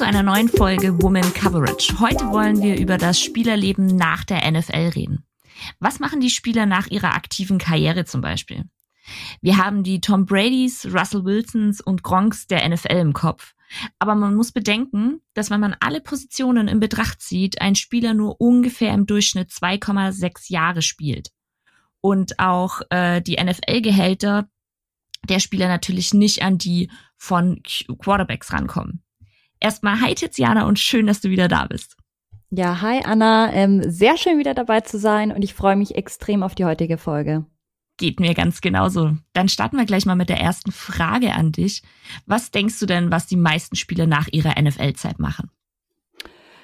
Zu 0.00 0.06
einer 0.06 0.22
neuen 0.22 0.48
Folge 0.48 1.02
Woman 1.02 1.30
Coverage. 1.34 2.00
Heute 2.00 2.24
wollen 2.30 2.62
wir 2.62 2.80
über 2.80 2.96
das 2.96 3.20
Spielerleben 3.20 3.84
nach 3.84 4.24
der 4.24 4.50
NFL 4.50 4.92
reden. 4.94 5.26
Was 5.78 6.00
machen 6.00 6.20
die 6.20 6.30
Spieler 6.30 6.64
nach 6.64 6.86
ihrer 6.86 7.14
aktiven 7.14 7.58
Karriere 7.58 8.06
zum 8.06 8.22
Beispiel? 8.22 8.64
Wir 9.42 9.58
haben 9.58 9.82
die 9.82 10.00
Tom 10.00 10.24
Bradys, 10.24 10.86
Russell 10.86 11.26
Wilsons 11.26 11.82
und 11.82 12.02
Gronks 12.02 12.46
der 12.46 12.66
NFL 12.66 12.96
im 12.96 13.12
Kopf. 13.12 13.52
Aber 13.98 14.14
man 14.14 14.34
muss 14.36 14.52
bedenken, 14.52 15.20
dass 15.34 15.50
wenn 15.50 15.60
man 15.60 15.76
alle 15.80 16.00
Positionen 16.00 16.66
in 16.66 16.80
Betracht 16.80 17.20
zieht, 17.20 17.60
ein 17.60 17.74
Spieler 17.74 18.14
nur 18.14 18.40
ungefähr 18.40 18.94
im 18.94 19.04
Durchschnitt 19.04 19.50
2,6 19.50 20.50
Jahre 20.50 20.80
spielt. 20.80 21.28
Und 22.00 22.38
auch 22.38 22.80
äh, 22.88 23.20
die 23.20 23.36
NFL-Gehälter 23.36 24.48
der 25.28 25.40
Spieler 25.40 25.68
natürlich 25.68 26.14
nicht 26.14 26.40
an 26.40 26.56
die 26.56 26.90
von 27.18 27.62
Quarterbacks 27.98 28.54
rankommen. 28.54 29.02
Erstmal 29.60 30.00
hi 30.00 30.14
Tiziana 30.14 30.66
und 30.66 30.78
schön, 30.78 31.06
dass 31.06 31.20
du 31.20 31.30
wieder 31.30 31.46
da 31.46 31.66
bist. 31.66 31.96
Ja, 32.50 32.80
hi 32.80 33.02
Anna, 33.04 33.52
ähm, 33.52 33.82
sehr 33.88 34.16
schön 34.16 34.38
wieder 34.38 34.54
dabei 34.54 34.80
zu 34.80 34.98
sein 34.98 35.30
und 35.30 35.42
ich 35.42 35.54
freue 35.54 35.76
mich 35.76 35.94
extrem 35.94 36.42
auf 36.42 36.54
die 36.54 36.64
heutige 36.64 36.98
Folge. 36.98 37.44
Geht 37.98 38.18
mir 38.18 38.34
ganz 38.34 38.62
genauso. 38.62 39.16
Dann 39.34 39.50
starten 39.50 39.76
wir 39.76 39.84
gleich 39.84 40.06
mal 40.06 40.16
mit 40.16 40.30
der 40.30 40.40
ersten 40.40 40.72
Frage 40.72 41.34
an 41.34 41.52
dich. 41.52 41.82
Was 42.24 42.50
denkst 42.50 42.80
du 42.80 42.86
denn, 42.86 43.10
was 43.10 43.26
die 43.26 43.36
meisten 43.36 43.76
Spieler 43.76 44.06
nach 44.06 44.26
ihrer 44.32 44.60
NFL-Zeit 44.60 45.18
machen? 45.18 45.50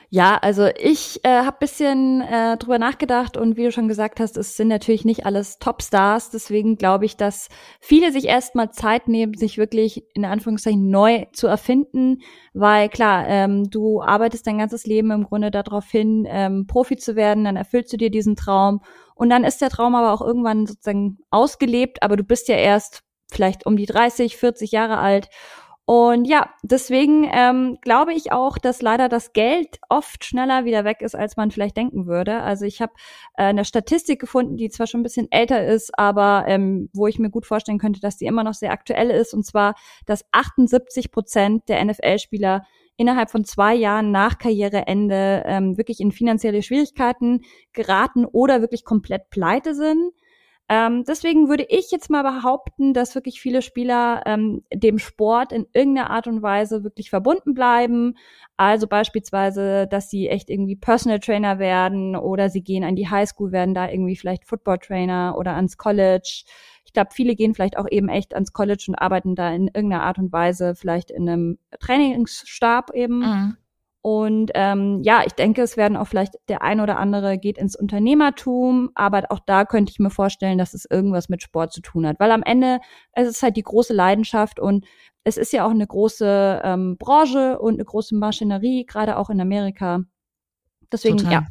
Ja, 0.09 0.39
also 0.39 0.69
ich 0.79 1.25
äh, 1.25 1.43
habe 1.43 1.57
bisschen 1.59 2.21
äh, 2.21 2.57
drüber 2.59 2.79
nachgedacht 2.79 3.37
und 3.37 3.57
wie 3.57 3.65
du 3.65 3.73
schon 3.73 3.89
gesagt 3.89 4.21
hast, 4.21 4.37
es 4.37 4.57
sind 4.57 4.69
natürlich 4.69 5.05
nicht 5.05 5.27
alles 5.27 5.59
Topstars. 5.59 6.31
Deswegen 6.31 6.77
glaube 6.77 7.05
ich, 7.05 7.17
dass 7.17 7.49
viele 7.81 8.13
sich 8.13 8.27
erstmal 8.27 8.71
Zeit 8.71 9.09
nehmen, 9.09 9.35
sich 9.35 9.59
wirklich 9.59 10.05
in 10.15 10.25
Anführungszeichen 10.25 10.89
neu 10.91 11.27
zu 11.33 11.49
erfinden, 11.49 12.19
weil 12.55 12.89
klar, 12.89 13.27
ähm, 13.27 13.69
du 13.69 14.01
arbeitest 14.01 14.47
dein 14.47 14.59
ganzes 14.59 14.87
Leben 14.87 15.11
im 15.11 15.25
Grunde 15.25 15.51
darauf 15.51 15.91
hin, 15.91 16.25
ähm, 16.29 16.69
Profi 16.69 16.97
zu 16.97 17.17
werden, 17.17 17.43
dann 17.43 17.57
erfüllst 17.57 17.93
du 17.93 17.97
dir 17.97 18.11
diesen 18.11 18.37
Traum. 18.37 18.83
Und 19.17 19.29
dann 19.31 19.43
ist 19.43 19.61
der 19.61 19.71
Traum 19.71 19.97
aber 19.97 20.13
auch 20.13 20.25
irgendwann 20.25 20.67
sozusagen 20.67 21.19
ausgelebt, 21.31 22.03
aber 22.03 22.17
du 22.17 22.23
bist 22.23 22.47
ja 22.49 22.57
erst 22.57 23.03
vielleicht 23.29 23.67
um 23.67 23.77
die 23.77 23.87
30, 23.87 24.37
40 24.37 24.71
Jahre 24.71 24.99
alt 24.99 25.29
und 25.87 26.25
ja, 26.25 26.51
deswegen 26.65 27.31
ähm, 27.33 27.79
glaube 27.81 28.13
ich 28.13 28.33
auch, 28.33 28.59
dass 28.59 28.83
leider 28.83 29.09
das 29.09 29.33
Geld 29.33 29.79
oft 29.89 30.25
schneller 30.25 30.65
wieder 30.65 30.85
weg 30.85 31.01
ist, 31.01 31.15
als 31.15 31.37
man 31.37 31.53
vielleicht 31.53 31.77
denken 31.77 32.09
würde. 32.09 32.43
Also 32.43 32.65
ich 32.65 32.83
habe 32.83 32.93
äh, 33.37 33.45
eine 33.45 33.65
Statistik 33.65 34.21
gefunden, 34.21 34.57
die 34.57 34.69
zwar 34.69 34.89
schon 34.89 35.01
ein 35.01 35.05
bisschen 35.05 35.31
älter 35.31 35.65
ist, 35.65 35.97
aber 35.97 36.45
ähm, 36.49 36.91
wo 36.93 37.07
ich 37.07 37.21
mir 37.21 37.31
gut 37.31 37.47
vorstellen 37.47 37.79
könnte, 37.79 38.01
dass 38.01 38.17
die 38.17 38.27
immer 38.27 38.43
noch 38.43 38.55
sehr 38.55 38.73
aktuell 38.73 39.11
ist. 39.11 39.33
Und 39.33 39.47
zwar, 39.47 39.77
dass 40.07 40.25
78 40.33 41.13
Prozent 41.13 41.69
der 41.69 41.85
NFL-Spieler 41.85 42.65
innerhalb 42.97 43.31
von 43.31 43.45
zwei 43.45 43.77
Jahren 43.77 44.11
nach 44.11 44.39
Karriereende 44.39 45.45
ähm, 45.47 45.79
wirklich 45.79 46.01
in 46.01 46.11
finanzielle 46.11 46.65
Schwierigkeiten 46.65 47.43
geraten 47.73 48.25
oder 48.25 48.61
wirklich 48.61 48.85
komplett 48.85 49.31
pleite 49.31 49.73
sind. 49.77 50.11
Ähm, 50.69 51.05
deswegen 51.05 51.49
würde 51.49 51.65
ich 51.69 51.93
jetzt 51.93 52.11
mal 52.11 52.23
behaupten, 52.23 52.93
dass 52.93 53.15
wirklich 53.15 53.41
viele 53.41 53.63
Spieler 53.63 54.23
ähm, 54.27 54.65
dem 54.75 54.99
Sport 54.99 55.53
in 55.53 55.67
irgendeiner 55.73 56.11
Art 56.11 56.27
und 56.27 56.43
Weise 56.43 56.83
wirklich 56.83 57.09
verbunden 57.09 57.55
bleiben. 57.55 58.17
Also 58.57 58.89
beispielsweise, 58.89 59.87
dass 59.87 60.11
sie 60.11 60.29
echt 60.29 60.51
irgendwie 60.51 60.75
Personal 60.75 61.21
Trainer 61.21 61.61
werden 61.61 62.17
oder 62.17 62.49
sie 62.49 62.63
gehen 62.63 62.83
an 62.83 62.97
die 62.97 63.09
Highschool, 63.09 63.53
werden 63.53 63.75
da 63.75 63.89
irgendwie 63.89 64.17
vielleicht 64.17 64.45
Football 64.45 64.79
Trainer 64.79 65.37
oder 65.39 65.55
ans 65.55 65.77
College. 65.77 66.45
Ich 66.85 66.93
glaube, 66.93 67.11
viele 67.13 67.37
gehen 67.37 67.55
vielleicht 67.55 67.79
auch 67.79 67.87
eben 67.89 68.09
echt 68.09 68.35
ans 68.35 68.53
College 68.53 68.87
und 68.89 68.97
arbeiten 68.97 69.37
da 69.37 69.51
in 69.53 69.69
irgendeiner 69.69 70.03
Art 70.03 70.19
und 70.19 70.33
Weise 70.33 70.75
vielleicht 70.75 71.13
in 71.13 71.29
einem 71.29 71.59
Trainingsstab 71.79 72.91
eben. 72.93 73.19
Mhm. 73.21 73.57
Und 74.07 74.53
ähm, 74.55 75.03
ja, 75.03 75.25
ich 75.27 75.33
denke, 75.33 75.63
es 75.63 75.77
werden 75.77 75.97
auch 75.97 76.07
vielleicht 76.07 76.35
der 76.47 76.63
ein 76.63 76.79
oder 76.79 76.97
andere 76.97 77.39
geht 77.39 77.59
ins 77.59 77.75
Unternehmertum, 77.75 78.91
aber 78.95 79.25
auch 79.31 79.41
da 79.45 79.65
könnte 79.65 79.91
ich 79.91 79.99
mir 79.99 80.11
vorstellen, 80.11 80.59
dass 80.59 80.75
es 80.75 80.87
irgendwas 80.89 81.29
mit 81.29 81.43
Sport 81.43 81.73
zu 81.73 81.81
tun 81.81 82.07
hat. 82.07 82.21
Weil 82.21 82.31
am 82.31 82.45
Ende 82.45 82.79
es 83.11 83.27
ist 83.27 83.43
halt 83.43 83.57
die 83.57 83.65
große 83.65 83.93
Leidenschaft 83.93 84.61
und 84.61 84.87
es 85.25 85.37
ist 85.37 85.53
ja 85.53 85.67
auch 85.67 85.73
eine 85.73 85.89
große 85.89 86.61
ähm, 86.63 86.97
Branche 86.99 87.59
und 87.59 87.75
eine 87.75 87.85
große 87.85 88.15
Maschinerie, 88.15 88.87
gerade 88.87 89.17
auch 89.17 89.29
in 89.29 89.41
Amerika. 89.41 90.03
Deswegen, 90.93 91.17
Total. 91.17 91.33
ja, 91.33 91.47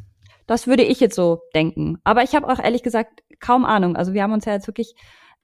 das 0.46 0.66
würde 0.66 0.82
ich 0.82 0.98
jetzt 0.98 1.14
so 1.14 1.42
denken. 1.54 1.98
Aber 2.04 2.22
ich 2.22 2.34
habe 2.34 2.48
auch 2.48 2.58
ehrlich 2.58 2.82
gesagt 2.82 3.22
kaum 3.38 3.66
Ahnung. 3.66 3.96
Also 3.96 4.14
wir 4.14 4.22
haben 4.22 4.32
uns 4.32 4.46
ja 4.46 4.54
jetzt 4.54 4.66
wirklich 4.66 4.94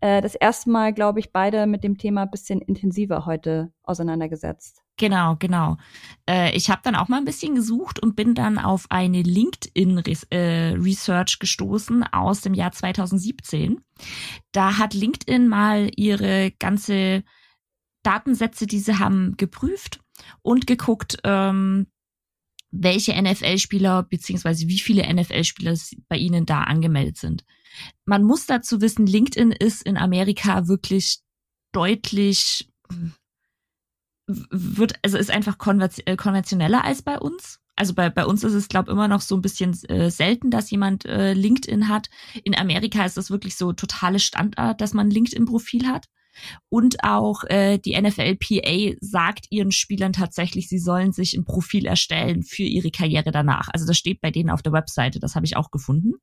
äh, 0.01 0.23
das 0.23 0.35
erste 0.35 0.71
Mal, 0.71 0.95
glaube 0.95 1.21
ich, 1.21 1.31
beide 1.31 1.67
mit 1.67 1.85
dem 1.85 1.99
Thema 1.99 2.25
bisschen 2.25 2.63
intensiver 2.63 3.27
heute 3.27 3.71
auseinandergesetzt. 3.83 4.82
Genau, 4.99 5.37
genau. 5.39 5.79
Äh, 6.29 6.55
ich 6.57 6.69
habe 6.71 6.83
dann 6.85 6.95
auch 6.95 7.09
mal 7.09 7.17
ein 7.17 7.25
bisschen 7.25 7.55
gesucht 7.55 7.99
und 8.01 8.15
bin 8.15 8.35
dann 8.35 8.59
auf 8.59 8.85
eine 8.91 9.23
LinkedIn-Research 9.23 11.35
äh, 11.35 11.39
gestoßen 11.41 12.03
aus 12.05 12.43
dem 12.43 12.53
Jahr 12.55 12.73
2017. 12.73 13.81
Da 14.53 14.79
hat 14.79 14.95
LinkedIn 14.95 15.49
mal 15.49 15.91
ihre 15.97 16.53
ganze 16.59 17.25
Datensätze, 18.03 18.67
die 18.67 18.81
sie 18.81 18.99
haben, 18.99 19.37
geprüft 19.37 20.01
und 20.43 20.67
geguckt, 20.67 21.19
ähm, 21.25 21.87
welche 22.71 23.21
NFL-Spieler 23.21 24.03
beziehungsweise 24.03 24.69
wie 24.69 24.79
viele 24.79 25.13
NFL-Spieler 25.13 25.77
bei 26.09 26.17
ihnen 26.17 26.47
da 26.47 26.63
angemeldet 26.63 27.19
sind. 27.19 27.45
Man 28.05 28.25
muss 28.25 28.47
dazu 28.47 28.81
wissen, 28.81 29.07
LinkedIn 29.07 29.53
ist 29.53 29.83
in 29.83 29.97
Amerika 29.97 30.69
wirklich 30.69 31.21
deutlich 31.73 32.69
wird, 34.27 34.95
also 35.03 35.19
ist 35.19 35.31
einfach 35.31 35.57
äh, 36.07 36.17
konventioneller 36.17 36.85
als 36.85 37.03
bei 37.03 37.19
uns. 37.19 37.61
Also 37.75 37.95
bei, 37.95 38.11
bei 38.11 38.27
uns 38.27 38.45
ist 38.45 38.53
es, 38.53 38.69
glaube 38.69 38.93
immer 38.93 39.09
noch 39.09 39.23
so 39.23 39.35
ein 39.35 39.43
bisschen 39.43 39.73
äh, 39.89 40.11
selten, 40.11 40.51
dass 40.51 40.71
jemand 40.71 41.05
äh, 41.07 41.33
LinkedIn 41.33 41.89
hat. 41.89 42.11
In 42.45 42.57
Amerika 42.57 43.05
ist 43.05 43.17
das 43.17 43.31
wirklich 43.31 43.57
so 43.57 43.73
totale 43.73 44.19
Standard, 44.19 44.81
dass 44.81 44.93
man 44.93 45.11
LinkedIn-Profil 45.11 45.87
hat. 45.87 46.07
Und 46.69 47.05
auch 47.05 47.45
äh, 47.45 47.79
die 47.79 48.01
NFLPA 48.01 48.97
sagt 49.01 49.47
ihren 49.51 49.73
Spielern 49.73 50.13
tatsächlich, 50.13 50.69
sie 50.69 50.79
sollen 50.79 51.13
sich 51.13 51.35
ein 51.35 51.45
Profil 51.45 51.87
erstellen 51.87 52.43
für 52.43 52.63
ihre 52.63 52.91
Karriere 52.91 53.31
danach. 53.31 53.69
Also 53.73 53.87
das 53.87 53.99
steht 53.99 54.21
bei 54.21 54.31
denen 54.31 54.51
auf 54.51 54.63
der 54.63 54.73
Webseite, 54.73 55.21
das 55.21 55.35
habe 55.35 55.47
ich 55.47 55.57
auch 55.57 55.71
gefunden. 55.71 56.15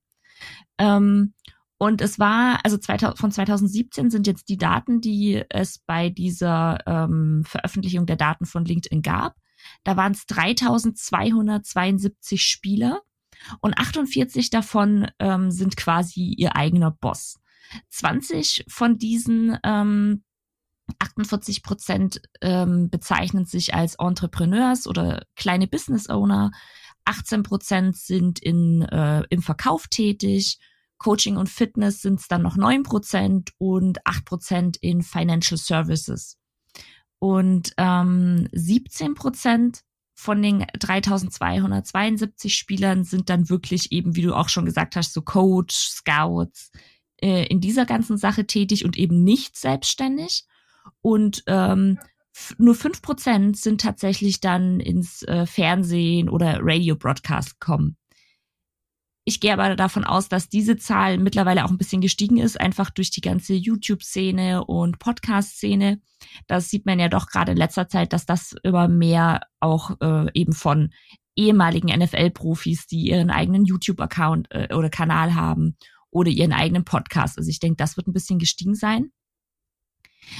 Ähm, 0.77 1.33
und 1.79 2.01
es 2.01 2.19
war, 2.19 2.59
also 2.65 2.77
2000, 2.77 3.17
von 3.17 3.31
2017 3.31 4.11
sind 4.11 4.27
jetzt 4.27 4.49
die 4.49 4.57
Daten, 4.57 4.99
die 4.99 5.41
es 5.49 5.79
bei 5.79 6.09
dieser 6.09 6.85
ähm, 6.85 7.43
Veröffentlichung 7.45 8.05
der 8.05 8.17
Daten 8.17 8.45
von 8.45 8.65
LinkedIn 8.65 9.01
gab. 9.01 9.37
Da 9.85 9.95
waren 9.95 10.11
es 10.11 10.25
3272 10.25 12.43
Spieler 12.43 13.01
und 13.61 13.77
48 13.77 14.49
davon 14.49 15.07
ähm, 15.19 15.51
sind 15.51 15.77
quasi 15.77 16.35
ihr 16.37 16.57
eigener 16.57 16.91
Boss. 16.91 17.39
20 17.89 18.65
von 18.67 18.97
diesen 18.97 19.57
ähm, 19.63 20.25
48 20.99 21.63
Prozent 21.63 22.21
ähm, 22.41 22.89
bezeichnen 22.89 23.45
sich 23.45 23.73
als 23.73 23.95
Entrepreneurs 23.95 24.85
oder 24.85 25.23
kleine 25.37 25.67
Business 25.67 26.09
Owner. 26.09 26.51
18 27.05 27.43
Prozent 27.43 27.95
sind 27.95 28.39
in, 28.39 28.81
äh, 28.81 29.23
im 29.29 29.41
Verkauf 29.41 29.87
tätig 29.87 30.59
Coaching 30.99 31.37
und 31.37 31.49
Fitness 31.49 32.01
sind 32.01 32.19
es 32.19 32.27
dann 32.27 32.43
noch 32.43 32.55
neun 32.55 32.83
Prozent 32.83 33.51
und 33.57 34.05
acht 34.05 34.25
Prozent 34.25 34.77
in 34.77 35.01
Financial 35.01 35.57
Services. 35.57 36.37
Und 37.17 37.73
ähm, 37.77 38.47
17 38.51 39.15
Prozent 39.15 39.81
von 40.13 40.41
den 40.41 40.65
3272 40.77 42.55
Spielern 42.55 43.05
sind 43.05 43.29
dann 43.29 43.49
wirklich 43.49 43.91
eben, 43.91 44.15
wie 44.15 44.21
du 44.21 44.35
auch 44.35 44.49
schon 44.49 44.65
gesagt 44.65 44.95
hast, 44.95 45.13
so 45.13 45.21
Coach, 45.21 45.75
Scouts, 45.75 46.71
äh, 47.21 47.45
in 47.47 47.61
dieser 47.61 47.85
ganzen 47.85 48.17
Sache 48.17 48.45
tätig 48.45 48.83
und 48.83 48.97
eben 48.97 49.23
nicht 49.23 49.57
selbstständig. 49.57 50.45
Und 51.01 51.43
ähm, 51.47 51.99
nur 52.57 52.75
fünf 52.75 53.01
Prozent 53.01 53.57
sind 53.57 53.81
tatsächlich 53.81 54.39
dann 54.39 54.79
ins 54.79 55.23
äh, 55.23 55.45
Fernsehen 55.45 56.29
oder 56.29 56.59
Radio 56.61 56.95
Broadcast 56.95 57.59
gekommen. 57.59 57.95
Ich 59.29 59.39
gehe 59.39 59.53
aber 59.53 59.75
davon 59.75 60.05
aus, 60.05 60.27
dass 60.27 60.49
diese 60.49 60.75
Zahl 60.75 61.19
mittlerweile 61.19 61.63
auch 61.63 61.69
ein 61.69 61.77
bisschen 61.77 62.01
gestiegen 62.01 62.37
ist, 62.37 62.59
einfach 62.59 62.89
durch 62.89 63.11
die 63.11 63.21
ganze 63.21 63.53
YouTube-Szene 63.53 64.65
und 64.65 64.97
Podcast-Szene. 64.97 66.01
Das 66.47 66.71
sieht 66.71 66.87
man 66.87 66.97
ja 66.97 67.09
doch 67.09 67.27
gerade 67.27 67.51
in 67.51 67.57
letzter 67.59 67.87
Zeit, 67.87 68.11
dass 68.11 68.25
das 68.25 68.55
immer 68.63 68.87
mehr 68.87 69.41
auch 69.59 69.91
äh, 70.01 70.31
eben 70.33 70.53
von 70.53 70.89
ehemaligen 71.35 71.95
NFL-Profis, 71.95 72.87
die 72.87 73.07
ihren 73.07 73.29
eigenen 73.29 73.65
YouTube-Account 73.65 74.47
äh, 74.49 74.73
oder 74.73 74.89
Kanal 74.89 75.35
haben 75.35 75.77
oder 76.09 76.31
ihren 76.31 76.51
eigenen 76.51 76.83
Podcast. 76.83 77.37
Also 77.37 77.51
ich 77.51 77.59
denke, 77.59 77.77
das 77.77 77.97
wird 77.97 78.07
ein 78.07 78.13
bisschen 78.13 78.39
gestiegen 78.39 78.73
sein. 78.73 79.11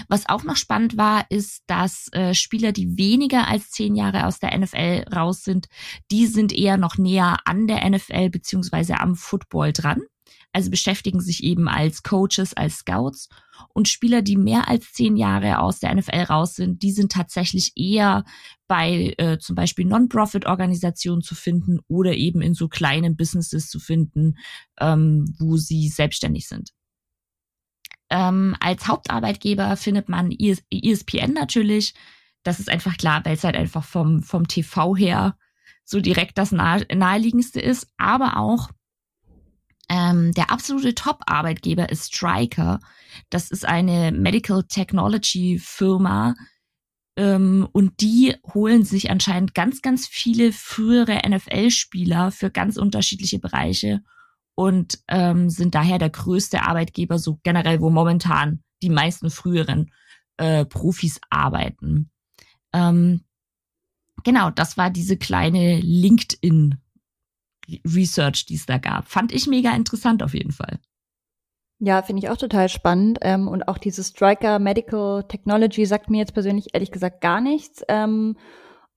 Was 0.08 0.28
auch 0.30 0.44
noch 0.44 0.56
spannend 0.56 0.98
war, 0.98 1.26
ist, 1.30 1.64
dass 1.68 2.08
äh, 2.12 2.34
Spieler, 2.34 2.72
die 2.72 2.98
weniger 2.98 3.48
als 3.48 3.72
zehn 3.72 3.96
Jahre 3.96 4.26
aus 4.28 4.40
der 4.40 4.58
NFL 4.58 5.06
raus 5.14 5.44
sind, 5.44 5.68
die 6.12 6.28
sind 6.28 6.54
eher 6.54 6.78
noch 6.78 6.98
näher 6.98 7.38
an 7.46 7.68
der 7.68 7.88
NFL 7.90 8.30
beziehungsweise 8.30 9.00
am 9.00 9.16
Football 9.16 9.74
dran. 9.74 10.02
also 10.52 10.72
beschäftigen 10.72 11.22
sich 11.22 11.44
eben 11.44 11.68
als 11.68 12.02
Coaches, 12.04 12.54
als 12.56 12.78
Scouts. 12.78 13.30
Und 13.74 13.88
Spieler, 13.88 14.22
die 14.22 14.38
mehr 14.38 14.68
als 14.68 14.94
zehn 14.94 15.16
Jahre 15.16 15.60
aus 15.60 15.80
der 15.80 15.94
NFL 15.94 16.24
raus 16.24 16.56
sind, 16.56 16.82
die 16.82 16.92
sind 16.92 17.12
tatsächlich 17.12 17.74
eher 17.76 18.24
bei 18.68 19.14
äh, 19.18 19.38
zum 19.38 19.56
Beispiel 19.56 19.86
Non-Profit-Organisationen 19.86 21.22
zu 21.22 21.36
finden 21.36 21.80
oder 21.88 22.14
eben 22.16 22.42
in 22.42 22.54
so 22.54 22.68
kleinen 22.68 23.16
Businesses 23.16 23.70
zu 23.70 23.80
finden, 23.80 24.38
ähm, 24.80 25.26
wo 25.40 25.58
sie 25.58 25.90
selbstständig 25.90 26.48
sind. 26.48 26.72
Ähm, 28.10 28.56
als 28.60 28.88
Hauptarbeitgeber 28.88 29.78
findet 29.78 30.10
man 30.10 30.32
ESPN 30.32 31.34
natürlich. 31.34 31.94
Das 32.44 32.60
ist 32.60 32.70
einfach 32.70 32.98
klar, 32.98 33.22
weil 33.26 33.36
es 33.36 33.44
halt 33.44 33.56
einfach 33.56 33.84
vom, 33.84 34.24
vom 34.24 34.48
TV 34.48 34.96
her 34.96 35.38
so 35.84 36.00
direkt 36.00 36.38
das 36.38 36.52
nahe, 36.52 36.86
naheliegendste 36.94 37.60
ist. 37.60 37.88
Aber 37.98 38.38
auch 38.38 38.70
ähm, 39.90 40.34
der 40.34 40.52
absolute 40.52 40.96
Top-Arbeitgeber 40.96 41.90
ist 41.90 42.14
Stryker. 42.14 42.80
Das 43.30 43.50
ist 43.52 43.66
eine 43.66 44.12
Medical 44.12 44.64
Technology 44.64 45.60
Firma. 45.60 46.36
Ähm, 47.16 47.68
und 47.72 48.02
die 48.02 48.36
holen 48.54 48.86
sich 48.86 49.10
anscheinend 49.10 49.54
ganz, 49.56 49.82
ganz 49.82 50.08
viele 50.08 50.54
frühere 50.54 51.22
NFL-Spieler 51.28 52.32
für 52.32 52.52
ganz 52.52 52.78
unterschiedliche 52.78 53.40
Bereiche 53.40 54.02
und 54.60 55.00
ähm, 55.08 55.50
sind 55.50 55.74
daher 55.74 56.00
der 56.00 56.10
größte 56.10 56.64
Arbeitgeber, 56.64 57.18
so 57.18 57.40
generell, 57.44 57.80
wo 57.80 57.90
momentan 57.90 58.62
die 58.82 58.90
meisten 58.90 59.30
früheren 59.30 59.90
äh, 60.36 60.66
Profis 60.66 61.22
arbeiten. 61.30 62.12
Ähm, 62.74 63.22
genau, 64.26 64.50
das 64.50 64.76
war 64.76 64.90
diese 64.90 65.16
kleine 65.16 65.80
LinkedIn 65.80 66.76
Research, 67.88 68.48
die 68.48 68.56
es 68.56 68.66
da 68.66 68.80
gab. 68.80 69.08
Fand 69.08 69.32
ich 69.32 69.48
mega 69.48 69.74
interessant 69.74 70.22
auf 70.24 70.34
jeden 70.34 70.52
Fall. 70.52 70.82
Ja, 71.80 72.02
finde 72.02 72.22
ich 72.22 72.30
auch 72.30 72.36
total 72.36 72.68
spannend. 72.68 73.20
Ähm, 73.22 73.48
und 73.48 73.70
auch 73.70 73.78
dieses 73.78 74.10
Striker 74.10 74.60
Medical 74.60 75.24
Technology 75.30 75.86
sagt 75.86 76.10
mir 76.10 76.18
jetzt 76.18 76.34
persönlich 76.34 76.74
ehrlich 76.74 76.92
gesagt 76.92 77.22
gar 77.22 77.40
nichts. 77.40 77.82
Ähm, 77.88 78.36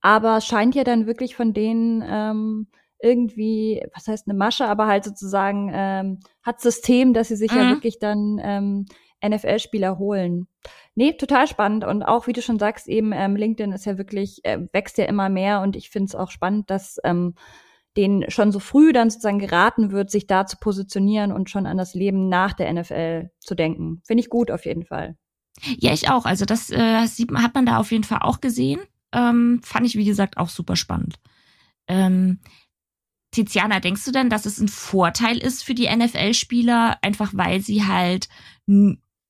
aber 0.01 0.41
scheint 0.41 0.75
ja 0.75 0.83
dann 0.83 1.07
wirklich 1.07 1.37
von 1.37 1.53
denen 1.53 2.03
ähm, 2.05 2.67
irgendwie, 3.03 3.83
was 3.93 4.07
heißt 4.07 4.27
eine 4.27 4.37
Masche, 4.37 4.67
aber 4.67 4.87
halt 4.87 5.03
sozusagen 5.03 5.69
ähm, 5.73 6.19
hat 6.41 6.61
System, 6.61 7.13
dass 7.13 7.27
sie 7.27 7.35
sich 7.35 7.51
mhm. 7.51 7.57
ja 7.57 7.69
wirklich 7.69 7.99
dann 7.99 8.39
ähm, 8.41 8.85
NFL-Spieler 9.25 9.97
holen. 9.97 10.47
Nee, 10.95 11.13
total 11.13 11.47
spannend. 11.47 11.83
Und 11.83 12.03
auch, 12.03 12.27
wie 12.27 12.33
du 12.33 12.41
schon 12.41 12.59
sagst, 12.59 12.87
eben 12.87 13.11
ähm, 13.13 13.35
LinkedIn 13.35 13.71
ist 13.71 13.85
ja 13.85 13.97
wirklich, 13.97 14.43
äh, 14.45 14.59
wächst 14.71 14.97
ja 14.97 15.05
immer 15.05 15.29
mehr 15.29 15.61
und 15.61 15.75
ich 15.75 15.89
finde 15.89 16.07
es 16.07 16.15
auch 16.15 16.31
spannend, 16.31 16.69
dass 16.69 16.99
ähm, 17.03 17.35
denen 17.97 18.29
schon 18.31 18.51
so 18.51 18.59
früh 18.59 18.91
dann 18.91 19.09
sozusagen 19.09 19.39
geraten 19.39 19.91
wird, 19.91 20.09
sich 20.09 20.25
da 20.25 20.45
zu 20.45 20.57
positionieren 20.57 21.31
und 21.31 21.49
schon 21.49 21.65
an 21.65 21.77
das 21.77 21.93
Leben 21.93 22.29
nach 22.29 22.53
der 22.53 22.71
NFL 22.73 23.29
zu 23.39 23.55
denken. 23.55 24.01
Finde 24.05 24.21
ich 24.21 24.29
gut 24.29 24.49
auf 24.49 24.65
jeden 24.65 24.85
Fall. 24.85 25.15
Ja, 25.77 25.93
ich 25.93 26.09
auch. 26.09 26.25
Also 26.25 26.45
das 26.45 26.69
äh, 26.71 27.05
sieht, 27.05 27.31
hat 27.33 27.53
man 27.53 27.65
da 27.65 27.77
auf 27.77 27.91
jeden 27.91 28.03
Fall 28.03 28.19
auch 28.21 28.41
gesehen. 28.41 28.79
Ähm, 29.11 29.61
fand 29.63 29.85
ich, 29.85 29.95
wie 29.95 30.05
gesagt, 30.05 30.37
auch 30.37 30.49
super 30.49 30.75
spannend. 30.75 31.19
Ähm, 31.87 32.39
Tiziana, 33.33 33.79
denkst 33.79 34.05
du 34.05 34.11
denn, 34.11 34.29
dass 34.29 34.45
es 34.45 34.59
ein 34.59 34.69
Vorteil 34.69 35.37
ist 35.37 35.63
für 35.63 35.73
die 35.73 35.93
NFL-Spieler, 35.93 36.97
einfach 37.01 37.31
weil 37.33 37.59
sie 37.59 37.85
halt, 37.85 38.29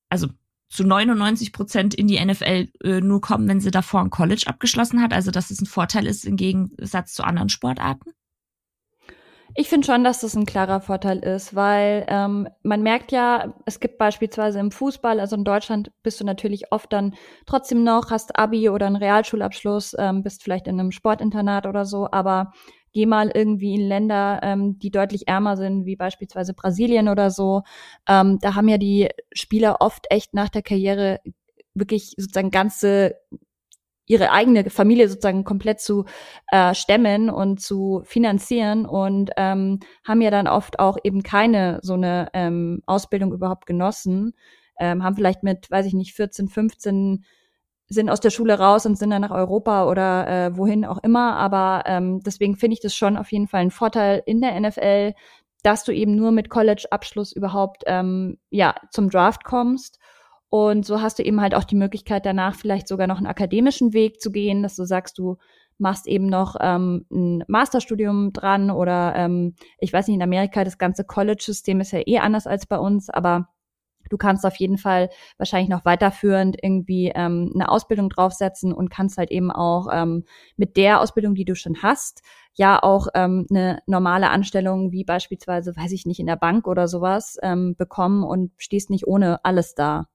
also 0.10 0.28
zu 0.70 0.84
99 0.84 1.54
Prozent 1.54 1.94
in 1.94 2.08
die 2.08 2.24
NFL 2.24 2.68
äh, 2.84 3.02
nur 3.02 3.22
kommen, 3.22 3.48
wenn 3.48 3.62
sie 3.62 3.72
davor 3.72 4.02
ein 4.02 4.10
College 4.10 4.46
abgeschlossen 4.48 5.02
hat? 5.02 5.14
Also, 5.14 5.32
dass 5.32 5.52
es 5.52 5.62
ein 5.62 5.68
Vorteil 5.68 6.08
ist 6.08 6.26
im 6.26 6.36
Gegensatz 6.36 7.14
zu 7.14 7.24
anderen 7.24 7.50
Sportarten? 7.50 8.12
Ich 9.56 9.70
finde 9.70 9.86
schon, 9.86 10.04
dass 10.04 10.22
das 10.22 10.36
ein 10.36 10.48
klarer 10.48 10.82
Vorteil 10.82 11.20
ist, 11.20 11.54
weil 11.54 12.06
ähm, 12.08 12.48
man 12.64 12.82
merkt 12.82 13.12
ja, 13.12 13.54
es 13.68 13.80
gibt 13.80 14.00
beispielsweise 14.00 14.60
im 14.60 14.72
Fußball, 14.72 15.20
also 15.20 15.36
in 15.36 15.44
Deutschland 15.44 15.92
bist 16.02 16.20
du 16.20 16.26
natürlich 16.26 16.72
oft 16.72 16.92
dann 16.92 17.14
trotzdem 17.46 17.84
noch, 17.84 18.10
hast 18.10 18.36
Abi 18.36 18.70
oder 18.70 18.88
einen 18.88 18.96
Realschulabschluss, 18.96 19.96
ähm, 20.00 20.24
bist 20.24 20.42
vielleicht 20.42 20.68
in 20.68 20.80
einem 20.80 20.92
Sportinternat 20.92 21.68
oder 21.68 21.86
so, 21.86 22.10
aber 22.12 22.52
geh 22.94 23.06
mal 23.06 23.32
irgendwie 23.34 23.76
in 23.76 23.88
Länder, 23.88 24.40
ähm, 24.44 24.80
die 24.80 24.92
deutlich 24.92 25.28
ärmer 25.28 25.58
sind, 25.58 25.86
wie 25.86 25.96
beispielsweise 25.96 26.54
Brasilien 26.54 27.10
oder 27.10 27.32
so. 27.32 27.64
Ähm, 28.08 28.40
da 28.42 28.56
haben 28.56 28.70
ja 28.70 28.78
die 28.78 29.10
Spieler 29.34 29.78
oft 29.80 30.06
echt 30.10 30.34
nach 30.34 30.50
der 30.50 30.62
Karriere 30.62 31.20
wirklich 31.74 32.14
sozusagen 32.18 32.52
ganze 32.52 33.16
ihre 34.06 34.32
eigene 34.32 34.70
Familie 34.70 35.08
sozusagen 35.08 35.44
komplett 35.44 35.80
zu 35.80 36.06
äh, 36.52 36.74
stemmen 36.76 37.30
und 37.30 37.62
zu 37.62 38.02
finanzieren 38.06 38.86
und 38.86 39.32
ähm, 39.38 39.80
haben 40.06 40.22
ja 40.22 40.30
dann 40.30 40.48
oft 40.48 40.80
auch 40.80 40.98
eben 41.04 41.24
keine 41.24 41.80
so 41.82 41.94
eine 41.94 42.28
ähm, 42.34 42.82
Ausbildung 42.86 43.32
überhaupt 43.32 43.66
genossen, 43.66 44.34
ähm, 44.78 45.04
haben 45.04 45.16
vielleicht 45.16 45.44
mit, 45.44 45.72
weiß 45.72 45.86
ich 45.86 45.94
nicht, 45.94 46.14
14, 46.16 46.50
15 46.50 47.24
sind 47.94 48.10
aus 48.10 48.20
der 48.20 48.30
Schule 48.30 48.60
raus 48.60 48.86
und 48.86 48.98
sind 48.98 49.10
dann 49.12 49.22
nach 49.22 49.32
Europa 49.32 49.90
oder 49.90 50.28
äh, 50.28 50.58
wohin 50.58 50.86
auch 50.86 51.02
immer. 51.04 51.36
Aber 51.36 51.84
ähm, 51.86 52.22
deswegen 52.22 52.56
finde 52.56 52.74
ich 52.74 52.82
das 52.82 52.96
schon 52.96 53.18
auf 53.18 53.32
jeden 53.32 53.48
Fall 53.48 53.62
ein 53.62 53.72
Vorteil 53.72 54.22
in 54.26 54.42
der 54.42 54.60
NFL, 54.60 55.14
dass 55.64 55.84
du 55.86 55.94
eben 55.94 56.16
nur 56.16 56.32
mit 56.32 56.50
College-Abschluss 56.50 57.32
überhaupt 57.32 57.84
ähm, 57.86 58.38
ja 58.50 58.76
zum 58.92 59.10
Draft 59.10 59.44
kommst 59.46 60.00
und 60.54 60.86
so 60.86 61.02
hast 61.02 61.18
du 61.18 61.24
eben 61.24 61.42
halt 61.42 61.56
auch 61.56 61.64
die 61.64 61.76
Möglichkeit, 61.76 62.28
danach 62.28 62.54
vielleicht 62.54 62.88
sogar 62.88 63.08
noch 63.08 63.18
einen 63.18 63.26
akademischen 63.26 63.92
Weg 63.92 64.22
zu 64.22 64.32
gehen, 64.32 64.62
dass 64.62 64.76
du 64.76 64.86
sagst, 64.86 65.18
du 65.18 65.38
machst 65.80 66.06
eben 66.06 66.28
noch 66.28 66.58
ähm, 66.62 67.08
ein 67.12 67.44
Masterstudium 67.48 68.34
dran 68.34 68.70
oder 68.70 69.16
ähm, 69.16 69.56
ich 69.80 69.92
weiß 69.92 70.08
nicht, 70.08 70.18
in 70.18 70.22
Amerika 70.22 70.64
das 70.64 70.78
ganze 70.78 71.06
College-System 71.06 71.82
ist 71.82 71.92
ja 71.92 72.02
eh 72.06 72.20
anders 72.20 72.46
als 72.46 72.68
bei 72.68 72.78
uns, 72.78 73.10
aber 73.10 73.50
du 74.10 74.18
kannst 74.18 74.46
auf 74.46 74.56
jeden 74.56 74.78
Fall 74.78 75.10
wahrscheinlich 75.38 75.70
noch 75.70 75.86
weiterführend 75.86 76.58
irgendwie 76.62 77.12
ähm, 77.14 77.52
eine 77.54 77.70
Ausbildung 77.70 78.10
draufsetzen 78.10 78.74
und 78.74 78.90
kannst 78.90 79.18
halt 79.18 79.32
eben 79.32 79.52
auch 79.52 79.88
ähm, 79.92 80.24
mit 80.58 80.78
der 80.78 81.02
Ausbildung, 81.02 81.36
die 81.36 81.46
du 81.46 81.56
schon 81.56 81.82
hast, 81.82 82.22
ja 82.56 82.82
auch 82.82 83.08
ähm, 83.16 83.46
eine 83.50 83.80
normale 83.88 84.30
Anstellung 84.30 84.92
wie 84.92 85.04
beispielsweise, 85.04 85.76
weiß 85.76 85.92
ich 85.92 86.06
nicht, 86.06 86.20
in 86.20 86.28
der 86.28 86.36
Bank 86.36 86.68
oder 86.68 86.88
sowas 86.88 87.38
ähm, 87.42 87.76
bekommen 87.76 88.24
und 88.24 88.52
stehst 88.58 88.90
nicht 88.90 89.08
ohne 89.08 89.44
alles 89.44 89.76
da. 89.76 90.08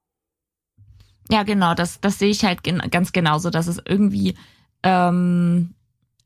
Ja, 1.31 1.43
genau, 1.43 1.75
das, 1.75 2.01
das 2.01 2.19
sehe 2.19 2.31
ich 2.31 2.45
halt 2.45 2.63
gen 2.63 2.79
ganz 2.91 3.13
genauso, 3.13 3.51
dass 3.51 3.67
es 3.67 3.83
irgendwie 3.85 4.35
ähm, 4.83 5.75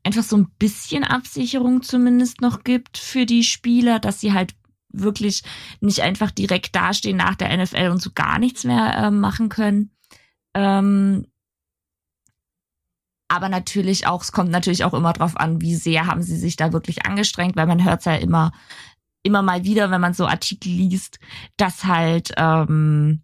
einfach 0.03 0.23
so 0.23 0.37
ein 0.37 0.49
bisschen 0.59 1.03
Absicherung 1.03 1.81
zumindest 1.81 2.41
noch 2.41 2.63
gibt 2.63 2.97
für 2.97 3.25
die 3.25 3.43
Spieler, 3.43 3.99
dass 3.99 4.19
sie 4.19 4.33
halt 4.33 4.55
wirklich 4.93 5.43
nicht 5.81 6.01
einfach 6.01 6.31
direkt 6.31 6.75
dastehen 6.75 7.17
nach 7.17 7.35
der 7.35 7.55
NFL 7.57 7.89
und 7.89 8.01
so 8.01 8.11
gar 8.13 8.39
nichts 8.39 8.63
mehr 8.63 8.95
äh, 8.95 9.11
machen 9.11 9.49
können. 9.49 9.91
Ähm, 10.53 11.25
aber 13.27 13.49
natürlich 13.49 14.05
auch, 14.05 14.21
es 14.21 14.31
kommt 14.31 14.51
natürlich 14.51 14.83
auch 14.83 14.93
immer 14.93 15.13
drauf 15.13 15.37
an, 15.37 15.59
wie 15.59 15.75
sehr 15.75 16.05
haben 16.05 16.21
sie 16.21 16.37
sich 16.37 16.55
da 16.55 16.71
wirklich 16.71 17.05
angestrengt, 17.05 17.55
weil 17.55 17.65
man 17.65 17.83
hört 17.83 17.99
es 17.99 18.05
ja 18.05 18.15
immer, 18.15 18.51
immer 19.23 19.41
mal 19.41 19.63
wieder, 19.63 19.89
wenn 19.89 20.01
man 20.01 20.13
so 20.13 20.27
Artikel 20.27 20.69
liest, 20.69 21.19
dass 21.57 21.85
halt 21.85 22.33
ähm, 22.37 23.23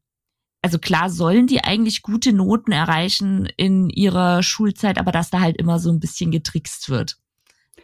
also 0.62 0.78
klar 0.78 1.10
sollen 1.10 1.48
die 1.48 1.64
eigentlich 1.64 2.02
gute 2.02 2.34
Noten 2.34 2.72
erreichen 2.72 3.48
in 3.58 3.90
ihrer 3.90 4.44
Schulzeit, 4.44 4.98
aber 4.98 5.12
dass 5.12 5.30
da 5.30 5.40
halt 5.40 5.58
immer 5.58 5.80
so 5.80 5.90
ein 5.90 6.00
bisschen 6.00 6.32
getrickst 6.32 6.90
wird. 6.90 7.18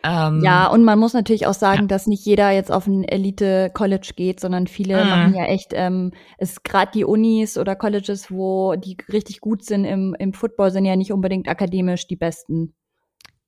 Ähm, 0.05 0.41
ja, 0.43 0.67
und 0.67 0.83
man 0.83 0.99
muss 0.99 1.13
natürlich 1.13 1.47
auch 1.47 1.53
sagen, 1.53 1.81
ja. 1.81 1.87
dass 1.87 2.05
nicht 2.05 2.25
jeder 2.25 2.51
jetzt 2.51 2.71
auf 2.71 2.85
ein 2.85 3.03
Elite-College 3.03 4.11
geht, 4.15 4.39
sondern 4.39 4.67
viele 4.67 5.03
mhm. 5.03 5.09
machen 5.09 5.33
ja 5.33 5.45
echt, 5.45 5.71
ähm, 5.73 6.11
es 6.37 6.61
gerade 6.61 6.91
die 6.93 7.05
Unis 7.05 7.57
oder 7.57 7.75
Colleges, 7.75 8.29
wo 8.29 8.75
die 8.75 8.97
richtig 9.11 9.41
gut 9.41 9.63
sind 9.63 9.85
im, 9.85 10.15
im 10.19 10.33
Football, 10.33 10.71
sind 10.71 10.85
ja 10.85 10.95
nicht 10.95 11.11
unbedingt 11.11 11.49
akademisch 11.49 12.07
die 12.07 12.17
besten 12.17 12.73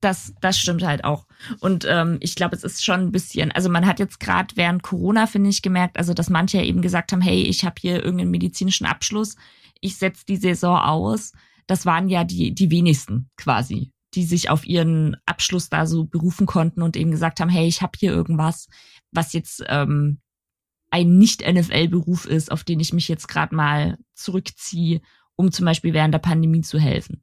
das, 0.00 0.32
das 0.40 0.58
stimmt 0.58 0.84
halt 0.84 1.04
auch. 1.04 1.26
Und 1.60 1.84
ähm, 1.88 2.18
ich 2.20 2.36
glaube, 2.36 2.54
es 2.54 2.62
ist 2.62 2.84
schon 2.84 3.00
ein 3.00 3.12
bisschen, 3.12 3.50
also 3.52 3.68
man 3.68 3.86
hat 3.86 3.98
jetzt 3.98 4.20
gerade 4.20 4.56
während 4.56 4.82
Corona, 4.82 5.26
finde 5.26 5.50
ich, 5.50 5.62
gemerkt, 5.62 5.98
also 5.98 6.14
dass 6.14 6.30
manche 6.30 6.62
eben 6.62 6.82
gesagt 6.82 7.12
haben, 7.12 7.20
hey, 7.20 7.42
ich 7.42 7.64
habe 7.64 7.74
hier 7.80 7.96
irgendeinen 7.96 8.30
medizinischen 8.30 8.86
Abschluss, 8.86 9.34
ich 9.80 9.96
setze 9.96 10.24
die 10.26 10.36
Saison 10.36 10.78
aus. 10.78 11.32
Das 11.66 11.84
waren 11.84 12.08
ja 12.08 12.24
die, 12.24 12.54
die 12.54 12.70
wenigsten 12.70 13.28
quasi, 13.36 13.90
die 14.18 14.24
sich 14.24 14.50
auf 14.50 14.66
ihren 14.66 15.16
Abschluss 15.26 15.68
da 15.68 15.86
so 15.86 16.04
berufen 16.04 16.44
konnten 16.44 16.82
und 16.82 16.96
eben 16.96 17.12
gesagt 17.12 17.38
haben, 17.38 17.48
hey, 17.48 17.68
ich 17.68 17.82
habe 17.82 17.92
hier 17.96 18.10
irgendwas, 18.10 18.66
was 19.12 19.32
jetzt 19.32 19.62
ähm, 19.68 20.18
ein 20.90 21.18
Nicht-NFL-Beruf 21.18 22.26
ist, 22.26 22.50
auf 22.50 22.64
den 22.64 22.80
ich 22.80 22.92
mich 22.92 23.06
jetzt 23.06 23.28
gerade 23.28 23.54
mal 23.54 23.96
zurückziehe, 24.14 25.02
um 25.36 25.52
zum 25.52 25.66
Beispiel 25.66 25.92
während 25.92 26.12
der 26.12 26.18
Pandemie 26.18 26.62
zu 26.62 26.80
helfen. 26.80 27.22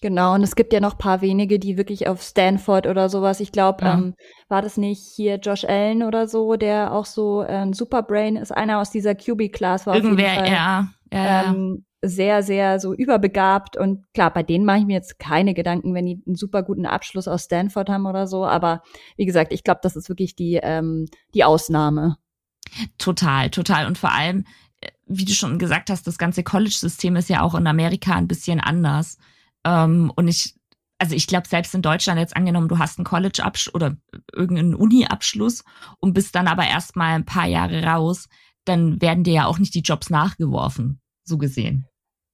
Genau, 0.00 0.32
und 0.32 0.42
es 0.42 0.56
gibt 0.56 0.72
ja 0.72 0.80
noch 0.80 0.96
paar 0.96 1.20
wenige, 1.20 1.58
die 1.58 1.76
wirklich 1.76 2.08
auf 2.08 2.22
Stanford 2.22 2.86
oder 2.86 3.10
sowas, 3.10 3.40
ich 3.40 3.52
glaube, 3.52 3.84
ja. 3.84 3.98
ähm, 3.98 4.14
war 4.48 4.62
das 4.62 4.78
nicht 4.78 5.02
hier 5.14 5.36
Josh 5.36 5.66
Allen 5.66 6.02
oder 6.02 6.26
so, 6.28 6.56
der 6.56 6.94
auch 6.94 7.04
so 7.04 7.42
äh, 7.42 7.48
ein 7.48 7.74
Superbrain 7.74 8.36
ist, 8.36 8.52
einer 8.52 8.78
aus 8.78 8.90
dieser 8.90 9.14
QB-Class 9.14 9.86
war 9.86 9.94
Irgendwer, 9.94 10.46
ja, 10.46 10.88
ja, 11.12 11.44
ähm, 11.50 11.84
sehr, 12.02 12.42
sehr 12.42 12.80
so 12.80 12.94
überbegabt 12.94 13.76
und 13.76 14.04
klar, 14.14 14.32
bei 14.32 14.42
denen 14.42 14.64
mache 14.64 14.78
ich 14.78 14.86
mir 14.86 14.94
jetzt 14.94 15.18
keine 15.18 15.52
Gedanken, 15.52 15.94
wenn 15.94 16.06
die 16.06 16.22
einen 16.26 16.36
super 16.36 16.62
guten 16.62 16.86
Abschluss 16.86 17.28
aus 17.28 17.44
Stanford 17.44 17.90
haben 17.90 18.06
oder 18.06 18.26
so, 18.26 18.46
aber 18.46 18.82
wie 19.16 19.26
gesagt, 19.26 19.52
ich 19.52 19.64
glaube, 19.64 19.80
das 19.82 19.96
ist 19.96 20.08
wirklich 20.08 20.34
die, 20.34 20.58
ähm, 20.62 21.06
die 21.34 21.44
Ausnahme. 21.44 22.16
Total, 22.98 23.50
total. 23.50 23.86
Und 23.86 23.98
vor 23.98 24.12
allem, 24.12 24.44
äh, 24.80 24.88
wie 25.06 25.24
du 25.24 25.32
schon 25.32 25.58
gesagt 25.58 25.90
hast, 25.90 26.06
das 26.06 26.18
ganze 26.18 26.42
College-System 26.42 27.16
ist 27.16 27.28
ja 27.28 27.42
auch 27.42 27.54
in 27.54 27.66
Amerika 27.66 28.14
ein 28.14 28.28
bisschen 28.28 28.60
anders. 28.60 29.18
Ähm, 29.64 30.12
und 30.16 30.28
ich, 30.28 30.54
also 30.98 31.14
ich 31.14 31.26
glaube, 31.26 31.48
selbst 31.48 31.74
in 31.74 31.82
Deutschland 31.82 32.18
jetzt 32.18 32.36
angenommen, 32.36 32.68
du 32.68 32.78
hast 32.78 32.98
einen 32.98 33.04
College-Abschluss 33.04 33.74
oder 33.74 33.96
irgendeinen 34.32 34.74
Uni-Abschluss 34.74 35.64
und 35.98 36.14
bist 36.14 36.34
dann 36.34 36.48
aber 36.48 36.66
erst 36.66 36.96
mal 36.96 37.14
ein 37.14 37.26
paar 37.26 37.46
Jahre 37.46 37.82
raus, 37.82 38.28
dann 38.64 39.00
werden 39.00 39.24
dir 39.24 39.34
ja 39.34 39.46
auch 39.46 39.58
nicht 39.58 39.74
die 39.74 39.80
Jobs 39.80 40.10
nachgeworfen, 40.10 41.00
so 41.24 41.38
gesehen. 41.38 41.86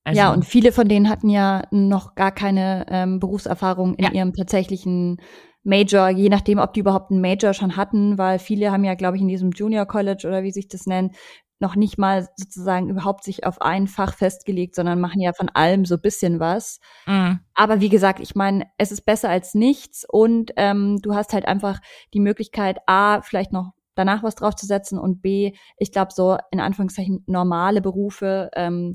Also, 0.07 0.21
ja, 0.21 0.33
und 0.33 0.45
viele 0.45 0.71
von 0.71 0.87
denen 0.87 1.09
hatten 1.09 1.29
ja 1.29 1.65
noch 1.73 2.15
gar 2.15 2.31
keine 2.31 2.87
ähm, 2.89 3.19
Berufserfahrung 3.19 3.97
in 3.97 4.05
ja. 4.05 4.13
ihrem 4.13 4.33
tatsächlichen 4.35 5.21
Major, 5.65 6.09
je 6.11 6.29
nachdem, 6.29 6.61
ob 6.61 6.73
die 6.75 6.81
überhaupt 6.81 7.11
einen 7.11 7.21
Major 7.21 7.53
schon 7.53 7.77
hatten, 7.77 8.17
weil 8.17 8.39
viele 8.39 8.71
haben 8.71 8.85
ja, 8.85 8.95
glaube 8.95 9.17
ich, 9.17 9.23
in 9.23 9.27
diesem 9.27 9.51
Junior 9.51 9.85
College 9.85 10.29
oder 10.29 10.45
wie 10.45 10.53
sich 10.53 10.69
das 10.69 10.87
nennt, 10.87 11.17
noch 11.59 11.75
nicht 11.75 11.99
mal 11.99 12.29
sozusagen 12.37 12.89
überhaupt 12.89 13.25
sich 13.25 13.47
auf 13.47 13.61
ein 13.61 13.89
Fach 13.89 14.15
festgelegt, 14.15 14.77
sondern 14.77 15.01
machen 15.01 15.21
ja 15.21 15.33
von 15.33 15.49
allem 15.49 15.85
so 15.85 15.99
bisschen 15.99 16.39
was. 16.39 16.79
Mhm. 17.07 17.41
Aber 17.55 17.81
wie 17.81 17.89
gesagt, 17.89 18.21
ich 18.21 18.37
meine, 18.37 18.67
es 18.79 18.93
ist 18.93 19.07
besser 19.07 19.29
als 19.29 19.55
nichts 19.55 20.07
und 20.09 20.53
ähm, 20.57 21.01
du 21.03 21.17
hast 21.17 21.33
halt 21.33 21.49
einfach 21.49 21.81
die 22.15 22.21
Möglichkeit, 22.21 22.79
A, 22.87 23.23
vielleicht 23.23 23.53
noch 23.53 23.73
danach 23.97 24.23
was 24.23 24.37
draufzusetzen 24.37 25.01
und 25.01 25.21
B, 25.21 25.55
ich 25.79 25.91
glaube, 25.91 26.13
so 26.15 26.39
in 26.53 26.61
Anführungszeichen 26.61 27.25
normale 27.27 27.81
Berufe 27.81 28.51
ähm, 28.55 28.95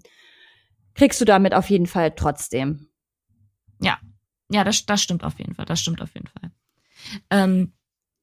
kriegst 0.95 1.21
du 1.21 1.25
damit 1.25 1.53
auf 1.53 1.69
jeden 1.69 1.87
Fall 1.87 2.11
trotzdem. 2.11 2.87
Ja, 3.79 3.99
ja, 4.51 4.63
das, 4.63 4.85
das 4.85 5.01
stimmt 5.01 5.23
auf 5.23 5.39
jeden 5.39 5.55
Fall. 5.55 5.65
Das 5.65 5.79
stimmt 5.79 6.01
auf 6.01 6.13
jeden 6.13 6.27
Fall. 6.27 6.51
Ähm, 7.29 7.73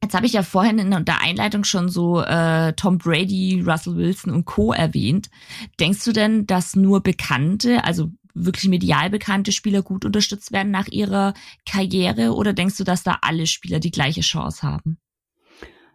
jetzt 0.03 0.15
habe 0.15 0.27
ich 0.27 0.33
ja 0.33 0.43
vorhin 0.43 0.79
in 0.79 1.05
der 1.05 1.21
Einleitung 1.21 1.65
schon 1.65 1.89
so 1.89 2.21
äh, 2.21 2.73
Tom 2.75 2.99
Brady, 2.99 3.63
Russell 3.67 3.97
Wilson 3.97 4.33
und 4.33 4.45
Co. 4.45 4.73
erwähnt. 4.73 5.31
Denkst 5.81 6.05
du 6.05 6.13
denn, 6.13 6.47
dass 6.47 6.77
nur 6.77 7.03
bekannte, 7.03 7.85
also 7.85 8.11
wirklich 8.35 8.69
medial 8.69 9.11
bekannte 9.11 9.53
Spieler 9.53 9.83
gut 9.83 10.05
unterstützt 10.05 10.53
werden 10.53 10.71
nach 10.71 10.87
ihrer 10.89 11.35
Karriere 11.67 12.35
oder 12.35 12.53
denkst 12.53 12.77
du, 12.77 12.85
dass 12.85 13.03
da 13.03 13.19
alle 13.23 13.47
Spieler 13.47 13.81
die 13.81 13.91
gleiche 13.91 14.21
Chance 14.21 14.63
haben? 14.63 14.99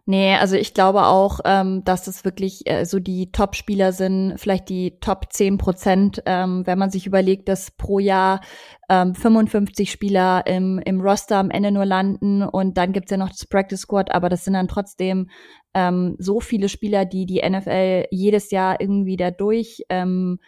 Nee, 0.06 0.34
also 0.34 0.54
ich 0.56 0.74
glaube 0.74 1.06
auch, 1.06 1.40
ähm, 1.46 1.82
dass 1.84 2.04
das 2.04 2.26
wirklich 2.26 2.68
äh, 2.70 2.84
so 2.84 2.98
die 2.98 3.32
Top-Spieler 3.32 3.92
sind, 3.92 4.34
vielleicht 4.36 4.68
die 4.68 4.98
Top 5.00 5.32
10 5.32 5.56
Prozent, 5.56 6.22
ähm, 6.26 6.66
wenn 6.66 6.78
man 6.78 6.90
sich 6.90 7.06
überlegt, 7.06 7.48
dass 7.48 7.70
pro 7.70 7.98
Jahr 7.98 8.42
ähm, 8.90 9.14
55 9.14 9.90
Spieler 9.90 10.46
im, 10.46 10.78
im 10.84 11.00
Roster 11.00 11.38
am 11.38 11.50
Ende 11.50 11.70
nur 11.70 11.86
landen 11.86 12.42
und 12.42 12.76
dann 12.76 12.92
gibt's 12.92 13.12
ja 13.12 13.16
noch 13.16 13.30
das 13.30 13.46
Practice 13.46 13.80
Squad, 13.80 14.14
aber 14.14 14.28
das 14.28 14.44
sind 14.44 14.52
dann 14.52 14.68
trotzdem 14.68 15.30
ähm, 15.72 16.16
so 16.18 16.40
viele 16.40 16.68
Spieler, 16.68 17.06
die 17.06 17.24
die 17.24 17.40
NFL 17.42 18.04
jedes 18.10 18.50
Jahr 18.50 18.82
irgendwie 18.82 19.16
da 19.16 19.30
durchschleift 19.30 19.88
ähm, 19.88 20.38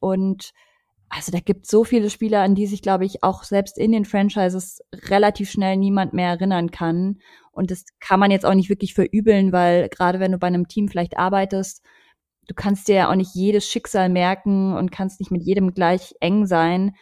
und 0.00 0.52
also 1.14 1.30
da 1.30 1.40
gibt 1.40 1.66
so 1.66 1.84
viele 1.84 2.08
Spieler, 2.08 2.40
an 2.40 2.54
die 2.54 2.66
sich, 2.66 2.80
glaube 2.80 3.04
ich, 3.04 3.22
auch 3.22 3.44
selbst 3.44 3.76
in 3.76 3.92
den 3.92 4.06
Franchises 4.06 4.80
relativ 5.10 5.50
schnell 5.50 5.76
niemand 5.76 6.14
mehr 6.14 6.30
erinnern 6.30 6.70
kann. 6.70 7.18
Und 7.52 7.70
das 7.70 7.84
kann 8.00 8.18
man 8.18 8.30
jetzt 8.30 8.46
auch 8.46 8.54
nicht 8.54 8.68
wirklich 8.68 8.94
verübeln, 8.94 9.52
weil 9.52 9.88
gerade 9.88 10.20
wenn 10.20 10.32
du 10.32 10.38
bei 10.38 10.46
einem 10.46 10.68
Team 10.68 10.88
vielleicht 10.88 11.18
arbeitest, 11.18 11.82
du 12.48 12.54
kannst 12.54 12.88
dir 12.88 12.94
ja 12.94 13.10
auch 13.10 13.14
nicht 13.14 13.34
jedes 13.34 13.68
Schicksal 13.68 14.08
merken 14.08 14.74
und 14.74 14.90
kannst 14.90 15.20
nicht 15.20 15.30
mit 15.30 15.42
jedem 15.42 15.74
gleich 15.74 16.14
eng 16.20 16.46
sein. 16.46 16.94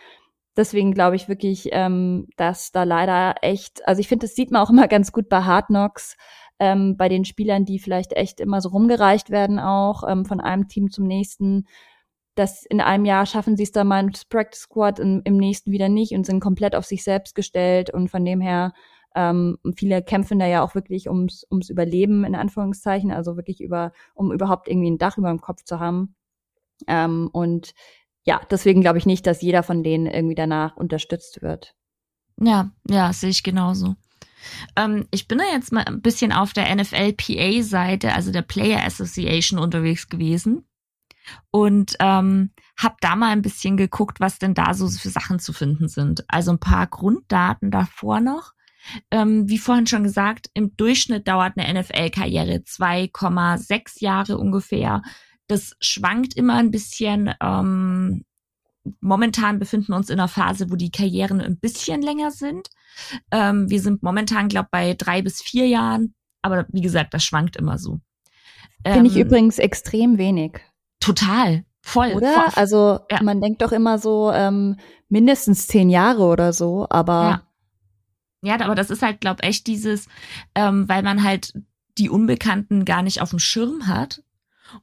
Deswegen 0.56 0.92
glaube 0.92 1.16
ich 1.16 1.28
wirklich, 1.28 1.68
ähm, 1.72 2.26
dass 2.36 2.72
da 2.72 2.82
leider 2.82 3.36
echt, 3.42 3.86
also 3.86 4.00
ich 4.00 4.08
finde, 4.08 4.26
das 4.26 4.34
sieht 4.34 4.50
man 4.50 4.62
auch 4.62 4.70
immer 4.70 4.88
ganz 4.88 5.12
gut 5.12 5.28
bei 5.28 5.42
Hard 5.42 5.66
Knocks, 5.68 6.16
ähm, 6.58 6.96
bei 6.96 7.08
den 7.08 7.24
Spielern, 7.24 7.64
die 7.64 7.78
vielleicht 7.78 8.12
echt 8.12 8.40
immer 8.40 8.60
so 8.60 8.70
rumgereicht 8.70 9.30
werden 9.30 9.58
auch 9.58 10.02
ähm, 10.06 10.24
von 10.26 10.40
einem 10.40 10.68
Team 10.68 10.90
zum 10.90 11.06
nächsten 11.06 11.66
dass 12.40 12.64
in 12.64 12.80
einem 12.80 13.04
Jahr 13.04 13.26
schaffen 13.26 13.56
sie 13.56 13.64
es 13.64 13.72
dann 13.72 13.88
mal 13.88 14.04
ins 14.04 14.24
Practice 14.24 14.62
Squad, 14.62 14.98
im, 14.98 15.20
im 15.24 15.36
nächsten 15.36 15.72
wieder 15.72 15.88
nicht 15.88 16.12
und 16.12 16.24
sind 16.24 16.40
komplett 16.40 16.74
auf 16.74 16.86
sich 16.86 17.04
selbst 17.04 17.34
gestellt 17.34 17.90
und 17.90 18.08
von 18.08 18.24
dem 18.24 18.40
her 18.40 18.72
ähm, 19.14 19.58
viele 19.74 20.02
kämpfen 20.02 20.38
da 20.38 20.46
ja 20.46 20.62
auch 20.62 20.74
wirklich 20.74 21.08
ums, 21.08 21.44
ums 21.50 21.70
Überleben 21.70 22.24
in 22.24 22.34
Anführungszeichen, 22.34 23.10
also 23.10 23.36
wirklich 23.36 23.60
über, 23.60 23.92
um 24.14 24.32
überhaupt 24.32 24.68
irgendwie 24.68 24.90
ein 24.90 24.98
Dach 24.98 25.18
über 25.18 25.30
dem 25.30 25.40
Kopf 25.40 25.64
zu 25.64 25.80
haben. 25.80 26.14
Ähm, 26.86 27.28
und 27.32 27.72
ja, 28.24 28.40
deswegen 28.50 28.80
glaube 28.80 28.98
ich 28.98 29.06
nicht, 29.06 29.26
dass 29.26 29.42
jeder 29.42 29.62
von 29.62 29.82
denen 29.82 30.06
irgendwie 30.06 30.34
danach 30.34 30.76
unterstützt 30.76 31.42
wird. 31.42 31.74
Ja, 32.40 32.70
ja, 32.88 33.12
sehe 33.12 33.30
ich 33.30 33.42
genauso. 33.42 33.96
Ähm, 34.76 35.06
ich 35.10 35.28
bin 35.28 35.38
da 35.38 35.44
jetzt 35.52 35.72
mal 35.72 35.84
ein 35.84 36.00
bisschen 36.00 36.32
auf 36.32 36.52
der 36.52 36.74
NFL-PA-Seite, 36.74 38.14
also 38.14 38.32
der 38.32 38.42
Player 38.42 38.84
Association 38.84 39.58
unterwegs 39.58 40.08
gewesen 40.08 40.64
und 41.50 41.96
ähm, 42.00 42.50
habe 42.78 42.96
da 43.00 43.16
mal 43.16 43.30
ein 43.30 43.42
bisschen 43.42 43.76
geguckt, 43.76 44.20
was 44.20 44.38
denn 44.38 44.54
da 44.54 44.74
so 44.74 44.88
für 44.88 45.10
Sachen 45.10 45.38
zu 45.38 45.52
finden 45.52 45.88
sind. 45.88 46.24
Also 46.28 46.52
ein 46.52 46.58
paar 46.58 46.86
Grunddaten 46.86 47.70
davor 47.70 48.20
noch. 48.20 48.52
Ähm, 49.10 49.48
wie 49.48 49.58
vorhin 49.58 49.86
schon 49.86 50.02
gesagt, 50.02 50.50
im 50.54 50.76
Durchschnitt 50.76 51.28
dauert 51.28 51.56
eine 51.56 51.80
NFL-Karriere 51.80 52.62
2,6 52.66 54.02
Jahre 54.02 54.38
ungefähr. 54.38 55.02
Das 55.46 55.76
schwankt 55.80 56.34
immer 56.34 56.56
ein 56.56 56.70
bisschen. 56.70 57.32
Ähm, 57.42 58.24
momentan 59.00 59.58
befinden 59.58 59.88
wir 59.88 59.96
uns 59.96 60.10
in 60.10 60.18
einer 60.18 60.28
Phase, 60.28 60.70
wo 60.70 60.76
die 60.76 60.90
Karrieren 60.90 61.40
ein 61.40 61.58
bisschen 61.58 62.02
länger 62.02 62.30
sind. 62.30 62.68
Ähm, 63.30 63.68
wir 63.70 63.80
sind 63.80 64.02
momentan, 64.02 64.48
glaube 64.48 64.66
ich, 64.66 64.70
bei 64.70 64.94
drei 64.94 65.22
bis 65.22 65.42
vier 65.42 65.66
Jahren. 65.66 66.14
Aber 66.42 66.66
wie 66.70 66.80
gesagt, 66.80 67.14
das 67.14 67.22
schwankt 67.22 67.56
immer 67.56 67.78
so. 67.78 68.00
Finde 68.86 69.10
ich 69.10 69.16
ähm, 69.16 69.26
übrigens 69.26 69.58
extrem 69.58 70.18
wenig. 70.18 70.60
Total. 71.00 71.64
Voll. 71.82 72.12
Oder? 72.14 72.32
Voll. 72.32 72.52
Also 72.54 73.00
ja. 73.10 73.22
man 73.22 73.40
denkt 73.40 73.62
doch 73.62 73.72
immer 73.72 73.98
so 73.98 74.30
ähm, 74.32 74.76
mindestens 75.08 75.66
zehn 75.66 75.90
Jahre 75.90 76.22
oder 76.22 76.52
so, 76.52 76.86
aber. 76.88 77.12
Ja. 77.12 77.42
Ja, 78.42 78.60
aber 78.60 78.74
das 78.74 78.90
ist 78.90 79.02
halt, 79.02 79.20
glaub 79.20 79.42
echt 79.42 79.66
dieses, 79.66 80.08
ähm, 80.54 80.88
weil 80.88 81.02
man 81.02 81.22
halt 81.22 81.52
die 81.98 82.08
Unbekannten 82.08 82.84
gar 82.84 83.02
nicht 83.02 83.20
auf 83.20 83.30
dem 83.30 83.38
Schirm 83.38 83.86
hat 83.86 84.22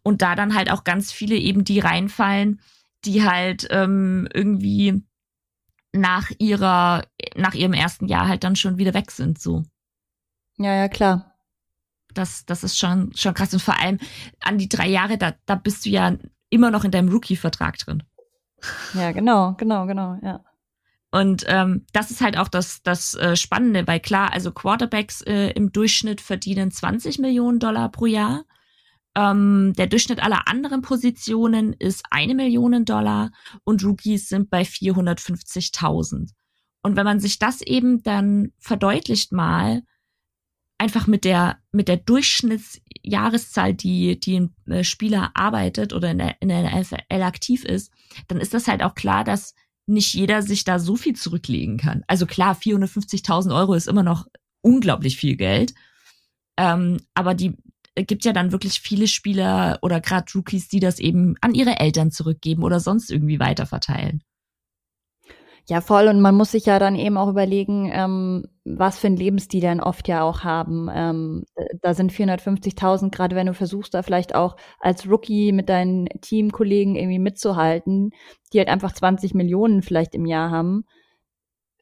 und 0.04 0.22
da 0.22 0.36
dann 0.36 0.54
halt 0.54 0.72
auch 0.72 0.84
ganz 0.84 1.12
viele 1.12 1.36
eben 1.36 1.64
die 1.64 1.80
reinfallen, 1.80 2.62
die 3.06 3.24
halt 3.24 3.68
ähm, 3.72 4.28
irgendwie 4.34 5.04
nach 5.94 6.30
ihrer, 6.38 7.04
nach 7.36 7.54
ihrem 7.54 7.74
ersten 7.74 8.08
Jahr 8.08 8.28
halt 8.28 8.44
dann 8.44 8.56
schon 8.56 8.78
wieder 8.78 8.94
weg 8.94 9.12
sind, 9.12 9.42
so. 9.42 9.64
Ja, 10.58 10.74
ja, 10.74 10.88
klar. 10.88 11.34
Das, 12.14 12.46
das 12.46 12.64
ist 12.64 12.78
schon, 12.78 13.12
schon 13.16 13.34
krass. 13.34 13.54
Und 13.54 13.62
vor 13.62 13.80
allem 13.80 14.00
an 14.42 14.58
die 14.58 14.70
drei 14.70 14.88
Jahre, 14.88 15.18
da, 15.18 15.34
da 15.46 15.56
bist 15.56 15.86
du 15.86 15.90
ja 15.90 16.16
immer 16.50 16.72
noch 16.72 16.84
in 16.84 16.92
deinem 16.92 17.10
Rookie-Vertrag 17.10 17.78
drin. 17.78 18.04
Ja, 18.94 19.12
genau, 19.12 19.54
genau, 19.54 19.86
genau, 19.86 20.18
ja. 20.22 20.44
Und 21.12 21.46
ähm, 21.48 21.86
das 21.94 22.12
ist 22.12 22.22
halt 22.22 22.38
auch 22.38 22.50
das, 22.50 22.82
das 22.84 23.16
äh, 23.16 23.36
Spannende, 23.36 23.88
weil 23.88 24.00
klar, 24.00 24.34
also 24.34 24.52
Quarterbacks 24.52 25.22
äh, 25.22 25.52
im 25.52 25.72
Durchschnitt 25.72 26.20
verdienen 26.20 26.70
20 26.72 27.20
Millionen 27.20 27.60
Dollar 27.60 27.90
pro 27.90 28.06
Jahr. 28.06 28.44
Ähm, 29.16 29.74
der 29.78 29.88
Durchschnitt 29.88 30.22
aller 30.22 30.48
anderen 30.48 30.82
Positionen 30.82 31.74
ist 31.74 32.04
eine 32.12 32.36
Million 32.36 32.84
Dollar 32.84 33.32
und 33.64 33.84
Rookies 33.84 34.28
sind 34.28 34.50
bei 34.50 34.64
450.000. 34.64 36.32
Und 36.84 36.96
wenn 36.96 37.06
man 37.06 37.20
sich 37.20 37.40
das 37.40 37.62
eben 37.62 38.04
dann 38.04 38.52
verdeutlicht 38.60 39.32
mal, 39.32 39.84
einfach 40.78 41.08
mit 41.08 41.26
der, 41.26 41.58
mit 41.72 41.88
der 41.88 41.98
Durchschnittsjahreszahl, 41.98 43.74
die, 43.74 44.20
die 44.20 44.40
ein 44.40 44.56
äh, 44.68 44.84
Spieler 44.84 45.32
arbeitet 45.34 45.94
oder 45.94 46.12
in 46.12 46.20
der, 46.20 46.36
in 46.42 46.50
der 46.50 46.80
NFL 46.80 47.22
aktiv 47.24 47.66
ist, 47.66 47.92
dann 48.28 48.40
ist 48.40 48.54
das 48.54 48.68
halt 48.68 48.84
auch 48.84 48.94
klar, 48.94 49.24
dass 49.24 49.56
nicht 49.88 50.14
jeder 50.14 50.42
sich 50.42 50.64
da 50.64 50.80
so 50.80 50.96
viel 50.96 51.16
zurücklegen 51.16 51.78
kann. 51.78 52.04
Also 52.08 52.26
klar, 52.26 52.56
450.000 52.56 53.56
Euro 53.56 53.74
ist 53.74 53.88
immer 53.88 54.04
noch 54.04 54.28
unglaublich 54.62 55.18
viel 55.18 55.36
Geld. 55.38 55.74
Ähm, 56.58 56.98
aber 57.14 57.34
die 57.34 57.56
äh, 57.96 58.04
gibt 58.04 58.26
ja 58.26 58.34
dann 58.34 58.52
wirklich 58.52 58.80
viele 58.82 59.08
Spieler 59.08 59.80
oder 59.82 60.02
gerade 60.02 60.32
Rookies, 60.36 60.68
die 60.68 60.80
das 60.80 61.00
eben 61.00 61.36
an 61.42 61.54
ihre 61.54 61.80
Eltern 61.80 62.12
zurückgeben 62.12 62.64
oder 62.64 62.80
sonst 62.80 63.12
irgendwie 63.12 63.40
weiterverteilen. 63.40 64.24
Ja, 65.70 65.82
voll. 65.82 66.08
Und 66.08 66.22
man 66.22 66.36
muss 66.36 66.52
sich 66.52 66.66
ja 66.66 66.80
dann 66.80 66.96
eben 66.96 67.18
auch 67.18 67.28
überlegen, 67.28 67.92
ähm, 67.94 68.46
was 68.64 69.00
für 69.00 69.08
ein 69.08 69.18
Lebensstil 69.18 69.60
dann 69.62 69.82
oft 69.82 70.08
ja 70.08 70.22
auch 70.24 70.44
haben. 70.46 70.90
Ähm, 70.94 71.44
da 71.82 71.94
sind 71.94 72.14
450.000, 72.14 73.12
gerade 73.12 73.36
wenn 73.36 73.48
du 73.48 73.54
versuchst, 73.54 73.94
da 73.94 74.02
vielleicht 74.02 74.34
auch 74.34 74.56
als 74.80 75.10
Rookie 75.10 75.52
mit 75.52 75.68
deinen 75.68 76.08
Teamkollegen 76.22 76.96
irgendwie 76.96 77.20
mitzuhalten, 77.20 78.12
die 78.54 78.60
halt 78.60 78.70
einfach 78.70 78.94
20 78.94 79.34
Millionen 79.34 79.82
vielleicht 79.82 80.16
im 80.16 80.26
Jahr 80.26 80.52
haben. 80.52 80.86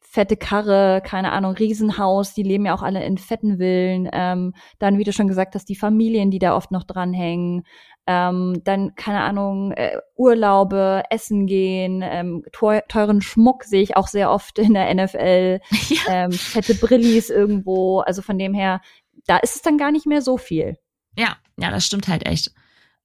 Fette 0.01 0.37
Karre, 0.37 1.01
keine 1.05 1.31
Ahnung, 1.33 1.53
Riesenhaus, 1.55 2.33
die 2.33 2.43
leben 2.43 2.65
ja 2.65 2.73
auch 2.73 2.83
alle 2.83 3.03
in 3.05 3.17
fetten 3.17 3.57
Villen. 3.57 4.09
Ähm, 4.13 4.53
dann, 4.79 4.97
wie 4.97 5.03
du 5.03 5.11
schon 5.11 5.27
gesagt 5.27 5.55
hast, 5.55 5.67
die 5.69 5.75
Familien, 5.75 6.31
die 6.31 6.39
da 6.39 6.55
oft 6.55 6.71
noch 6.71 6.83
dranhängen 6.85 7.63
ähm, 8.07 8.61
dann, 8.63 8.95
keine 8.95 9.21
Ahnung, 9.21 9.71
äh, 9.71 9.97
Urlaube, 10.15 11.03
Essen 11.09 11.47
gehen, 11.47 12.03
ähm, 12.03 12.43
teuren 12.51 13.21
Schmuck 13.21 13.63
sehe 13.63 13.81
ich 13.81 13.97
auch 13.97 14.07
sehr 14.07 14.31
oft 14.31 14.59
in 14.59 14.73
der 14.73 14.93
NFL, 14.93 15.59
ja. 15.89 16.25
ähm, 16.25 16.31
fette 16.31 16.75
Brillis 16.75 17.29
irgendwo, 17.29 17.99
also 17.99 18.21
von 18.21 18.37
dem 18.37 18.53
her, 18.53 18.81
da 19.25 19.37
ist 19.37 19.55
es 19.55 19.61
dann 19.61 19.77
gar 19.77 19.91
nicht 19.91 20.05
mehr 20.05 20.21
so 20.21 20.37
viel. 20.37 20.77
Ja, 21.17 21.37
ja, 21.57 21.71
das 21.71 21.85
stimmt 21.85 22.07
halt 22.07 22.25
echt. 22.27 22.51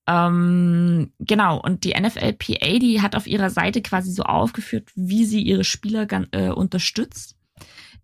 Ähm, 0.06 1.12
genau, 1.18 1.60
und 1.60 1.84
die 1.84 1.94
NFLPA, 1.98 2.78
die 2.78 3.00
hat 3.00 3.14
auf 3.14 3.26
ihrer 3.26 3.50
Seite 3.50 3.80
quasi 3.80 4.10
so 4.10 4.24
aufgeführt, 4.24 4.90
wie 4.96 5.24
sie 5.24 5.40
ihre 5.40 5.64
Spieler 5.64 6.06
äh, 6.32 6.48
unterstützt. 6.48 7.36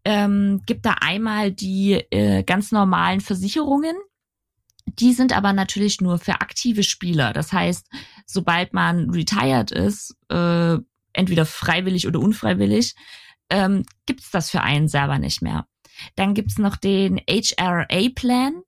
Ähm, 0.04 0.62
gibt 0.66 0.86
da 0.86 0.94
einmal 1.00 1.50
die 1.50 1.94
äh, 2.10 2.44
ganz 2.44 2.70
normalen 2.70 3.20
Versicherungen. 3.20 3.96
Die 4.98 5.12
sind 5.12 5.36
aber 5.36 5.52
natürlich 5.52 6.00
nur 6.00 6.18
für 6.18 6.40
aktive 6.40 6.82
Spieler. 6.82 7.32
Das 7.32 7.52
heißt, 7.52 7.86
sobald 8.26 8.72
man 8.72 9.10
retired 9.10 9.70
ist, 9.70 10.16
äh, 10.30 10.78
entweder 11.12 11.46
freiwillig 11.46 12.06
oder 12.06 12.20
unfreiwillig, 12.20 12.94
ähm, 13.50 13.84
gibt's 14.06 14.30
das 14.30 14.50
für 14.50 14.62
einen 14.62 14.88
selber 14.88 15.18
nicht 15.18 15.42
mehr. 15.42 15.66
Dann 16.14 16.34
gibt's 16.34 16.58
noch 16.58 16.76
den 16.76 17.20
HRA-Plan. 17.28 18.62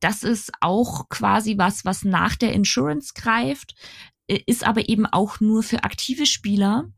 Das 0.00 0.22
ist 0.22 0.52
auch 0.60 1.08
quasi 1.08 1.58
was, 1.58 1.84
was 1.84 2.04
nach 2.04 2.36
der 2.36 2.52
Insurance 2.52 3.12
greift, 3.14 3.74
äh, 4.28 4.40
ist 4.46 4.64
aber 4.66 4.88
eben 4.88 5.06
auch 5.06 5.40
nur 5.40 5.62
für 5.62 5.84
aktive 5.84 6.26
Spieler. 6.26 6.90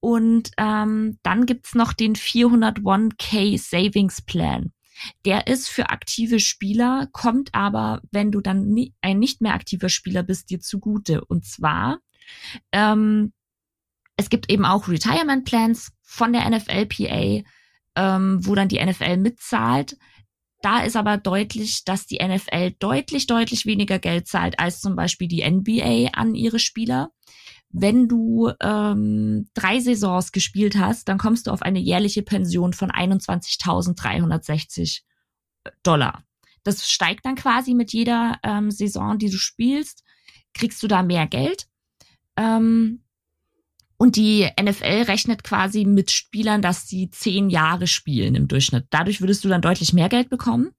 Und 0.00 0.50
ähm, 0.56 1.18
dann 1.22 1.46
gibt's 1.46 1.74
noch 1.74 1.92
den 1.92 2.16
401k 2.16 3.58
Savings 3.58 4.20
Plan. 4.22 4.72
Der 5.24 5.46
ist 5.46 5.68
für 5.68 5.90
aktive 5.90 6.40
Spieler, 6.40 7.08
kommt 7.12 7.54
aber, 7.54 8.02
wenn 8.10 8.30
du 8.30 8.40
dann 8.40 8.68
nie, 8.68 8.94
ein 9.00 9.18
nicht 9.18 9.40
mehr 9.40 9.54
aktiver 9.54 9.88
Spieler 9.88 10.22
bist, 10.22 10.50
dir 10.50 10.60
zugute. 10.60 11.24
Und 11.24 11.44
zwar, 11.44 11.98
ähm, 12.72 13.32
es 14.16 14.30
gibt 14.30 14.50
eben 14.50 14.64
auch 14.64 14.88
Retirement 14.88 15.44
Plans 15.44 15.92
von 16.02 16.32
der 16.32 16.48
NFLPA, 16.48 17.42
ähm, 17.96 18.46
wo 18.46 18.54
dann 18.54 18.68
die 18.68 18.84
NFL 18.84 19.16
mitzahlt. 19.16 19.96
Da 20.62 20.80
ist 20.80 20.96
aber 20.96 21.16
deutlich, 21.16 21.84
dass 21.84 22.06
die 22.06 22.24
NFL 22.24 22.72
deutlich, 22.78 23.26
deutlich 23.26 23.66
weniger 23.66 23.98
Geld 23.98 24.28
zahlt 24.28 24.60
als 24.60 24.80
zum 24.80 24.94
Beispiel 24.94 25.26
die 25.26 25.42
NBA 25.48 26.10
an 26.12 26.34
ihre 26.36 26.60
Spieler. 26.60 27.10
Wenn 27.72 28.06
du 28.06 28.50
ähm, 28.60 29.48
drei 29.54 29.80
Saisons 29.80 30.32
gespielt 30.32 30.76
hast, 30.76 31.08
dann 31.08 31.16
kommst 31.18 31.46
du 31.46 31.50
auf 31.50 31.62
eine 31.62 31.78
jährliche 31.78 32.22
Pension 32.22 32.74
von 32.74 32.90
21.360 32.90 35.00
Dollar. 35.82 36.22
Das 36.64 36.88
steigt 36.88 37.24
dann 37.24 37.34
quasi 37.34 37.74
mit 37.74 37.92
jeder 37.92 38.38
ähm, 38.42 38.70
Saison, 38.70 39.18
die 39.18 39.30
du 39.30 39.38
spielst, 39.38 40.04
kriegst 40.54 40.82
du 40.82 40.88
da 40.88 41.02
mehr 41.02 41.26
Geld. 41.26 41.66
Ähm, 42.36 43.02
und 43.96 44.16
die 44.16 44.48
NFL 44.60 45.02
rechnet 45.02 45.44
quasi 45.44 45.84
mit 45.84 46.10
Spielern, 46.10 46.60
dass 46.60 46.88
sie 46.88 47.10
zehn 47.10 47.50
Jahre 47.50 47.86
spielen 47.86 48.34
im 48.34 48.48
Durchschnitt. 48.48 48.86
Dadurch 48.90 49.20
würdest 49.20 49.44
du 49.44 49.48
dann 49.48 49.62
deutlich 49.62 49.92
mehr 49.92 50.08
Geld 50.08 50.28
bekommen. 50.28 50.72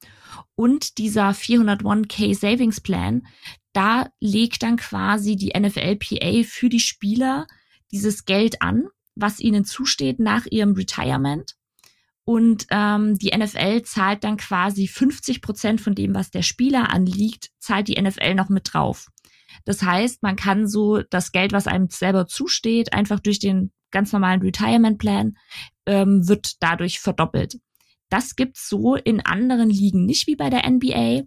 Und 0.56 0.98
dieser 0.98 1.30
401k 1.30 2.38
Savings 2.38 2.82
Plan, 2.82 3.26
da 3.74 4.08
legt 4.20 4.64
dann 4.64 4.78
quasi 4.78 5.36
die 5.36 5.54
NFLPA 5.58 6.44
für 6.44 6.70
die 6.70 6.80
Spieler 6.80 7.48
dieses 7.92 8.26
Geld 8.26 8.62
an, 8.62 8.88
was 9.16 9.40
ihnen 9.40 9.66
zusteht 9.66 10.20
nach 10.20 10.46
ihrem 10.46 10.74
Retirement. 10.74 11.56
Und 12.26 12.68
ähm, 12.70 13.18
die 13.18 13.36
NFL 13.38 13.82
zahlt 13.82 14.24
dann 14.24 14.38
quasi 14.38 14.88
50 14.88 15.42
Prozent 15.42 15.82
von 15.82 15.94
dem, 15.94 16.16
was 16.16 16.32
der 16.32 16.42
Spieler 16.42 16.92
anliegt, 16.94 17.50
zahlt 17.60 17.90
die 17.90 18.02
NFL 18.02 18.36
noch 18.36 18.50
mit 18.50 18.74
drauf. 18.74 19.08
Das 19.66 19.82
heißt, 19.82 20.24
man 20.24 20.36
kann 20.36 20.68
so 20.68 21.02
das 21.02 21.32
Geld, 21.32 21.52
was 21.52 21.68
einem 21.68 21.90
selber 21.90 22.28
zusteht, 22.28 22.94
einfach 22.94 23.20
durch 23.20 23.40
den 23.40 23.72
ganz 23.92 24.12
normalen 24.12 24.42
Retirement 24.42 24.98
Plan, 24.98 25.38
ähm, 25.86 26.28
wird 26.28 26.62
dadurch 26.62 27.00
verdoppelt. 27.00 27.60
Das 28.10 28.36
gibt's 28.36 28.70
so 28.70 28.96
in 28.96 29.26
anderen 29.26 29.70
Ligen 29.70 30.06
nicht 30.06 30.28
wie 30.28 30.36
bei 30.36 30.50
der 30.50 30.70
NBA, 30.70 31.24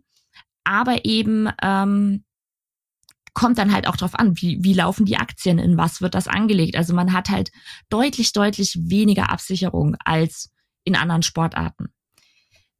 aber 0.64 1.04
eben 1.04 1.48
ähm, 1.62 2.24
kommt 3.36 3.58
dann 3.58 3.70
halt 3.70 3.86
auch 3.86 3.96
drauf 3.96 4.14
an, 4.14 4.40
wie, 4.40 4.64
wie 4.64 4.72
laufen 4.72 5.04
die 5.04 5.18
Aktien, 5.18 5.58
in 5.58 5.76
was 5.76 6.00
wird 6.00 6.14
das 6.14 6.26
angelegt. 6.26 6.74
Also 6.74 6.94
man 6.94 7.12
hat 7.12 7.28
halt 7.28 7.52
deutlich, 7.90 8.32
deutlich 8.32 8.78
weniger 8.80 9.30
Absicherung 9.30 9.94
als 10.02 10.50
in 10.84 10.96
anderen 10.96 11.22
Sportarten. 11.22 11.88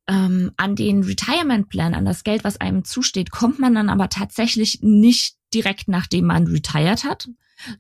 Ähm, 0.09 0.53
an 0.57 0.75
den 0.75 1.03
Retirement 1.05 1.69
Plan, 1.69 1.93
an 1.93 2.07
das 2.07 2.25
Geld, 2.25 2.43
was 2.43 2.59
einem 2.59 2.85
zusteht, 2.85 3.31
kommt 3.31 3.59
man 3.59 3.75
dann 3.75 3.91
aber 3.91 4.09
tatsächlich 4.09 4.79
nicht 4.81 5.37
direkt 5.53 5.89
nachdem 5.89 6.25
man 6.25 6.47
retired 6.47 7.05
hat, 7.05 7.29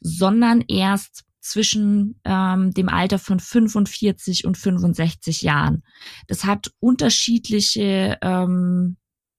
sondern 0.03 0.61
erst 0.61 1.25
zwischen 1.41 2.21
ähm, 2.25 2.75
dem 2.75 2.91
Alter 2.91 3.19
von 3.19 3.41
45 3.41 4.45
und 4.45 4.59
65 4.59 5.41
Jahren. 5.41 5.83
Das 6.27 6.45
hat 6.45 6.73
unterschiedliche, 6.79 8.19
ähm, 8.21 8.99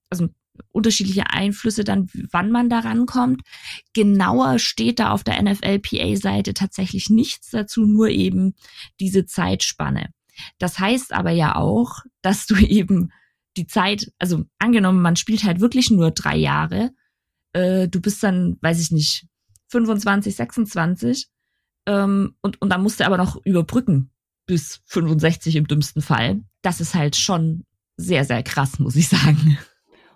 also 0.09 0.29
unterschiedliche 0.69 1.29
Einflüsse 1.29 1.83
dann, 1.83 2.09
wann 2.31 2.51
man 2.51 2.69
da 2.69 2.79
rankommt. 2.79 3.41
Genauer 3.93 4.59
steht 4.59 4.99
da 4.99 5.11
auf 5.11 5.23
der 5.23 5.41
NFLPA-Seite 5.41 6.53
tatsächlich 6.53 7.09
nichts 7.09 7.49
dazu, 7.51 7.85
nur 7.85 8.09
eben 8.09 8.55
diese 8.99 9.25
Zeitspanne. 9.25 10.09
Das 10.59 10.79
heißt 10.79 11.13
aber 11.13 11.31
ja 11.31 11.55
auch, 11.55 11.99
dass 12.21 12.45
du 12.45 12.55
eben 12.57 13.11
die 13.55 13.67
Zeit, 13.67 14.11
also 14.19 14.45
angenommen, 14.59 15.01
man 15.01 15.15
spielt 15.15 15.43
halt 15.43 15.59
wirklich 15.59 15.89
nur 15.89 16.11
drei 16.11 16.37
Jahre, 16.37 16.91
äh, 17.53 17.87
du 17.87 17.99
bist 18.01 18.21
dann, 18.23 18.57
weiß 18.61 18.79
ich 18.79 18.91
nicht, 18.91 19.25
25, 19.69 20.35
26 20.35 21.27
ähm, 21.87 22.35
und, 22.41 22.61
und 22.61 22.69
dann 22.69 22.83
musst 22.83 22.99
du 22.99 23.05
aber 23.05 23.17
noch 23.17 23.43
überbrücken 23.45 24.11
bis 24.45 24.81
65 24.85 25.55
im 25.55 25.67
dümmsten 25.67 26.01
Fall. 26.01 26.41
Das 26.61 26.79
ist 26.79 26.93
halt 26.93 27.15
schon 27.15 27.65
sehr, 27.97 28.25
sehr 28.25 28.43
krass, 28.43 28.79
muss 28.79 28.95
ich 28.95 29.09
sagen. 29.09 29.57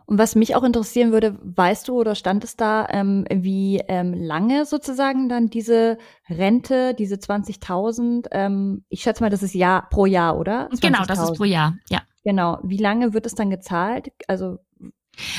Und 0.06 0.18
was 0.18 0.36
mich 0.36 0.56
auch 0.56 0.64
interessieren 0.64 1.12
würde, 1.12 1.38
weißt 1.42 1.88
du 1.88 2.00
oder 2.00 2.16
stand 2.16 2.44
es 2.44 2.56
da, 2.56 2.88
ähm, 2.90 3.26
wie 3.32 3.82
ähm, 3.88 4.14
lange 4.14 4.66
sozusagen 4.66 5.30
dann 5.30 5.50
diese 5.50 5.98
Rente, 6.30 6.94
diese 6.94 7.16
20.000, 7.16 8.28
ähm, 8.32 8.84
ich 8.90 9.02
schätze 9.02 9.24
mal, 9.24 9.30
das 9.30 9.44
ist 9.44 9.54
Jahr 9.54 9.90
pro 9.90 10.06
Jahr, 10.06 10.38
oder? 10.38 10.70
Genau, 10.82 11.04
das 11.06 11.22
ist 11.22 11.38
pro 11.38 11.46
Jahr, 11.46 11.78
ja. 11.90 12.02
Genau. 12.24 12.60
Wie 12.64 12.78
lange 12.78 13.14
wird 13.14 13.26
es 13.26 13.36
dann 13.36 13.50
gezahlt? 13.50 14.12
Also 14.28 14.60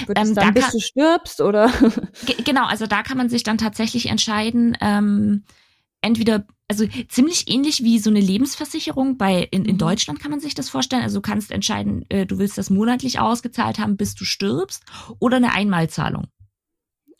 wird 0.06 0.18
ähm, 0.18 0.28
es 0.28 0.34
dann, 0.34 0.46
da 0.46 0.50
bis 0.50 0.70
du 0.70 0.80
stirbst 0.80 1.40
oder? 1.40 1.70
Genau, 2.44 2.66
also 2.66 2.86
da 2.86 3.02
kann 3.02 3.16
man 3.16 3.28
sich 3.28 3.42
dann 3.42 3.58
tatsächlich 3.58 4.06
entscheiden, 4.06 4.76
ähm, 4.80 5.44
entweder, 6.02 6.46
also 6.68 6.86
ziemlich 7.08 7.50
ähnlich 7.50 7.82
wie 7.82 7.98
so 7.98 8.10
eine 8.10 8.20
Lebensversicherung 8.20 9.16
bei 9.16 9.48
in, 9.50 9.64
in 9.64 9.74
mhm. 9.74 9.78
Deutschland 9.78 10.20
kann 10.20 10.30
man 10.30 10.40
sich 10.40 10.54
das 10.54 10.68
vorstellen. 10.68 11.02
Also 11.02 11.18
du 11.18 11.22
kannst 11.22 11.50
entscheiden, 11.50 12.04
äh, 12.10 12.26
du 12.26 12.38
willst 12.38 12.58
das 12.58 12.70
monatlich 12.70 13.18
ausgezahlt 13.18 13.78
haben, 13.78 13.96
bis 13.96 14.14
du 14.14 14.24
stirbst, 14.24 14.84
oder 15.18 15.38
eine 15.38 15.52
Einmalzahlung. 15.52 16.26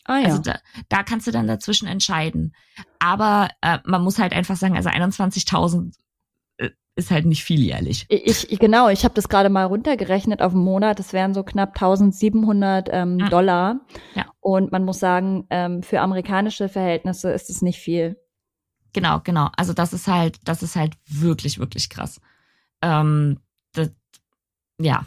Ah, 0.05 0.19
ja. 0.19 0.25
Also 0.27 0.43
da, 0.43 0.59
da 0.89 1.03
kannst 1.03 1.27
du 1.27 1.31
dann 1.31 1.47
dazwischen 1.47 1.87
entscheiden. 1.87 2.55
Aber 2.99 3.49
äh, 3.61 3.79
man 3.85 4.03
muss 4.03 4.19
halt 4.19 4.33
einfach 4.33 4.57
sagen, 4.57 4.77
also 4.77 4.91
21.000 4.91 5.95
ist 6.95 7.11
halt 7.11 7.25
nicht 7.25 7.45
viel 7.45 7.61
jährlich. 7.61 8.05
Ich, 8.09 8.51
ich 8.51 8.59
genau, 8.59 8.89
ich 8.89 9.05
habe 9.05 9.15
das 9.15 9.29
gerade 9.29 9.49
mal 9.49 9.65
runtergerechnet 9.65 10.43
auf 10.43 10.53
einen 10.53 10.65
Monat. 10.65 10.99
Das 10.99 11.13
wären 11.13 11.33
so 11.33 11.43
knapp 11.43 11.71
1700 11.71 12.89
ähm, 12.93 13.19
ja. 13.19 13.29
Dollar. 13.29 13.81
Ja. 14.15 14.27
Und 14.41 14.73
man 14.73 14.85
muss 14.85 14.99
sagen, 14.99 15.47
ähm, 15.51 15.83
für 15.83 16.01
amerikanische 16.01 16.69
Verhältnisse 16.69 17.33
ist 17.33 17.49
es 17.49 17.63
nicht 17.63 17.79
viel. 17.79 18.19
Genau, 18.93 19.21
genau. 19.21 19.49
Also 19.57 19.73
das 19.73 19.93
ist 19.93 20.07
halt, 20.07 20.39
das 20.45 20.63
ist 20.63 20.77
halt 20.77 20.95
wirklich, 21.07 21.59
wirklich 21.59 21.89
krass. 21.89 22.21
Ähm, 22.83 23.39
das, 23.73 23.91
ja. 24.79 25.05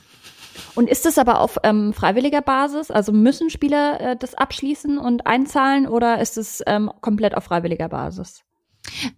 Und 0.73 0.89
ist 0.89 1.05
das 1.05 1.17
aber 1.17 1.39
auf 1.41 1.57
ähm, 1.63 1.93
freiwilliger 1.93 2.41
Basis? 2.41 2.91
Also 2.91 3.11
müssen 3.11 3.49
Spieler 3.49 3.99
äh, 3.99 4.17
das 4.17 4.35
abschließen 4.35 4.97
und 4.97 5.27
einzahlen 5.27 5.87
oder 5.87 6.19
ist 6.19 6.37
es 6.37 6.63
ähm, 6.65 6.91
komplett 7.01 7.35
auf 7.35 7.43
freiwilliger 7.43 7.89
Basis? 7.89 8.43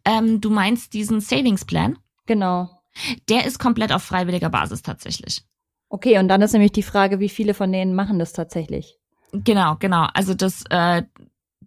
Ähm, 0.05 0.41
du 0.41 0.49
meinst 0.49 0.93
diesen 0.93 1.19
Savings 1.21 1.65
Plan? 1.65 1.97
Genau. 2.25 2.69
Der 3.29 3.45
ist 3.45 3.59
komplett 3.59 3.91
auf 3.91 4.03
freiwilliger 4.03 4.49
Basis 4.49 4.81
tatsächlich. 4.81 5.43
Okay, 5.89 6.17
und 6.19 6.27
dann 6.27 6.41
ist 6.41 6.53
nämlich 6.53 6.71
die 6.71 6.83
Frage, 6.83 7.19
wie 7.19 7.29
viele 7.29 7.53
von 7.53 7.71
denen 7.71 7.95
machen 7.95 8.19
das 8.19 8.33
tatsächlich? 8.33 8.97
Genau, 9.31 9.75
genau. 9.79 10.07
Also 10.13 10.33
das, 10.33 10.63
äh, 10.69 11.03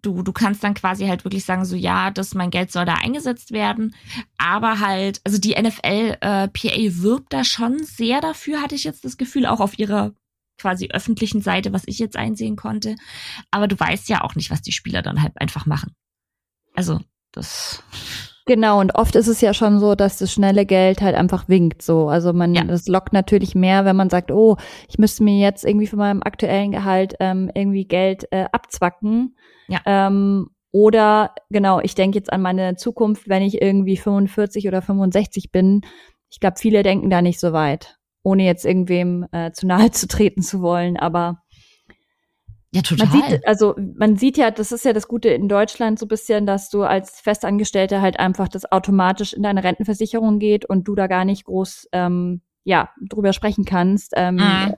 du, 0.03 0.23
du 0.23 0.33
kannst 0.33 0.63
dann 0.65 0.75
quasi 0.75 1.07
halt 1.07 1.25
wirklich 1.25 1.45
sagen, 1.45 1.65
so 1.65 1.77
ja, 1.77 2.11
dass 2.11 2.35
mein 2.35 2.51
Geld 2.51 2.73
soll 2.73 2.85
da 2.85 2.95
eingesetzt 2.95 3.53
werden. 3.53 3.95
Aber 4.39 4.81
halt, 4.81 5.21
also 5.25 5.39
die 5.39 5.61
NFL 5.61 6.17
äh, 6.21 6.49
PA 6.49 7.03
wirbt 7.03 7.33
da 7.33 7.45
schon 7.45 7.83
sehr 7.83 8.21
dafür, 8.21 8.63
hatte 8.63 8.75
ich 8.75 8.85
jetzt 8.85 9.05
das 9.05 9.17
Gefühl, 9.17 9.47
auch 9.47 9.61
auf 9.61 9.79
ihrer 9.79 10.13
quasi 10.59 10.89
öffentlichen 10.93 11.41
Seite, 11.41 11.73
was 11.73 11.83
ich 11.87 11.99
jetzt 11.99 12.17
einsehen 12.17 12.57
konnte. 12.57 12.97
Aber 13.51 13.67
du 13.67 13.79
weißt 13.79 14.09
ja 14.09 14.23
auch 14.23 14.35
nicht, 14.35 14.51
was 14.51 14.63
die 14.63 14.73
Spieler 14.73 15.03
dann 15.03 15.23
halt 15.23 15.33
einfach 15.41 15.67
machen. 15.67 15.95
Also, 16.75 17.01
das. 17.33 17.83
Genau, 18.47 18.81
und 18.81 18.95
oft 18.95 19.15
ist 19.15 19.29
es 19.29 19.41
ja 19.41 19.55
schon 19.55 19.79
so, 19.79 19.95
dass 19.95 20.19
das 20.19 20.33
schnelle 20.33 20.67
Geld 20.67 21.03
halt 21.03 21.15
einfach 21.15 21.49
winkt 21.49 21.83
so. 21.83 22.09
Also 22.09 22.33
man, 22.33 22.55
ja. 22.55 22.65
das 22.65 22.89
lockt 22.89 23.13
natürlich 23.13 23.55
mehr, 23.55 23.85
wenn 23.85 23.97
man 23.97 24.11
sagt, 24.11 24.33
oh, 24.33 24.57
ich 24.89 24.99
müsste 24.99 25.23
mir 25.23 25.39
jetzt 25.39 25.65
irgendwie 25.65 25.87
von 25.87 25.99
meinem 26.01 26.23
aktuellen 26.23 26.73
Gehalt 26.73 27.15
ähm, 27.21 27.51
irgendwie 27.55 27.85
Geld 27.85 28.27
äh, 28.33 28.47
abzwacken. 28.51 29.37
Ja. 29.71 29.81
Ähm, 29.87 30.51
oder 30.73 31.35
genau, 31.51 31.81
ich 31.81 31.95
denke 31.95 32.19
jetzt 32.19 32.33
an 32.33 32.43
meine 32.43 32.77
Zukunft, 32.77 33.29
wenn 33.29 33.43
ich 33.43 33.61
irgendwie 33.61 33.97
45 33.97 34.69
oder 34.69 34.83
65 34.83 35.51
bin. 35.51 35.83
Ich 36.31 36.39
glaube, 36.39 36.57
viele 36.59 36.83
denken 36.83 37.11
da 37.11 37.23
nicht 37.23 37.41
so 37.41 37.53
weit, 37.53 37.97
ohne 38.23 38.45
jetzt 38.45 38.65
irgendwem 38.65 39.27
äh, 39.33 39.51
zu 39.53 39.67
nahe 39.67 39.91
zu 39.91 40.07
treten 40.07 40.43
zu 40.43 40.61
wollen. 40.61 40.97
Aber 40.97 41.43
Ja, 42.73 42.83
total. 42.83 43.09
Man 43.09 43.31
sieht, 43.31 43.47
also 43.49 43.75
man 43.97 44.17
sieht 44.17 44.37
ja, 44.37 44.51
das 44.53 44.71
ist 44.71 44.85
ja 44.85 44.93
das 44.93 45.09
Gute 45.09 45.31
in 45.31 45.49
Deutschland 45.49 45.99
so 45.99 46.07
ein 46.07 46.09
bisschen, 46.09 46.47
dass 46.47 46.71
du 46.71 46.83
als 46.83 47.21
Festangestellter 47.21 48.01
halt 48.01 48.21
einfach 48.21 48.47
das 48.47 48.71
automatisch 48.71 49.33
in 49.33 49.43
deine 49.43 49.65
Rentenversicherung 49.65 50.39
geht 50.39 50.67
und 50.67 50.87
du 50.87 50.95
da 50.95 51.09
gar 51.09 51.25
nicht 51.25 51.45
groß 51.47 51.89
ähm, 51.93 52.43
ja 52.63 52.91
drüber 53.09 53.33
sprechen 53.33 53.65
kannst. 53.65 54.13
Ähm, 54.17 54.37
mhm. 54.37 54.75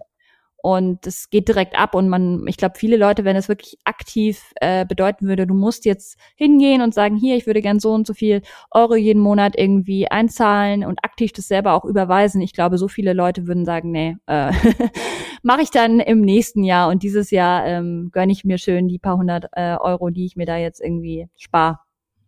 Und 0.62 1.08
es 1.08 1.28
geht 1.28 1.48
direkt 1.48 1.76
ab 1.76 1.96
und 1.96 2.08
man, 2.08 2.46
ich 2.46 2.56
glaube, 2.56 2.78
viele 2.78 2.96
Leute, 2.96 3.24
wenn 3.24 3.34
es 3.34 3.48
wirklich 3.48 3.78
aktiv 3.82 4.52
äh, 4.60 4.86
bedeuten 4.86 5.26
würde, 5.26 5.44
du 5.44 5.54
musst 5.54 5.84
jetzt 5.84 6.16
hingehen 6.36 6.82
und 6.82 6.94
sagen, 6.94 7.16
hier, 7.16 7.36
ich 7.36 7.46
würde 7.46 7.60
gern 7.60 7.80
so 7.80 7.92
und 7.92 8.06
so 8.06 8.14
viel 8.14 8.42
Euro 8.70 8.94
jeden 8.94 9.20
Monat 9.20 9.54
irgendwie 9.58 10.08
einzahlen 10.08 10.84
und 10.84 11.04
aktiv 11.04 11.32
das 11.32 11.48
selber 11.48 11.72
auch 11.72 11.84
überweisen. 11.84 12.40
Ich 12.40 12.52
glaube, 12.52 12.78
so 12.78 12.86
viele 12.86 13.12
Leute 13.12 13.48
würden 13.48 13.64
sagen, 13.64 13.90
nee, 13.90 14.16
äh, 14.26 14.52
mache 15.42 15.62
ich 15.62 15.70
dann 15.72 15.98
im 15.98 16.20
nächsten 16.20 16.62
Jahr 16.62 16.90
und 16.90 17.02
dieses 17.02 17.32
Jahr 17.32 17.66
ähm, 17.66 18.10
gönne 18.12 18.30
ich 18.30 18.44
mir 18.44 18.58
schön 18.58 18.86
die 18.86 19.00
paar 19.00 19.16
hundert 19.16 19.46
äh, 19.54 19.74
Euro, 19.74 20.10
die 20.10 20.26
ich 20.26 20.36
mir 20.36 20.46
da 20.46 20.58
jetzt 20.58 20.80
irgendwie 20.80 21.28
spare. 21.36 21.80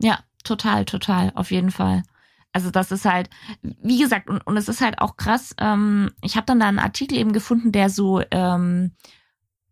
Ja, 0.03 0.18
total, 0.42 0.85
total, 0.85 1.31
auf 1.37 1.53
jeden 1.53 1.70
Fall. 1.70 2.03
Also 2.55 2.71
das 2.71 2.93
ist 2.93 3.05
halt, 3.05 3.29
wie 3.62 3.99
gesagt, 3.99 4.31
und, 4.31 4.40
und 4.47 4.57
es 4.57 4.69
ist 4.69 4.81
halt 4.81 5.01
auch 5.01 5.17
krass. 5.17 5.57
Ähm, 5.59 6.12
ich 6.23 6.37
habe 6.37 6.47
dann 6.47 6.61
da 6.61 6.69
einen 6.69 6.79
Artikel 6.79 7.19
eben 7.19 7.33
gefunden, 7.33 7.73
der 7.73 7.90
so 7.90 8.23
ähm, 8.31 8.93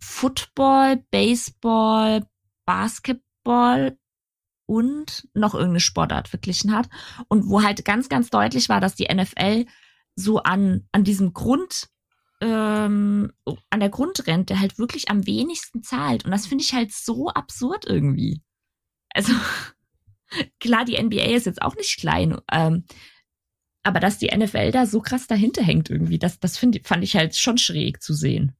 Football, 0.00 0.96
Baseball, 1.12 2.26
Basketball 2.66 3.96
und 4.66 5.28
noch 5.32 5.54
irgendeine 5.54 5.78
Sportart 5.78 6.26
verglichen 6.26 6.74
hat. 6.74 6.88
Und 7.28 7.48
wo 7.48 7.62
halt 7.62 7.84
ganz, 7.84 8.08
ganz 8.08 8.30
deutlich 8.30 8.68
war, 8.68 8.80
dass 8.80 8.96
die 8.96 9.06
NFL 9.12 9.66
so 10.16 10.42
an, 10.42 10.88
an 10.90 11.04
diesem 11.04 11.32
Grund, 11.34 11.88
ähm, 12.40 13.32
an 13.70 13.78
der 13.78 13.90
Grundrente 13.90 14.58
halt 14.58 14.78
wirklich 14.78 15.08
am 15.08 15.24
wenigsten 15.24 15.84
zahlt. 15.84 16.24
Und 16.24 16.32
das 16.32 16.46
finde 16.48 16.64
ich 16.64 16.74
halt 16.74 16.92
so 16.92 17.28
absurd 17.28 17.84
irgendwie. 17.86 18.42
Also 19.14 19.32
Klar, 20.60 20.84
die 20.84 21.02
NBA 21.02 21.34
ist 21.34 21.46
jetzt 21.46 21.62
auch 21.62 21.76
nicht 21.76 21.98
klein, 21.98 22.38
ähm, 22.50 22.84
aber 23.82 24.00
dass 24.00 24.18
die 24.18 24.34
NFL 24.34 24.70
da 24.70 24.86
so 24.86 25.00
krass 25.00 25.26
dahinter 25.26 25.62
hängt 25.62 25.90
irgendwie, 25.90 26.18
das, 26.18 26.40
das 26.40 26.56
find, 26.56 26.80
fand 26.86 27.02
ich 27.04 27.16
halt 27.16 27.36
schon 27.36 27.58
schräg 27.58 28.02
zu 28.02 28.14
sehen. 28.14 28.56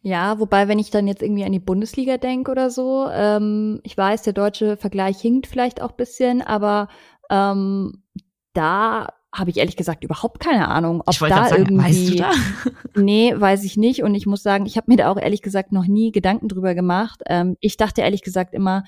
Ja, 0.00 0.38
wobei, 0.38 0.68
wenn 0.68 0.78
ich 0.78 0.90
dann 0.90 1.08
jetzt 1.08 1.22
irgendwie 1.22 1.44
an 1.44 1.52
die 1.52 1.58
Bundesliga 1.58 2.18
denke 2.18 2.52
oder 2.52 2.70
so, 2.70 3.08
ähm, 3.10 3.80
ich 3.82 3.96
weiß, 3.96 4.22
der 4.22 4.32
deutsche 4.32 4.76
Vergleich 4.76 5.20
hinkt 5.20 5.48
vielleicht 5.48 5.82
auch 5.82 5.92
bisschen, 5.92 6.40
aber 6.40 6.88
ähm, 7.30 8.04
da 8.52 9.08
habe 9.34 9.50
ich 9.50 9.58
ehrlich 9.58 9.76
gesagt 9.76 10.04
überhaupt 10.04 10.40
keine 10.40 10.68
Ahnung, 10.68 11.02
ob 11.04 11.18
da 11.18 11.48
sagen, 11.48 11.56
irgendwie. 11.56 11.84
Weißt 11.84 12.08
du 12.10 12.14
da? 12.16 12.30
nee, 13.00 13.34
weiß 13.36 13.64
ich 13.64 13.76
nicht. 13.76 14.02
Und 14.02 14.14
ich 14.14 14.26
muss 14.26 14.42
sagen, 14.42 14.66
ich 14.66 14.76
habe 14.76 14.90
mir 14.90 14.96
da 14.96 15.10
auch 15.10 15.18
ehrlich 15.18 15.42
gesagt 15.42 15.72
noch 15.72 15.86
nie 15.86 16.12
Gedanken 16.12 16.48
drüber 16.48 16.74
gemacht. 16.74 17.22
Ähm, 17.26 17.56
ich 17.60 17.76
dachte 17.76 18.00
ehrlich 18.00 18.22
gesagt 18.22 18.54
immer, 18.54 18.84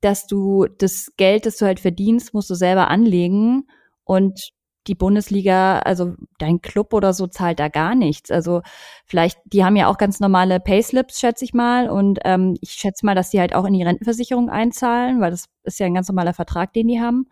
dass 0.00 0.26
du 0.26 0.66
das 0.78 1.12
Geld, 1.16 1.46
das 1.46 1.56
du 1.56 1.66
halt 1.66 1.80
verdienst, 1.80 2.34
musst 2.34 2.50
du 2.50 2.54
selber 2.54 2.88
anlegen 2.88 3.66
und 4.04 4.52
die 4.86 4.94
Bundesliga, 4.94 5.80
also 5.80 6.14
dein 6.38 6.62
Club 6.62 6.94
oder 6.94 7.12
so 7.12 7.26
zahlt 7.26 7.60
da 7.60 7.68
gar 7.68 7.94
nichts. 7.94 8.30
Also 8.30 8.62
vielleicht, 9.04 9.38
die 9.44 9.64
haben 9.64 9.76
ja 9.76 9.88
auch 9.88 9.98
ganz 9.98 10.20
normale 10.20 10.58
Payslips, 10.58 11.20
schätze 11.20 11.44
ich 11.44 11.52
mal. 11.52 11.90
Und 11.90 12.18
ähm, 12.24 12.56
ich 12.60 12.72
schätze 12.72 13.04
mal, 13.04 13.14
dass 13.14 13.30
die 13.30 13.40
halt 13.40 13.54
auch 13.54 13.66
in 13.66 13.74
die 13.74 13.82
Rentenversicherung 13.82 14.48
einzahlen, 14.48 15.20
weil 15.20 15.30
das 15.30 15.46
ist 15.64 15.78
ja 15.78 15.86
ein 15.86 15.94
ganz 15.94 16.08
normaler 16.08 16.32
Vertrag, 16.32 16.72
den 16.72 16.88
die 16.88 17.00
haben. 17.00 17.26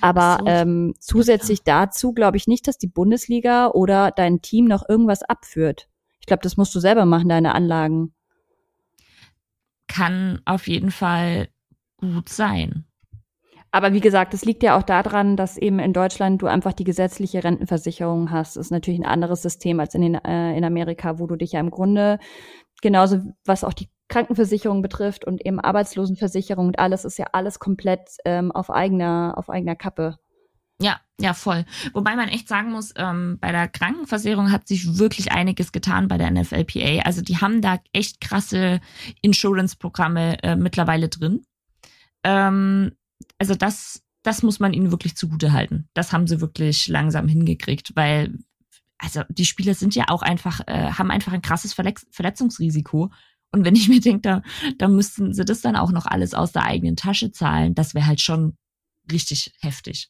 Aber 0.00 0.38
so. 0.40 0.46
ähm, 0.46 0.94
zusätzlich 0.98 1.62
dazu 1.62 2.12
glaube 2.12 2.38
ich 2.38 2.46
nicht, 2.46 2.66
dass 2.66 2.78
die 2.78 2.88
Bundesliga 2.88 3.68
oder 3.68 4.10
dein 4.10 4.40
Team 4.40 4.64
noch 4.64 4.88
irgendwas 4.88 5.22
abführt. 5.22 5.88
Ich 6.20 6.26
glaube, 6.26 6.42
das 6.42 6.56
musst 6.56 6.74
du 6.74 6.80
selber 6.80 7.04
machen, 7.04 7.28
deine 7.28 7.54
Anlagen. 7.54 8.14
Kann 9.88 10.40
auf 10.46 10.66
jeden 10.66 10.90
Fall 10.90 11.48
gut 12.12 12.28
sein. 12.28 12.84
Aber 13.70 13.92
wie 13.92 14.00
gesagt, 14.00 14.34
es 14.34 14.44
liegt 14.44 14.62
ja 14.62 14.78
auch 14.78 14.84
daran, 14.84 15.36
dass 15.36 15.56
eben 15.56 15.80
in 15.80 15.92
Deutschland 15.92 16.40
du 16.40 16.46
einfach 16.46 16.72
die 16.72 16.84
gesetzliche 16.84 17.42
Rentenversicherung 17.42 18.30
hast. 18.30 18.56
Das 18.56 18.66
ist 18.66 18.70
natürlich 18.70 19.00
ein 19.00 19.06
anderes 19.06 19.42
System 19.42 19.80
als 19.80 19.96
in, 19.96 20.02
den, 20.02 20.14
äh, 20.14 20.56
in 20.56 20.64
Amerika, 20.64 21.18
wo 21.18 21.26
du 21.26 21.34
dich 21.34 21.52
ja 21.52 21.60
im 21.60 21.70
Grunde 21.70 22.20
genauso, 22.82 23.20
was 23.44 23.64
auch 23.64 23.72
die 23.72 23.88
Krankenversicherung 24.08 24.80
betrifft 24.80 25.24
und 25.24 25.44
eben 25.44 25.58
Arbeitslosenversicherung 25.58 26.68
und 26.68 26.78
alles 26.78 27.04
ist 27.04 27.18
ja 27.18 27.26
alles 27.32 27.58
komplett 27.58 28.10
ähm, 28.24 28.52
auf 28.52 28.70
eigener 28.70 29.34
auf 29.36 29.50
eigener 29.50 29.74
Kappe. 29.74 30.18
Ja, 30.80 31.00
ja, 31.20 31.34
voll. 31.34 31.64
Wobei 31.92 32.14
man 32.14 32.28
echt 32.28 32.46
sagen 32.46 32.70
muss, 32.70 32.92
ähm, 32.96 33.38
bei 33.40 33.52
der 33.52 33.66
Krankenversicherung 33.68 34.52
hat 34.52 34.68
sich 34.68 34.98
wirklich 34.98 35.32
einiges 35.32 35.72
getan 35.72 36.08
bei 36.08 36.18
der 36.18 36.30
NFLPA. 36.30 37.02
Also 37.04 37.22
die 37.22 37.38
haben 37.38 37.60
da 37.60 37.78
echt 37.92 38.20
krasse 38.20 38.80
Insurance-Programme 39.22 40.42
äh, 40.42 40.56
mittlerweile 40.56 41.08
drin. 41.08 41.44
Ähm, 42.24 42.92
also 43.38 43.54
das, 43.54 44.02
das 44.22 44.42
muss 44.42 44.58
man 44.58 44.72
ihnen 44.72 44.90
wirklich 44.90 45.16
zugute 45.16 45.52
halten. 45.52 45.88
Das 45.94 46.12
haben 46.12 46.26
sie 46.26 46.40
wirklich 46.40 46.88
langsam 46.88 47.28
hingekriegt, 47.28 47.92
weil 47.94 48.38
also 48.98 49.22
die 49.28 49.44
Spieler 49.44 49.74
sind 49.74 49.94
ja 49.94 50.06
auch 50.08 50.22
einfach, 50.22 50.60
äh, 50.66 50.92
haben 50.92 51.10
einfach 51.10 51.32
ein 51.32 51.42
krasses 51.42 51.74
Verletz 51.74 52.06
Verletzungsrisiko. 52.10 53.10
Und 53.52 53.64
wenn 53.64 53.76
ich 53.76 53.88
mir 53.90 54.00
denke, 54.00 54.22
da, 54.22 54.42
da 54.78 54.88
müssten 54.88 55.34
sie 55.34 55.44
das 55.44 55.60
dann 55.60 55.76
auch 55.76 55.92
noch 55.92 56.06
alles 56.06 56.34
aus 56.34 56.52
der 56.52 56.64
eigenen 56.64 56.96
Tasche 56.96 57.30
zahlen, 57.30 57.74
das 57.74 57.94
wäre 57.94 58.06
halt 58.06 58.20
schon 58.20 58.56
richtig 59.12 59.54
heftig. 59.60 60.08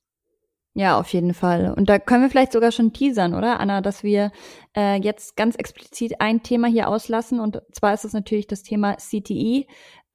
Ja, 0.77 0.99
auf 0.99 1.13
jeden 1.13 1.35
Fall. 1.35 1.73
Und 1.77 1.89
da 1.89 2.01
können 2.01 2.23
wir 2.23 2.31
vielleicht 2.31 2.53
sogar 2.53 2.73
schon 2.73 2.93
teasern, 2.93 3.35
oder, 3.35 3.61
Anna, 3.61 3.81
dass 3.81 4.03
wir 4.03 4.33
äh, 4.77 5.01
jetzt 5.01 5.37
ganz 5.37 5.55
explizit 5.55 6.21
ein 6.21 6.43
Thema 6.43 6.67
hier 6.67 6.89
auslassen. 6.89 7.39
Und 7.39 7.63
zwar 7.73 7.95
ist 7.95 8.05
es 8.05 8.13
natürlich 8.13 8.49
das 8.49 8.65
Thema 8.65 8.97
CTE. 8.97 9.67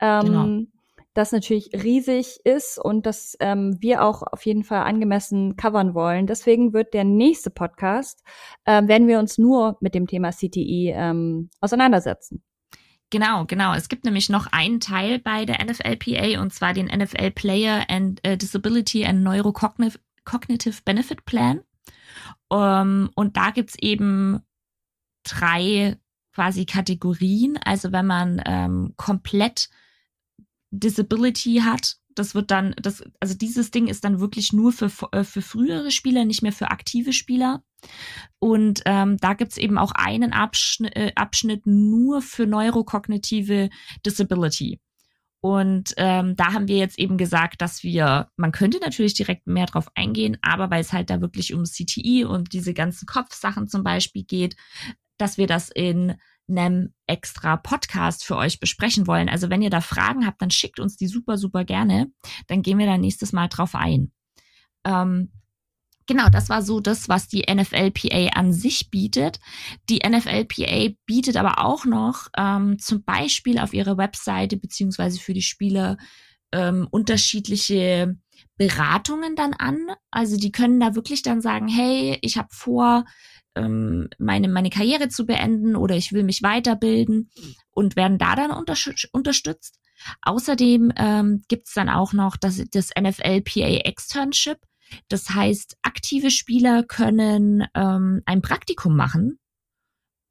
Ähm, 0.01 0.25
genau 0.25 0.78
das 1.13 1.31
natürlich 1.31 1.71
riesig 1.73 2.39
ist 2.43 2.77
und 2.77 3.05
das 3.05 3.35
ähm, 3.39 3.77
wir 3.79 4.03
auch 4.03 4.21
auf 4.23 4.45
jeden 4.45 4.63
Fall 4.63 4.83
angemessen 4.83 5.55
covern 5.55 5.93
wollen. 5.93 6.27
Deswegen 6.27 6.73
wird 6.73 6.93
der 6.93 7.03
nächste 7.03 7.49
Podcast, 7.49 8.23
äh, 8.65 8.87
werden 8.87 9.07
wir 9.07 9.19
uns 9.19 9.37
nur 9.37 9.77
mit 9.81 9.95
dem 9.95 10.07
Thema 10.07 10.31
CTE 10.31 10.93
ähm, 10.93 11.49
auseinandersetzen. 11.59 12.43
Genau, 13.11 13.45
genau. 13.45 13.73
Es 13.73 13.89
gibt 13.89 14.05
nämlich 14.05 14.29
noch 14.29 14.47
einen 14.51 14.79
Teil 14.79 15.17
bei 15.17 15.45
der 15.45 15.63
NFLPA 15.65 16.41
und 16.41 16.53
zwar 16.53 16.73
den 16.73 16.85
NFL 16.85 17.31
Player 17.31 17.85
and 17.89 18.21
uh, 18.27 18.35
Disability 18.35 19.03
and 19.03 19.23
Neurocognitive 19.23 20.81
Benefit 20.85 21.25
Plan. 21.25 21.61
Um, 22.49 22.59
ähm, 22.59 23.09
und 23.15 23.35
da 23.35 23.49
gibt's 23.49 23.75
eben 23.79 24.41
drei 25.23 25.97
quasi 26.33 26.65
Kategorien. 26.65 27.57
Also 27.63 27.91
wenn 27.91 28.05
man 28.05 28.41
ähm, 28.45 28.93
komplett 28.95 29.69
Disability 30.71 31.61
hat. 31.63 31.97
Das 32.15 32.35
wird 32.35 32.51
dann, 32.51 32.75
das, 32.81 33.03
also 33.19 33.33
dieses 33.35 33.71
Ding 33.71 33.87
ist 33.87 34.03
dann 34.03 34.19
wirklich 34.19 34.51
nur 34.51 34.71
für, 34.71 34.91
äh, 35.11 35.23
für 35.23 35.41
frühere 35.41 35.91
Spieler, 35.91 36.25
nicht 36.25 36.41
mehr 36.41 36.51
für 36.51 36.71
aktive 36.71 37.13
Spieler. 37.13 37.63
Und 38.39 38.81
ähm, 38.85 39.17
da 39.17 39.33
gibt's 39.33 39.57
eben 39.57 39.77
auch 39.77 39.91
einen 39.91 40.33
Abschnitt, 40.33 40.95
äh, 40.95 41.11
Abschnitt 41.15 41.65
nur 41.65 42.21
für 42.21 42.45
neurokognitive 42.45 43.69
Disability. 44.05 44.79
Und 45.41 45.93
ähm, 45.95 46.35
da 46.35 46.51
haben 46.51 46.67
wir 46.67 46.77
jetzt 46.77 46.99
eben 46.99 47.17
gesagt, 47.17 47.61
dass 47.61 47.83
wir, 47.83 48.29
man 48.35 48.51
könnte 48.51 48.79
natürlich 48.79 49.13
direkt 49.13 49.47
mehr 49.47 49.67
drauf 49.67 49.87
eingehen, 49.95 50.37
aber 50.41 50.69
weil 50.69 50.81
es 50.81 50.91
halt 50.91 51.09
da 51.09 51.21
wirklich 51.21 51.53
um 51.53 51.63
CTI 51.63 52.25
und 52.25 52.51
diese 52.51 52.73
ganzen 52.73 53.05
Kopfsachen 53.05 53.69
zum 53.69 53.83
Beispiel 53.83 54.25
geht, 54.25 54.57
dass 55.17 55.37
wir 55.37 55.47
das 55.47 55.69
in 55.69 56.15
einem 56.49 56.93
extra 57.07 57.57
Podcast 57.57 58.25
für 58.25 58.37
euch 58.37 58.59
besprechen 58.59 59.07
wollen. 59.07 59.29
Also 59.29 59.49
wenn 59.49 59.61
ihr 59.61 59.69
da 59.69 59.81
Fragen 59.81 60.25
habt, 60.25 60.41
dann 60.41 60.51
schickt 60.51 60.79
uns 60.79 60.97
die 60.97 61.07
super, 61.07 61.37
super 61.37 61.63
gerne. 61.63 62.11
Dann 62.47 62.61
gehen 62.61 62.77
wir 62.77 62.85
da 62.85 62.97
nächstes 62.97 63.33
Mal 63.33 63.47
drauf 63.47 63.75
ein. 63.75 64.11
Ähm, 64.85 65.31
Genau, 66.09 66.27
das 66.27 66.49
war 66.49 66.63
so 66.63 66.79
das, 66.79 67.07
was 67.07 67.27
die 67.27 67.45
NFLPA 67.47 68.29
an 68.33 68.51
sich 68.51 68.89
bietet. 68.89 69.39
Die 69.91 69.99
NFLPA 69.99 70.95
bietet 71.05 71.37
aber 71.37 71.63
auch 71.63 71.85
noch 71.85 72.29
ähm, 72.35 72.79
zum 72.79 73.03
Beispiel 73.03 73.59
auf 73.59 73.75
ihrer 73.75 73.95
Webseite 73.99 74.57
beziehungsweise 74.57 75.19
für 75.19 75.33
die 75.35 75.43
Spieler 75.43 75.97
ähm, 76.51 76.87
unterschiedliche 76.89 78.17
Beratungen 78.57 79.35
dann 79.35 79.53
an. 79.53 79.77
Also 80.11 80.37
die 80.37 80.51
können 80.51 80.79
da 80.79 80.95
wirklich 80.95 81.21
dann 81.21 81.41
sagen, 81.41 81.67
hey, 81.67 82.17
ich 82.21 82.37
habe 82.37 82.49
vor, 82.51 83.05
ähm, 83.55 84.09
meine, 84.17 84.47
meine 84.47 84.69
Karriere 84.69 85.09
zu 85.09 85.25
beenden 85.25 85.75
oder 85.75 85.95
ich 85.95 86.11
will 86.11 86.23
mich 86.23 86.41
weiterbilden 86.43 87.29
und 87.71 87.95
werden 87.95 88.17
da 88.17 88.35
dann 88.35 88.51
unterstützt. 88.51 89.79
Außerdem 90.21 90.93
ähm, 90.95 91.43
gibt 91.47 91.67
es 91.67 91.73
dann 91.73 91.89
auch 91.89 92.13
noch 92.13 92.37
das, 92.37 92.63
das 92.71 92.89
NFL-PA 92.99 93.85
Externship. 93.85 94.57
Das 95.07 95.29
heißt, 95.29 95.77
aktive 95.81 96.31
Spieler 96.31 96.83
können 96.83 97.65
ähm, 97.75 98.21
ein 98.25 98.41
Praktikum 98.41 98.95
machen 98.95 99.39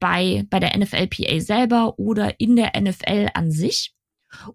bei, 0.01 0.45
bei 0.51 0.59
der 0.59 0.77
NFLPA 0.77 1.41
selber 1.41 1.99
oder 1.99 2.41
in 2.41 2.57
der 2.57 2.73
NFL 2.81 3.29
an 3.35 3.51
sich. 3.51 3.95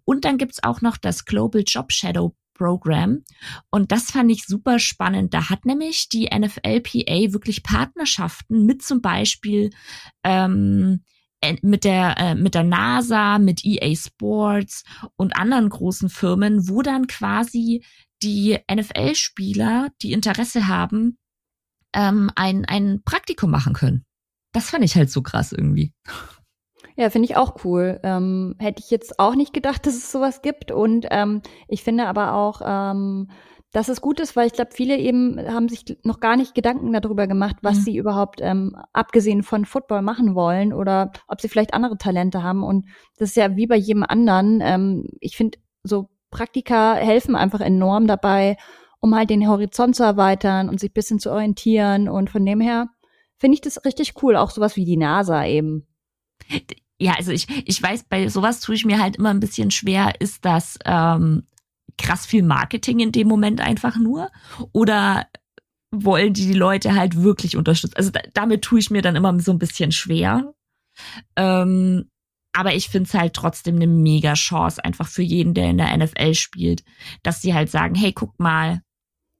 Und 0.05 0.25
dann 0.25 0.37
gibt's 0.37 0.63
auch 0.63 0.81
noch 0.81 0.97
das 0.97 1.25
Global 1.25 1.63
Job 1.65 1.91
Shadow 1.91 2.35
Program. 2.53 3.23
Und 3.69 3.91
das 3.91 4.11
fand 4.11 4.31
ich 4.31 4.45
super 4.45 4.79
spannend. 4.79 5.33
Da 5.33 5.49
hat 5.49 5.65
nämlich 5.65 6.09
die 6.09 6.29
NFLPA 6.33 7.33
wirklich 7.33 7.63
Partnerschaften 7.63 8.65
mit 8.65 8.81
zum 8.81 9.01
Beispiel 9.01 9.71
ähm, 10.23 11.03
mit 11.61 11.83
der 11.83 12.17
äh, 12.17 12.35
mit 12.35 12.55
der 12.55 12.63
NASA, 12.63 13.37
mit 13.37 13.65
EA 13.65 13.95
Sports 13.95 14.83
und 15.17 15.35
anderen 15.35 15.69
großen 15.69 16.09
Firmen, 16.09 16.69
wo 16.69 16.81
dann 16.81 17.07
quasi 17.07 17.83
die 18.21 18.57
NFL-Spieler, 18.71 19.89
die 20.01 20.13
Interesse 20.13 20.67
haben, 20.67 21.17
ähm, 21.93 22.31
ein 22.35 22.63
ein 22.65 23.01
Praktikum 23.03 23.51
machen 23.51 23.73
können. 23.73 24.05
Das 24.53 24.69
fand 24.69 24.85
ich 24.85 24.95
halt 24.95 25.09
so 25.09 25.21
krass 25.21 25.51
irgendwie. 25.51 25.93
Ja, 26.95 27.09
finde 27.09 27.27
ich 27.27 27.35
auch 27.35 27.63
cool. 27.65 27.99
Ähm, 28.03 28.55
hätte 28.59 28.81
ich 28.83 28.91
jetzt 28.91 29.19
auch 29.19 29.35
nicht 29.35 29.53
gedacht, 29.53 29.85
dass 29.85 29.95
es 29.95 30.11
sowas 30.11 30.41
gibt. 30.41 30.71
Und 30.71 31.07
ähm, 31.09 31.41
ich 31.67 31.83
finde 31.83 32.05
aber 32.05 32.33
auch, 32.33 32.61
ähm, 32.63 33.29
dass 33.71 33.89
es 33.89 34.01
gut 34.01 34.19
ist, 34.19 34.35
weil 34.35 34.45
ich 34.45 34.53
glaube, 34.53 34.71
viele 34.71 34.97
eben 34.97 35.39
haben 35.51 35.67
sich 35.67 35.97
noch 36.03 36.19
gar 36.19 36.37
nicht 36.37 36.53
Gedanken 36.53 36.93
darüber 36.93 37.25
gemacht, 37.25 37.55
was 37.63 37.77
mhm. 37.77 37.81
sie 37.81 37.97
überhaupt 37.97 38.39
ähm, 38.41 38.75
abgesehen 38.93 39.41
von 39.41 39.65
Football 39.65 40.03
machen 40.03 40.35
wollen 40.35 40.73
oder 40.73 41.11
ob 41.27 41.41
sie 41.41 41.49
vielleicht 41.49 41.73
andere 41.73 41.97
Talente 41.97 42.43
haben. 42.43 42.63
Und 42.63 42.85
das 43.17 43.29
ist 43.29 43.37
ja 43.37 43.55
wie 43.55 43.65
bei 43.65 43.75
jedem 43.75 44.03
anderen. 44.03 44.61
Ähm, 44.61 45.07
ich 45.19 45.35
finde, 45.35 45.57
so 45.81 46.09
Praktika 46.29 46.93
helfen 46.93 47.35
einfach 47.35 47.61
enorm 47.61 48.05
dabei, 48.05 48.57
um 48.99 49.15
halt 49.15 49.31
den 49.31 49.47
Horizont 49.47 49.95
zu 49.95 50.03
erweitern 50.03 50.69
und 50.69 50.79
sich 50.79 50.93
bisschen 50.93 51.17
zu 51.17 51.31
orientieren. 51.31 52.07
Und 52.07 52.29
von 52.29 52.45
dem 52.45 52.61
her 52.61 52.89
finde 53.37 53.55
ich 53.55 53.61
das 53.61 53.83
richtig 53.85 54.21
cool. 54.21 54.35
Auch 54.35 54.51
sowas 54.51 54.75
wie 54.75 54.85
die 54.85 54.97
NASA 54.97 55.47
eben 55.47 55.87
ja, 56.99 57.13
also 57.13 57.31
ich, 57.31 57.47
ich 57.67 57.81
weiß, 57.81 58.03
bei 58.03 58.27
sowas 58.29 58.59
tue 58.59 58.75
ich 58.75 58.85
mir 58.85 58.99
halt 58.99 59.17
immer 59.17 59.29
ein 59.29 59.39
bisschen 59.39 59.71
schwer, 59.71 60.19
ist 60.19 60.45
das 60.45 60.77
ähm, 60.85 61.43
krass 61.97 62.25
viel 62.25 62.43
Marketing 62.43 62.99
in 62.99 63.11
dem 63.11 63.27
Moment 63.27 63.61
einfach 63.61 63.97
nur? 63.97 64.29
Oder 64.71 65.27
wollen 65.91 66.33
die 66.33 66.47
die 66.47 66.53
Leute 66.53 66.95
halt 66.95 67.21
wirklich 67.21 67.57
unterstützen? 67.57 67.97
Also 67.97 68.11
da, 68.11 68.21
damit 68.33 68.63
tue 68.63 68.79
ich 68.79 68.89
mir 68.89 69.01
dann 69.01 69.15
immer 69.15 69.37
so 69.39 69.51
ein 69.51 69.59
bisschen 69.59 69.91
schwer. 69.91 70.53
Ähm, 71.35 72.09
aber 72.53 72.75
ich 72.75 72.89
finde 72.89 73.07
es 73.07 73.13
halt 73.15 73.33
trotzdem 73.33 73.75
eine 73.75 73.87
mega 73.87 74.33
Chance, 74.33 74.83
einfach 74.83 75.07
für 75.07 75.23
jeden, 75.23 75.55
der 75.55 75.69
in 75.69 75.77
der 75.77 75.95
NFL 75.97 76.35
spielt, 76.35 76.83
dass 77.23 77.41
sie 77.41 77.53
halt 77.53 77.69
sagen, 77.71 77.95
hey, 77.95 78.11
guckt 78.11 78.39
mal, 78.39 78.81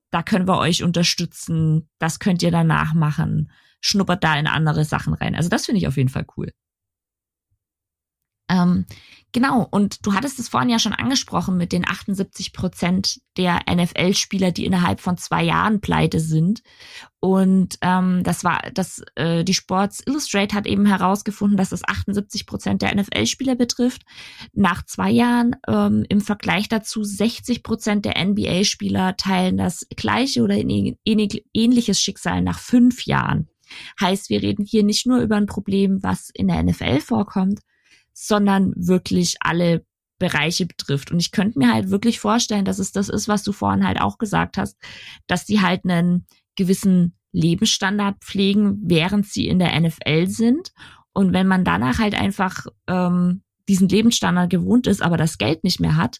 da 0.10 0.24
können 0.24 0.48
wir 0.48 0.58
euch 0.58 0.84
unterstützen, 0.84 1.90
das 2.00 2.20
könnt 2.20 2.42
ihr 2.44 2.52
danach 2.52 2.94
machen, 2.94 3.52
schnuppert 3.82 4.24
da 4.24 4.38
in 4.38 4.48
andere 4.48 4.84
Sachen 4.86 5.14
rein. 5.14 5.36
Also 5.36 5.50
das 5.50 5.66
finde 5.66 5.80
ich 5.80 5.88
auf 5.88 5.98
jeden 5.98 6.10
Fall 6.10 6.26
cool. 6.38 6.52
Ähm, 8.54 8.86
genau, 9.32 9.68
und 9.72 10.06
du 10.06 10.14
hattest 10.14 10.40
es 10.40 10.48
vorhin 10.48 10.70
ja 10.70 10.78
schon 10.78 10.94
angesprochen 10.94 11.58
mit 11.58 11.72
den 11.72 11.88
78 11.88 12.54
Prozent 12.54 13.20
der 13.36 13.62
NFL-Spieler, 13.70 14.52
die 14.52 14.66
innerhalb 14.66 15.00
von 15.00 15.18
zwei 15.18 15.44
Jahren 15.44 15.82
pleite 15.82 16.20
sind. 16.20 16.62
Und 17.20 17.78
ähm, 17.82 18.22
das 18.24 18.44
war, 18.44 18.62
das, 18.74 19.02
äh, 19.16 19.44
die 19.44 19.56
Sports 19.56 20.04
Illustrate 20.06 20.56
hat 20.56 20.68
eben 20.68 20.86
herausgefunden, 20.86 21.58
dass 21.58 21.72
es 21.72 21.84
78 21.84 22.46
Prozent 22.46 22.82
der 22.84 22.96
NFL-Spieler 22.96 23.56
betrifft. 23.56 24.04
Nach 24.54 24.86
zwei 24.86 25.10
Jahren 25.10 25.56
ähm, 25.68 26.06
im 26.10 26.22
Vergleich 26.22 26.70
dazu 26.70 27.04
60 27.04 27.64
Prozent 27.64 28.06
der 28.06 28.24
NBA-Spieler 28.24 29.18
teilen 29.18 29.58
das 29.58 29.88
gleiche 29.96 30.44
oder 30.44 30.58
ähnliches 30.58 32.00
Schicksal 32.00 32.42
nach 32.42 32.60
fünf 32.60 33.06
Jahren. 33.06 33.50
Heißt, 34.00 34.30
wir 34.30 34.44
reden 34.44 34.66
hier 34.66 34.84
nicht 34.84 35.08
nur 35.08 35.20
über 35.20 35.38
ein 35.38 35.48
Problem, 35.48 36.04
was 36.04 36.30
in 36.32 36.48
der 36.48 36.62
NFL 36.62 37.00
vorkommt, 37.00 37.62
sondern 38.14 38.74
wirklich 38.76 39.36
alle 39.40 39.86
Bereiche 40.20 40.66
betrifft. 40.66 41.12
Und 41.12 41.20
ich 41.20 41.32
könnte 41.32 41.60
mir 41.60 41.74
halt 41.74 41.90
wirklich 41.90 42.20
vorstellen, 42.20 42.66
dass 42.66 42.80
es 42.80 42.92
das 42.92 43.10
ist, 43.10 43.28
was 43.28 43.44
du 43.44 43.52
vorhin 43.52 43.86
halt 43.86 44.00
auch 44.00 44.18
gesagt 44.18 44.58
hast, 44.58 44.78
dass 45.28 45.46
die 45.46 45.62
halt 45.62 45.84
einen 45.84 46.26
gewissen 46.56 47.18
Lebensstandard 47.34 48.24
pflegen, 48.24 48.80
während 48.84 49.26
sie 49.28 49.48
in 49.48 49.60
der 49.60 49.78
NFL 49.80 50.28
sind. 50.28 50.72
Und 51.14 51.34
wenn 51.34 51.48
man 51.48 51.66
danach 51.66 52.00
halt 52.00 52.16
einfach 52.16 52.68
ähm, 52.88 53.42
diesen 53.68 53.90
Lebensstandard 53.90 54.50
gewohnt 54.50 54.88
ist, 54.88 55.02
aber 55.02 55.18
das 55.18 55.38
Geld 55.38 55.64
nicht 55.64 55.80
mehr 55.80 55.98
hat, 55.98 56.20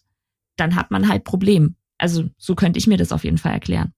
dann 0.56 0.76
hat 0.76 0.90
man 0.90 1.08
halt 1.08 1.24
Problem. 1.24 1.76
Also 1.98 2.24
so 2.36 2.54
könnte 2.54 2.78
ich 2.78 2.86
mir 2.86 2.98
das 2.98 3.12
auf 3.12 3.24
jeden 3.24 3.38
Fall 3.38 3.52
erklären. 3.52 3.92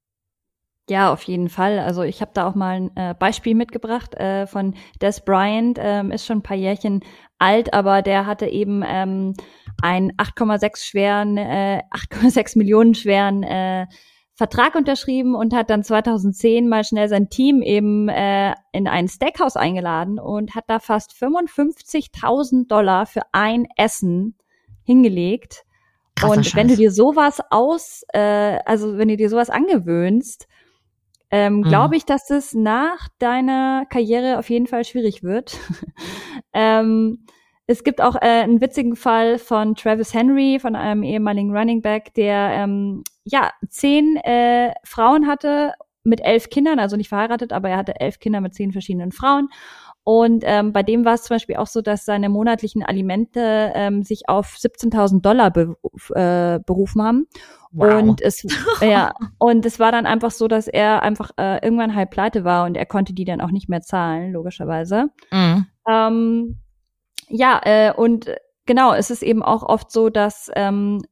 Ja, 0.89 1.13
auf 1.13 1.25
jeden 1.25 1.49
Fall. 1.49 1.81
Also 1.81 2.03
ich 2.03 2.21
habe 2.21 2.31
da 2.33 2.47
auch 2.47 2.55
mal 2.55 2.77
ein 2.77 2.97
äh, 2.97 3.15
Beispiel 3.19 3.57
mitgebracht 3.57 4.15
äh, 4.15 4.47
von 4.47 4.75
Des 5.01 5.21
Bryant, 5.25 5.79
ähm, 5.81 6.13
ist 6.13 6.27
schon 6.27 6.39
ein 6.39 6.43
paar 6.43 6.57
Jährchen 6.57 7.01
alt, 7.39 7.75
aber 7.75 8.03
der 8.03 8.27
hatte 8.27 8.47
eben 8.47 8.85
ähm, 8.87 9.35
einen 9.83 10.13
8,6 10.13 10.85
schweren, 10.85 11.37
äh, 11.39 11.83
8,6 11.93 12.57
Millionen 12.57 12.95
schweren 12.95 13.43
äh, 13.43 13.87
Vertrag 14.35 14.75
unterschrieben 14.75 15.35
und 15.35 15.55
hat 15.55 15.71
dann 15.71 15.83
2010 15.83 16.69
mal 16.69 16.85
schnell 16.85 17.09
sein 17.09 17.31
Team 17.31 17.63
eben 17.63 18.09
äh, 18.09 18.55
in 18.71 18.87
ein 18.87 19.09
Steakhouse 19.09 19.57
eingeladen 19.57 20.21
und 20.21 20.55
hat 20.55 20.65
da 20.69 20.79
fast 20.79 21.13
55.000 21.13 22.69
Dollar 22.69 23.07
für 23.07 23.23
ein 23.33 23.67
Essen 23.77 24.37
hingelegt. 24.85 25.65
Krasser 26.15 26.37
und 26.37 26.45
Scheiß. 26.45 26.55
wenn 26.55 26.69
du 26.69 26.77
dir 26.77 26.93
sowas 26.93 27.41
aus, 27.51 28.03
äh, 28.13 28.59
also 28.67 28.99
wenn 28.99 29.09
du 29.09 29.17
dir 29.17 29.31
sowas 29.31 29.51
angewöhnst, 29.51 30.47
ähm, 31.31 31.59
mhm. 31.59 31.63
glaube 31.63 31.97
ich, 31.97 32.05
dass 32.05 32.31
es 32.31 32.55
nach 32.55 33.09
deiner 33.19 33.85
Karriere 33.87 34.39
auf 34.39 34.49
jeden 34.49 34.67
Fall 34.67 34.85
schwierig 34.85 35.23
wird. 35.23 35.59
ähm, 36.53 37.25
es 37.67 37.83
gibt 37.83 38.01
auch 38.01 38.15
äh, 38.15 38.43
einen 38.43 38.61
witzigen 38.61 38.95
Fall 38.95 39.39
von 39.39 39.75
Travis 39.75 40.15
Henry, 40.15 40.59
von 40.61 40.77
einem 40.77 41.03
ehemaligen 41.03 41.57
Running 41.57 41.83
Back, 41.83 42.15
der 42.15 42.51
ähm, 42.53 43.03
ja 43.25 43.51
zehn 43.69 44.17
äh, 44.19 44.73
Frauen 44.85 45.27
hatte 45.27 45.73
mit 46.05 46.21
elf 46.25 46.49
Kindern, 46.49 46.79
also 46.79 46.97
nicht 46.97 47.09
verheiratet, 47.09 47.53
aber 47.53 47.71
er 47.71 47.79
hatte 47.79 48.01
elf 48.01 48.21
Kinder 48.21 48.41
mit 48.41 48.55
zehn 48.55 48.71
verschiedenen 48.71 49.11
Frauen. 49.11 49.49
Und 50.09 50.45
ähm, 50.47 50.73
bei 50.73 50.85
dem 50.85 51.05
war 51.05 51.15
es 51.15 51.25
zum 51.25 51.35
Beispiel 51.35 51.57
auch 51.57 51.67
so, 51.67 51.83
dass 51.83 52.05
seine 52.05 52.29
monatlichen 52.29 52.85
Alimente 52.85 53.73
ähm, 53.75 54.05
sich 54.05 54.29
auf 54.29 54.55
17.000 54.55 55.21
Dollar 55.21 55.51
be 55.51 55.77
äh, 56.15 56.61
berufen 56.65 57.03
haben. 57.03 57.27
Wow. 57.73 58.01
Und 58.01 58.23
es, 58.23 58.47
ja, 58.81 59.15
und 59.39 59.67
es 59.67 59.81
war 59.81 59.91
dann 59.91 60.07
einfach 60.07 60.31
so, 60.31 60.47
dass 60.47 60.69
er 60.69 61.03
einfach 61.03 61.33
äh, 61.39 61.57
irgendwann 61.61 61.97
halb 61.97 62.13
pleite 62.13 62.45
war 62.45 62.67
und 62.67 62.77
er 62.77 62.87
konnte 62.87 63.15
die 63.15 63.25
dann 63.25 63.41
auch 63.41 63.51
nicht 63.51 63.69
mehr 63.69 63.81
zahlen, 63.81 64.33
logischerweise. 64.33 65.11
Mhm. 65.33 65.67
Ähm, 65.89 66.61
ja, 67.27 67.61
äh, 67.65 67.93
und 67.93 68.31
genau, 68.65 68.95
es 68.95 69.11
ist 69.11 69.25
eben 69.25 69.43
auch 69.43 69.65
oft 69.65 69.91
so, 69.91 70.09
dass 70.09 70.53
ähm, 70.55 71.03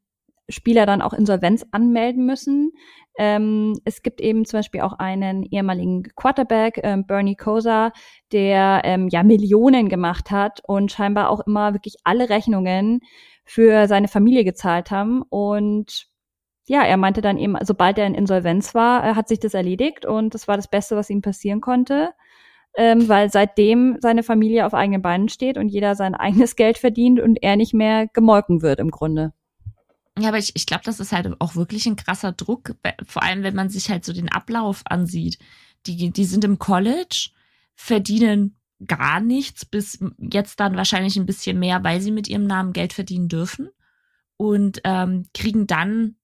Spieler 0.49 0.87
dann 0.87 1.03
auch 1.03 1.15
Insolvenz 1.15 1.67
anmelden 1.73 2.27
müssen. 2.27 2.71
Ähm, 3.16 3.79
es 3.85 4.03
gibt 4.03 4.20
eben 4.20 4.44
zum 4.44 4.59
Beispiel 4.59 4.81
auch 4.81 4.94
einen 4.94 5.44
ehemaligen 5.44 6.03
Quarterback, 6.16 6.81
ähm, 6.83 7.07
Bernie 7.07 7.37
Kosar, 7.37 7.92
der 8.33 8.83
ähm, 8.85 9.09
ja 9.09 9.22
Millionen 9.22 9.88
gemacht 9.88 10.31
hat 10.31 10.61
und 10.66 10.90
scheinbar 10.90 11.31
auch 11.31 11.40
immer 11.46 11.74
wirklich 11.74 11.96
alle 12.05 12.29
Rechnungen 12.29 13.00
für 13.44 13.87
seine 13.87 14.09
Familie 14.09 14.44
gezahlt 14.44 14.90
haben 14.90 15.22
und 15.22 16.09
ja, 16.66 16.83
er 16.83 16.96
meinte 16.96 17.20
dann 17.20 17.38
eben, 17.38 17.57
sobald 17.62 17.98
er 17.98 18.07
in 18.07 18.14
Insolvenz 18.14 18.74
war, 18.74 19.05
äh, 19.05 19.14
hat 19.14 19.29
sich 19.29 19.38
das 19.38 19.55
erledigt 19.55 20.07
und 20.07 20.35
das 20.35 20.48
war 20.48 20.57
das 20.57 20.68
Beste, 20.68 20.96
was 20.96 21.11
ihm 21.11 21.20
passieren 21.22 21.61
konnte, 21.61 22.11
ähm, 22.77 23.09
weil 23.09 23.31
seitdem 23.31 23.98
seine 24.00 24.22
Familie 24.22 24.66
auf 24.66 24.74
eigenen 24.74 25.03
Beinen 25.03 25.29
steht 25.29 25.59
und 25.59 25.68
jeder 25.68 25.94
sein 25.94 26.14
eigenes 26.14 26.57
Geld 26.57 26.79
verdient 26.79 27.20
und 27.20 27.38
er 27.42 27.57
nicht 27.57 27.74
mehr 27.74 28.07
gemolken 28.09 28.62
wird 28.62 28.81
im 28.81 28.90
Grunde. 28.90 29.33
Ja, 30.18 30.29
aber 30.29 30.38
ich, 30.38 30.53
ich 30.55 30.66
glaube, 30.66 30.85
das 30.85 31.00
ist 31.00 31.12
halt 31.12 31.29
auch 31.40 31.57
wirklich 31.57 31.87
ein 31.87 31.96
krasser 31.96 32.33
Druck, 32.33 32.77
vor 33.05 33.22
allem 33.22 33.42
wenn 33.42 33.55
man 33.57 33.68
sich 33.68 33.90
halt 33.90 34.05
so 34.05 34.12
den 34.12 34.31
Ablauf 34.31 34.83
ansieht. 34.85 35.38
Die, 35.87 36.11
die 36.11 36.24
sind 36.24 36.44
im 36.44 36.59
College, 36.59 37.31
verdienen 37.74 38.57
gar 38.87 39.20
nichts, 39.20 39.64
bis 39.64 39.98
jetzt 40.18 40.61
dann 40.61 40.77
wahrscheinlich 40.77 41.16
ein 41.16 41.27
bisschen 41.27 41.59
mehr, 41.59 41.83
weil 41.83 42.00
sie 42.00 42.12
mit 42.12 42.29
ihrem 42.29 42.46
Namen 42.46 42.72
Geld 42.72 42.92
verdienen 42.92 43.29
dürfen 43.29 43.70
und 44.37 44.81
ähm, 44.85 45.27
kriegen 45.35 45.66
dann 45.66 46.16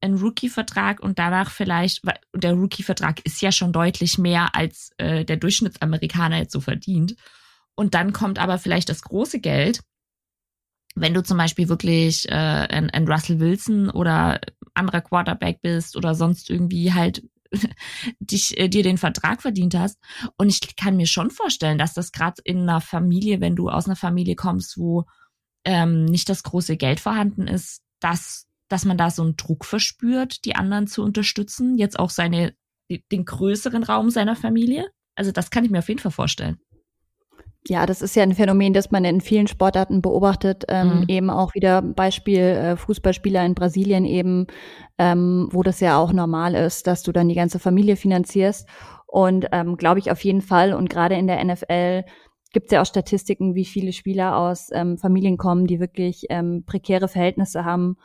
einen 0.00 0.18
Rookie-Vertrag 0.18 1.00
und 1.00 1.18
danach 1.18 1.50
vielleicht, 1.50 2.04
weil 2.06 2.18
der 2.34 2.54
Rookie-Vertrag 2.54 3.24
ist 3.24 3.42
ja 3.42 3.52
schon 3.52 3.72
deutlich 3.72 4.18
mehr, 4.18 4.54
als 4.54 4.90
äh, 4.98 5.24
der 5.24 5.36
Durchschnittsamerikaner 5.36 6.38
jetzt 6.38 6.52
so 6.52 6.60
verdient. 6.60 7.16
Und 7.74 7.94
dann 7.94 8.12
kommt 8.12 8.38
aber 8.38 8.58
vielleicht 8.58 8.88
das 8.88 9.02
große 9.02 9.40
Geld, 9.40 9.80
wenn 11.00 11.14
du 11.14 11.22
zum 11.22 11.38
Beispiel 11.38 11.68
wirklich 11.68 12.28
äh, 12.28 12.34
ein, 12.34 12.90
ein 12.90 13.08
Russell 13.08 13.40
Wilson 13.40 13.90
oder 13.90 14.40
anderer 14.74 15.00
Quarterback 15.00 15.60
bist 15.62 15.96
oder 15.96 16.14
sonst 16.14 16.50
irgendwie 16.50 16.92
halt 16.92 17.22
dich, 18.20 18.58
äh, 18.58 18.68
dir 18.68 18.82
den 18.82 18.98
Vertrag 18.98 19.42
verdient 19.42 19.74
hast. 19.74 19.98
Und 20.36 20.48
ich 20.48 20.76
kann 20.76 20.96
mir 20.96 21.06
schon 21.06 21.30
vorstellen, 21.30 21.78
dass 21.78 21.94
das 21.94 22.12
gerade 22.12 22.40
in 22.44 22.62
einer 22.62 22.80
Familie, 22.80 23.40
wenn 23.40 23.56
du 23.56 23.68
aus 23.68 23.86
einer 23.86 23.96
Familie 23.96 24.36
kommst, 24.36 24.78
wo 24.78 25.04
ähm, 25.64 26.04
nicht 26.04 26.28
das 26.28 26.42
große 26.42 26.76
Geld 26.76 27.00
vorhanden 27.00 27.46
ist, 27.46 27.82
dass 28.00 28.48
dass 28.68 28.84
man 28.84 28.98
da 28.98 29.10
so 29.10 29.22
einen 29.22 29.36
Druck 29.36 29.64
verspürt, 29.64 30.44
die 30.44 30.54
anderen 30.54 30.86
zu 30.86 31.02
unterstützen, 31.02 31.76
jetzt 31.76 31.98
auch 31.98 32.10
seine, 32.10 32.54
den 32.88 33.24
größeren 33.24 33.82
Raum 33.82 34.10
seiner 34.10 34.36
Familie? 34.36 34.88
Also 35.14 35.32
das 35.32 35.50
kann 35.50 35.64
ich 35.64 35.70
mir 35.70 35.78
auf 35.78 35.88
jeden 35.88 36.00
Fall 36.00 36.12
vorstellen. 36.12 36.60
Ja, 37.68 37.86
das 37.86 38.02
ist 38.02 38.16
ja 38.16 38.22
ein 38.22 38.34
Phänomen, 38.34 38.72
das 38.72 38.90
man 38.90 39.04
in 39.04 39.20
vielen 39.20 39.46
Sportarten 39.46 40.00
beobachtet. 40.00 40.64
Ähm, 40.68 41.00
mhm. 41.00 41.04
Eben 41.08 41.30
auch 41.30 41.54
wieder 41.54 41.82
Beispiel 41.82 42.40
äh, 42.40 42.76
Fußballspieler 42.76 43.44
in 43.44 43.54
Brasilien 43.54 44.04
eben, 44.04 44.46
ähm, 44.98 45.48
wo 45.52 45.62
das 45.62 45.80
ja 45.80 45.98
auch 45.98 46.12
normal 46.12 46.54
ist, 46.54 46.86
dass 46.86 47.02
du 47.02 47.12
dann 47.12 47.28
die 47.28 47.34
ganze 47.34 47.58
Familie 47.58 47.96
finanzierst. 47.96 48.68
Und 49.06 49.48
ähm, 49.52 49.76
glaube 49.76 50.00
ich 50.00 50.10
auf 50.10 50.22
jeden 50.24 50.42
Fall 50.42 50.74
und 50.74 50.90
gerade 50.90 51.14
in 51.14 51.26
der 51.26 51.42
NFL 51.42 52.04
gibt 52.52 52.66
es 52.66 52.72
ja 52.72 52.82
auch 52.82 52.86
Statistiken, 52.86 53.54
wie 53.54 53.64
viele 53.64 53.92
Spieler 53.92 54.36
aus 54.36 54.68
ähm, 54.72 54.98
Familien 54.98 55.36
kommen, 55.36 55.66
die 55.66 55.80
wirklich 55.80 56.26
ähm, 56.30 56.64
prekäre 56.66 57.08
Verhältnisse 57.08 57.64
haben 57.64 57.96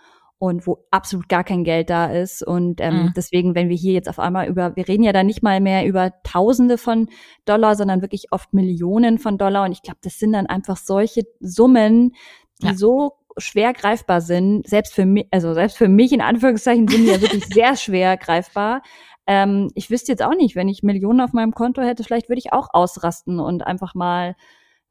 und 0.44 0.68
wo 0.68 0.84
absolut 0.92 1.30
gar 1.30 1.46
kein 1.46 1.64
Geld 1.64 1.90
da 1.90 2.08
ist. 2.08 2.46
Und 2.46 2.82
ähm, 2.82 2.96
mhm. 2.96 3.14
deswegen, 3.16 3.56
wenn 3.56 3.70
wir 3.70 3.78
hier 3.78 3.94
jetzt 3.94 4.10
auf 4.10 4.20
einmal 4.20 4.50
über, 4.50 4.76
wir 4.76 4.90
reden 4.90 5.04
ja 5.04 5.14
da 5.14 5.24
nicht 5.24 5.42
mal 5.42 5.62
mehr 5.62 5.86
über 5.86 6.12
Tausende 6.24 6.78
von 6.78 7.08
Dollar, 7.46 7.78
sondern 7.78 8.02
wirklich 8.02 8.34
oft 8.34 8.54
Millionen 8.54 9.20
von 9.20 9.38
Dollar. 9.38 9.64
Und 9.64 9.72
ich 9.72 9.84
glaube, 9.84 10.00
das 10.02 10.20
sind 10.20 10.34
dann 10.34 10.46
einfach 10.46 10.76
solche 10.76 11.22
Summen, 11.40 12.14
die 12.62 12.68
ja. 12.68 12.74
so 12.74 13.14
schwer 13.38 13.72
greifbar 13.72 14.20
sind. 14.20 14.68
Selbst 14.68 14.94
für 14.94 15.06
mich, 15.06 15.28
also 15.32 15.54
selbst 15.54 15.78
für 15.78 15.88
mich 15.88 16.12
in 16.12 16.20
Anführungszeichen 16.20 16.90
sind 16.90 17.06
die 17.06 17.12
ja 17.12 17.22
wirklich 17.22 17.46
sehr 17.46 17.76
schwer 17.78 18.18
greifbar. 18.18 18.82
Ähm, 19.26 19.70
ich 19.76 19.90
wüsste 19.90 20.12
jetzt 20.12 20.24
auch 20.24 20.36
nicht, 20.36 20.58
wenn 20.58 20.68
ich 20.68 20.84
Millionen 20.84 21.22
auf 21.22 21.32
meinem 21.32 21.54
Konto 21.54 21.82
hätte, 21.82 22.04
vielleicht 22.04 22.28
würde 22.28 22.40
ich 22.40 22.52
auch 22.52 22.68
ausrasten 22.74 23.40
und 23.40 23.66
einfach 23.66 23.96
mal 23.96 24.36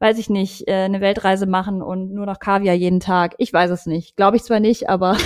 weiß 0.02 0.18
ich 0.18 0.28
nicht, 0.28 0.66
äh, 0.66 0.82
eine 0.82 1.00
Weltreise 1.00 1.46
machen 1.46 1.80
und 1.80 2.12
nur 2.12 2.26
noch 2.26 2.40
Kaviar 2.40 2.74
jeden 2.74 2.98
Tag. 2.98 3.36
Ich 3.38 3.52
weiß 3.52 3.70
es 3.70 3.86
nicht. 3.86 4.16
Glaube 4.16 4.36
ich 4.36 4.42
zwar 4.42 4.58
nicht, 4.58 4.88
aber. 4.88 5.16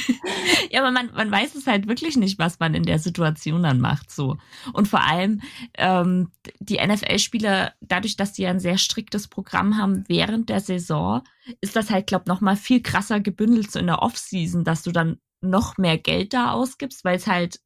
ja, 0.70 0.80
aber 0.80 0.90
man, 0.90 1.10
man 1.12 1.30
weiß 1.30 1.54
es 1.54 1.66
halt 1.66 1.88
wirklich 1.88 2.16
nicht, 2.16 2.38
was 2.38 2.58
man 2.58 2.72
in 2.72 2.84
der 2.84 2.98
Situation 2.98 3.62
dann 3.62 3.80
macht. 3.80 4.10
So. 4.10 4.38
Und 4.72 4.88
vor 4.88 5.02
allem, 5.02 5.42
ähm, 5.76 6.30
die 6.58 6.78
NFL-Spieler, 6.78 7.74
dadurch, 7.82 8.16
dass 8.16 8.34
sie 8.34 8.44
ja 8.44 8.50
ein 8.50 8.60
sehr 8.60 8.78
striktes 8.78 9.28
Programm 9.28 9.76
haben 9.76 10.04
während 10.08 10.48
der 10.48 10.60
Saison, 10.60 11.20
ist 11.60 11.76
das 11.76 11.90
halt, 11.90 12.06
glaube 12.06 12.24
noch 12.26 12.40
mal 12.40 12.56
viel 12.56 12.80
krasser 12.80 13.20
gebündelt 13.20 13.70
so 13.70 13.78
in 13.78 13.88
der 13.88 14.00
Offseason, 14.00 14.64
dass 14.64 14.82
du 14.82 14.90
dann 14.90 15.18
noch 15.42 15.76
mehr 15.76 15.98
Geld 15.98 16.32
da 16.32 16.52
ausgibst, 16.52 17.04
weil 17.04 17.16
es 17.16 17.26
halt 17.26 17.60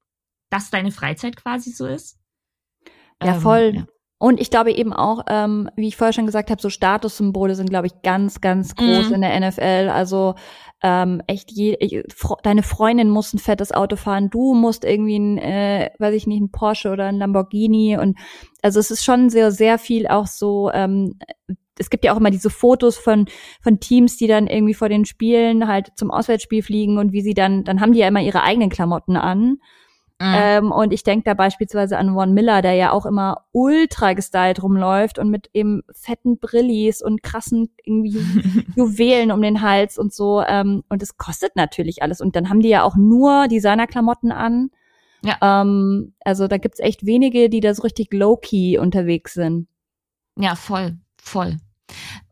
das 0.50 0.70
deine 0.70 0.90
Freizeit 0.90 1.36
quasi 1.36 1.70
so 1.70 1.86
ist. 1.86 2.18
Ja, 3.22 3.34
voll. 3.34 3.60
Ähm, 3.60 3.74
ja. 3.76 3.86
Und 4.18 4.40
ich 4.40 4.50
glaube 4.50 4.72
eben 4.72 4.92
auch, 4.92 5.24
ähm, 5.28 5.70
wie 5.76 5.86
ich 5.86 5.96
vorher 5.96 6.12
schon 6.12 6.26
gesagt 6.26 6.50
habe, 6.50 6.60
so 6.60 6.70
Statussymbole 6.70 7.54
sind, 7.54 7.70
glaube 7.70 7.86
ich, 7.86 8.02
ganz, 8.02 8.40
ganz 8.40 8.74
groß 8.74 9.08
mhm. 9.08 9.14
in 9.14 9.20
der 9.20 9.48
NFL. 9.48 9.90
Also 9.90 10.34
ähm, 10.82 11.22
echt, 11.28 11.52
je, 11.52 11.76
ich, 11.78 12.02
deine 12.42 12.64
Freundin 12.64 13.10
muss 13.10 13.32
ein 13.32 13.38
fettes 13.38 13.70
Auto 13.70 13.94
fahren, 13.94 14.28
du 14.30 14.54
musst 14.54 14.84
irgendwie 14.84 15.18
ein, 15.18 15.38
äh, 15.38 15.90
weiß 15.98 16.14
ich 16.14 16.26
nicht, 16.26 16.40
ein 16.40 16.50
Porsche 16.50 16.90
oder 16.90 17.06
ein 17.06 17.18
Lamborghini. 17.18 17.96
Und 17.96 18.18
also 18.60 18.80
es 18.80 18.90
ist 18.90 19.04
schon 19.04 19.30
sehr, 19.30 19.52
sehr 19.52 19.78
viel 19.78 20.08
auch 20.08 20.26
so. 20.26 20.70
Ähm, 20.72 21.18
es 21.78 21.88
gibt 21.88 22.04
ja 22.04 22.12
auch 22.12 22.16
immer 22.16 22.32
diese 22.32 22.50
Fotos 22.50 22.98
von 22.98 23.26
von 23.62 23.78
Teams, 23.78 24.16
die 24.16 24.26
dann 24.26 24.48
irgendwie 24.48 24.74
vor 24.74 24.88
den 24.88 25.04
Spielen 25.04 25.68
halt 25.68 25.92
zum 25.94 26.10
Auswärtsspiel 26.10 26.64
fliegen 26.64 26.98
und 26.98 27.12
wie 27.12 27.22
sie 27.22 27.34
dann, 27.34 27.62
dann 27.62 27.80
haben 27.80 27.92
die 27.92 28.00
ja 28.00 28.08
immer 28.08 28.20
ihre 28.20 28.42
eigenen 28.42 28.68
Klamotten 28.68 29.16
an. 29.16 29.58
Mhm. 30.20 30.34
Ähm, 30.34 30.72
und 30.72 30.92
ich 30.92 31.04
denke 31.04 31.24
da 31.24 31.34
beispielsweise 31.34 31.96
an 31.96 32.12
Von 32.12 32.34
Miller, 32.34 32.60
der 32.60 32.74
ja 32.74 32.90
auch 32.90 33.06
immer 33.06 33.44
ultra 33.52 34.14
gestylt 34.14 34.60
rumläuft 34.62 35.20
und 35.20 35.30
mit 35.30 35.48
eben 35.54 35.82
fetten 35.92 36.38
Brillis 36.38 37.02
und 37.02 37.22
krassen 37.22 37.70
irgendwie 37.84 38.18
Juwelen 38.76 39.30
um 39.30 39.40
den 39.40 39.62
Hals 39.62 39.96
und 39.96 40.12
so. 40.12 40.42
Ähm, 40.42 40.82
und 40.88 41.02
es 41.04 41.18
kostet 41.18 41.54
natürlich 41.54 42.02
alles. 42.02 42.20
Und 42.20 42.34
dann 42.34 42.48
haben 42.48 42.60
die 42.60 42.68
ja 42.68 42.82
auch 42.82 42.96
nur 42.96 43.46
Designerklamotten 43.46 44.32
an. 44.32 44.70
Ja. 45.22 45.36
Ähm, 45.40 46.14
also 46.24 46.48
da 46.48 46.58
gibt's 46.58 46.80
echt 46.80 47.06
wenige, 47.06 47.48
die 47.48 47.60
da 47.60 47.72
so 47.74 47.82
richtig 47.82 48.12
low-key 48.12 48.78
unterwegs 48.78 49.34
sind. 49.34 49.68
Ja, 50.36 50.56
voll, 50.56 50.96
voll. 51.20 51.58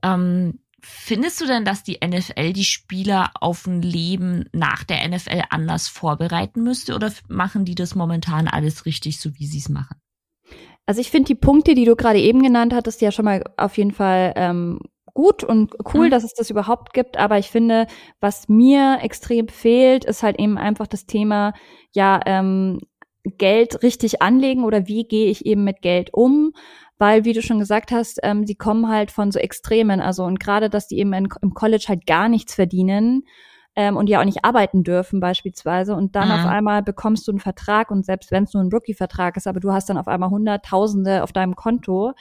Ähm, 0.03 0.59
Findest 0.89 1.41
du 1.41 1.47
denn, 1.47 1.65
dass 1.65 1.83
die 1.83 1.99
NFL 2.05 2.53
die 2.53 2.65
Spieler 2.65 3.31
auf 3.41 3.67
ein 3.67 3.83
Leben 3.83 4.45
nach 4.53 4.85
der 4.85 5.09
NFL 5.09 5.43
anders 5.51 5.89
vorbereiten 5.89 6.63
müsste 6.63 6.95
oder 6.95 7.13
machen 7.29 7.65
die 7.65 7.75
das 7.75 7.97
momentan 7.97 8.47
alles 8.47 8.87
richtig, 8.87 9.21
so 9.21 9.35
wie 9.35 9.47
sie 9.47 9.59
es 9.59 9.69
machen? 9.69 10.01
Also 10.87 11.01
ich 11.01 11.11
finde 11.11 11.27
die 11.27 11.35
Punkte, 11.35 11.75
die 11.75 11.85
du 11.85 11.97
gerade 11.97 12.21
eben 12.21 12.41
genannt 12.41 12.73
hattest, 12.73 13.01
ja 13.01 13.11
schon 13.11 13.25
mal 13.25 13.43
auf 13.57 13.77
jeden 13.77 13.91
Fall 13.91 14.33
ähm, 14.37 14.79
gut 15.13 15.43
und 15.43 15.75
cool, 15.93 16.07
mhm. 16.07 16.11
dass 16.11 16.23
es 16.23 16.35
das 16.35 16.51
überhaupt 16.51 16.93
gibt. 16.93 17.17
Aber 17.17 17.37
ich 17.39 17.51
finde, 17.51 17.89
was 18.21 18.49
mir 18.49 19.01
extrem 19.03 19.49
fehlt, 19.49 20.05
ist 20.05 20.23
halt 20.23 20.39
eben 20.39 20.57
einfach 20.57 20.87
das 20.87 21.07
Thema, 21.07 21.53
ja, 21.93 22.21
ähm, 22.27 22.79
Geld 23.25 23.83
richtig 23.83 24.23
anlegen 24.23 24.63
oder 24.63 24.87
wie 24.87 25.03
gehe 25.03 25.29
ich 25.29 25.47
eben 25.47 25.65
mit 25.65 25.83
Geld 25.83 26.15
um? 26.15 26.53
Weil, 26.99 27.25
wie 27.25 27.33
du 27.33 27.43
schon 27.43 27.59
gesagt 27.59 27.93
hast, 27.93 28.19
ähm, 28.23 28.47
sie 28.47 28.55
kommen 28.55 28.89
halt 28.89 29.11
von 29.11 29.31
so 29.31 29.39
Extremen, 29.39 30.01
also 30.01 30.25
und 30.25 30.41
gerade, 30.41 30.71
dass 30.71 30.89
die 30.89 30.99
eben 30.99 31.13
in, 31.13 31.29
im 31.43 31.55
College 31.55 31.87
halt 31.89 32.07
gar 32.07 32.29
nichts 32.29 32.55
verdienen 32.55 33.25
ähm, 33.75 33.97
und 33.97 34.09
ja 34.09 34.21
auch 34.21 34.25
nicht 34.25 34.45
arbeiten 34.45 34.83
dürfen 34.83 35.21
beispielsweise 35.21 35.95
und 35.95 36.17
dann 36.17 36.29
mhm. 36.29 36.35
auf 36.35 36.47
einmal 36.47 36.83
bekommst 36.83 37.29
du 37.29 37.33
einen 37.33 37.41
Vertrag 37.41 37.91
und 37.91 38.05
selbst 38.07 38.31
wenn 38.31 38.45
es 38.45 38.55
nur 38.55 38.63
ein 38.63 38.73
Rookie-Vertrag 38.73 39.37
ist, 39.37 39.47
aber 39.47 39.61
du 39.61 39.73
hast 39.73 39.89
dann 39.91 39.99
auf 39.99 40.09
einmal 40.09 40.31
Hunderttausende 40.31 41.23
auf 41.23 41.33
deinem 41.33 41.55
Konto, 41.55 42.13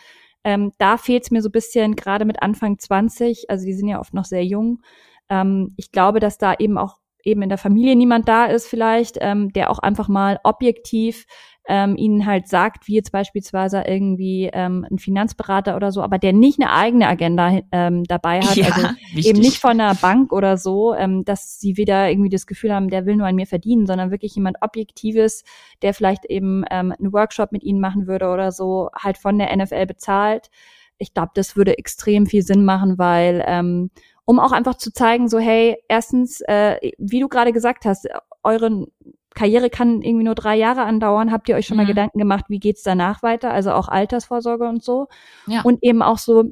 ähm, 0.43 0.73
da 0.77 0.97
fehlt 0.97 1.23
es 1.23 1.31
mir 1.31 1.41
so 1.41 1.49
bisschen, 1.49 1.95
gerade 1.95 2.25
mit 2.25 2.43
Anfang 2.43 2.77
20, 2.77 3.49
also 3.49 3.65
die 3.65 3.73
sind 3.73 3.87
ja 3.87 3.99
oft 3.99 4.13
noch 4.13 4.25
sehr 4.25 4.45
jung. 4.45 4.81
Ähm, 5.27 5.73
ich 5.75 5.91
glaube, 5.91 6.19
dass 6.19 6.37
da 6.37 6.53
eben 6.59 6.77
auch 6.77 6.97
eben 7.23 7.41
in 7.41 7.49
der 7.49 7.57
Familie 7.57 7.95
niemand 7.95 8.29
da 8.29 8.45
ist 8.45 8.67
vielleicht, 8.67 9.17
ähm, 9.19 9.51
der 9.51 9.71
auch 9.71 9.79
einfach 9.79 10.07
mal 10.07 10.39
objektiv 10.43 11.25
ähm, 11.67 11.95
ihnen 11.97 12.25
halt 12.25 12.47
sagt, 12.47 12.87
wie 12.87 12.95
jetzt 12.95 13.11
beispielsweise 13.11 13.83
irgendwie 13.87 14.49
ähm, 14.53 14.85
ein 14.89 14.99
Finanzberater 14.99 15.75
oder 15.75 15.91
so, 15.91 16.01
aber 16.01 16.19
der 16.19 16.33
nicht 16.33 16.59
eine 16.59 16.71
eigene 16.71 17.07
Agenda 17.07 17.59
ähm, 17.71 18.03
dabei 18.03 18.41
hat, 18.41 18.55
ja, 18.55 18.67
also 18.67 18.87
wichtig. 19.13 19.27
eben 19.27 19.39
nicht 19.39 19.57
von 19.57 19.71
einer 19.71 19.95
Bank 19.95 20.31
oder 20.31 20.57
so, 20.57 20.93
ähm, 20.93 21.25
dass 21.25 21.59
sie 21.59 21.77
wieder 21.77 22.09
irgendwie 22.09 22.29
das 22.29 22.45
Gefühl 22.45 22.73
haben, 22.73 22.89
der 22.89 23.05
will 23.05 23.15
nur 23.15 23.27
an 23.27 23.35
mir 23.35 23.47
verdienen, 23.47 23.87
sondern 23.87 24.11
wirklich 24.11 24.35
jemand 24.35 24.57
Objektives, 24.61 25.43
der 25.81 25.93
vielleicht 25.93 26.25
eben 26.25 26.63
ähm, 26.69 26.93
einen 26.97 27.13
Workshop 27.13 27.51
mit 27.51 27.63
ihnen 27.63 27.79
machen 27.79 28.05
würde 28.07 28.27
oder 28.29 28.51
so, 28.51 28.89
halt 28.95 29.17
von 29.17 29.37
der 29.37 29.55
NFL 29.55 29.87
bezahlt. 29.87 30.49
Ich 30.97 31.13
glaube, 31.13 31.31
das 31.33 31.55
würde 31.55 31.77
extrem 31.77 32.25
viel 32.25 32.43
Sinn 32.43 32.63
machen, 32.63 32.97
weil 32.97 33.43
ähm, 33.47 33.89
um 34.25 34.39
auch 34.39 34.51
einfach 34.51 34.75
zu 34.75 34.91
zeigen, 34.91 35.29
so 35.29 35.39
hey, 35.39 35.77
erstens, 35.87 36.41
äh, 36.41 36.91
wie 36.97 37.19
du 37.19 37.27
gerade 37.27 37.53
gesagt 37.53 37.85
hast, 37.85 38.07
euren 38.43 38.87
Karriere 39.35 39.69
kann 39.69 40.01
irgendwie 40.01 40.25
nur 40.25 40.35
drei 40.35 40.55
Jahre 40.55 40.83
andauern. 40.83 41.31
Habt 41.31 41.47
ihr 41.49 41.55
euch 41.55 41.67
schon 41.67 41.77
mhm. 41.77 41.83
mal 41.83 41.87
Gedanken 41.87 42.17
gemacht, 42.17 42.45
wie 42.47 42.59
geht's 42.59 42.83
danach 42.83 43.21
weiter? 43.21 43.51
Also 43.51 43.71
auch 43.71 43.87
Altersvorsorge 43.87 44.67
und 44.67 44.83
so. 44.83 45.07
Ja. 45.45 45.61
Und 45.61 45.83
eben 45.83 46.01
auch 46.01 46.17
so, 46.17 46.45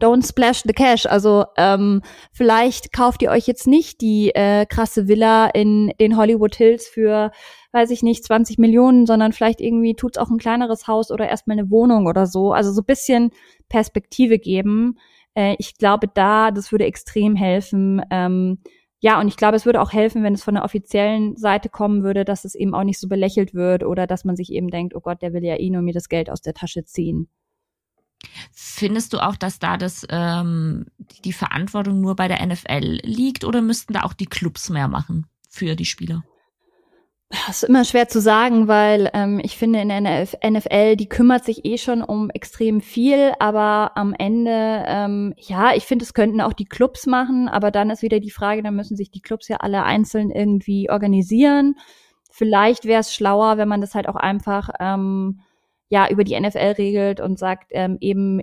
don't 0.00 0.26
splash 0.26 0.62
the 0.64 0.72
cash. 0.72 1.06
Also 1.06 1.46
ähm, 1.56 2.02
vielleicht 2.32 2.92
kauft 2.92 3.22
ihr 3.22 3.30
euch 3.30 3.46
jetzt 3.46 3.66
nicht 3.66 4.00
die 4.00 4.34
äh, 4.34 4.66
krasse 4.66 5.08
Villa 5.08 5.46
in 5.46 5.92
den 6.00 6.16
Hollywood 6.16 6.54
Hills 6.54 6.88
für, 6.88 7.30
weiß 7.72 7.90
ich 7.90 8.02
nicht, 8.02 8.24
20 8.24 8.58
Millionen, 8.58 9.06
sondern 9.06 9.32
vielleicht 9.32 9.60
irgendwie 9.60 9.94
tut's 9.94 10.18
auch 10.18 10.30
ein 10.30 10.38
kleineres 10.38 10.86
Haus 10.86 11.10
oder 11.10 11.28
erstmal 11.28 11.58
eine 11.58 11.70
Wohnung 11.70 12.06
oder 12.06 12.26
so. 12.26 12.52
Also 12.52 12.72
so 12.72 12.82
bisschen 12.82 13.30
Perspektive 13.68 14.38
geben. 14.38 14.98
Äh, 15.34 15.56
ich 15.58 15.78
glaube, 15.78 16.08
da, 16.12 16.50
das 16.50 16.72
würde 16.72 16.84
extrem 16.84 17.36
helfen. 17.36 18.02
Ähm, 18.10 18.58
ja, 19.00 19.20
und 19.20 19.28
ich 19.28 19.36
glaube, 19.36 19.56
es 19.56 19.64
würde 19.64 19.80
auch 19.80 19.92
helfen, 19.92 20.24
wenn 20.24 20.34
es 20.34 20.42
von 20.42 20.54
der 20.54 20.64
offiziellen 20.64 21.36
Seite 21.36 21.68
kommen 21.68 22.02
würde, 22.02 22.24
dass 22.24 22.44
es 22.44 22.54
eben 22.54 22.74
auch 22.74 22.82
nicht 22.82 22.98
so 22.98 23.08
belächelt 23.08 23.54
wird 23.54 23.84
oder 23.84 24.06
dass 24.06 24.24
man 24.24 24.36
sich 24.36 24.52
eben 24.52 24.68
denkt, 24.68 24.94
oh 24.94 25.00
Gott, 25.00 25.22
der 25.22 25.32
will 25.32 25.44
ja 25.44 25.56
eh 25.56 25.70
nur 25.70 25.82
mir 25.82 25.94
das 25.94 26.08
Geld 26.08 26.28
aus 26.30 26.40
der 26.40 26.54
Tasche 26.54 26.84
ziehen. 26.84 27.28
Findest 28.52 29.12
du 29.12 29.18
auch, 29.18 29.36
dass 29.36 29.60
da 29.60 29.76
das 29.76 30.04
ähm, 30.10 30.86
die 31.24 31.32
Verantwortung 31.32 32.00
nur 32.00 32.16
bei 32.16 32.26
der 32.26 32.44
NFL 32.44 33.00
liegt 33.04 33.44
oder 33.44 33.62
müssten 33.62 33.92
da 33.92 34.02
auch 34.02 34.12
die 34.12 34.26
Clubs 34.26 34.70
mehr 34.70 34.88
machen 34.88 35.26
für 35.48 35.76
die 35.76 35.84
Spieler? 35.84 36.24
Das 37.30 37.62
ist 37.62 37.68
immer 37.68 37.84
schwer 37.84 38.08
zu 38.08 38.22
sagen, 38.22 38.68
weil 38.68 39.10
ähm, 39.12 39.38
ich 39.42 39.58
finde 39.58 39.80
in 39.80 39.90
der 39.90 40.00
NFL, 40.00 40.96
die 40.96 41.10
kümmert 41.10 41.44
sich 41.44 41.66
eh 41.66 41.76
schon 41.76 42.02
um 42.02 42.30
extrem 42.30 42.80
viel, 42.80 43.34
aber 43.38 43.92
am 43.96 44.14
Ende, 44.14 44.84
ähm, 44.86 45.34
ja, 45.36 45.74
ich 45.74 45.84
finde, 45.84 46.06
es 46.06 46.14
könnten 46.14 46.40
auch 46.40 46.54
die 46.54 46.64
Clubs 46.64 47.06
machen, 47.06 47.46
aber 47.48 47.70
dann 47.70 47.90
ist 47.90 48.00
wieder 48.00 48.18
die 48.18 48.30
Frage, 48.30 48.62
dann 48.62 48.76
müssen 48.76 48.96
sich 48.96 49.10
die 49.10 49.20
Clubs 49.20 49.46
ja 49.48 49.58
alle 49.58 49.82
einzeln 49.82 50.30
irgendwie 50.30 50.88
organisieren. 50.88 51.74
Vielleicht 52.30 52.86
wäre 52.86 53.00
es 53.00 53.14
schlauer, 53.14 53.58
wenn 53.58 53.68
man 53.68 53.82
das 53.82 53.94
halt 53.94 54.08
auch 54.08 54.16
einfach 54.16 54.70
ähm, 54.80 55.40
ja 55.90 56.08
über 56.08 56.24
die 56.24 56.38
NFL 56.38 56.76
regelt 56.78 57.20
und 57.20 57.38
sagt 57.38 57.72
ähm, 57.72 57.98
eben 58.00 58.40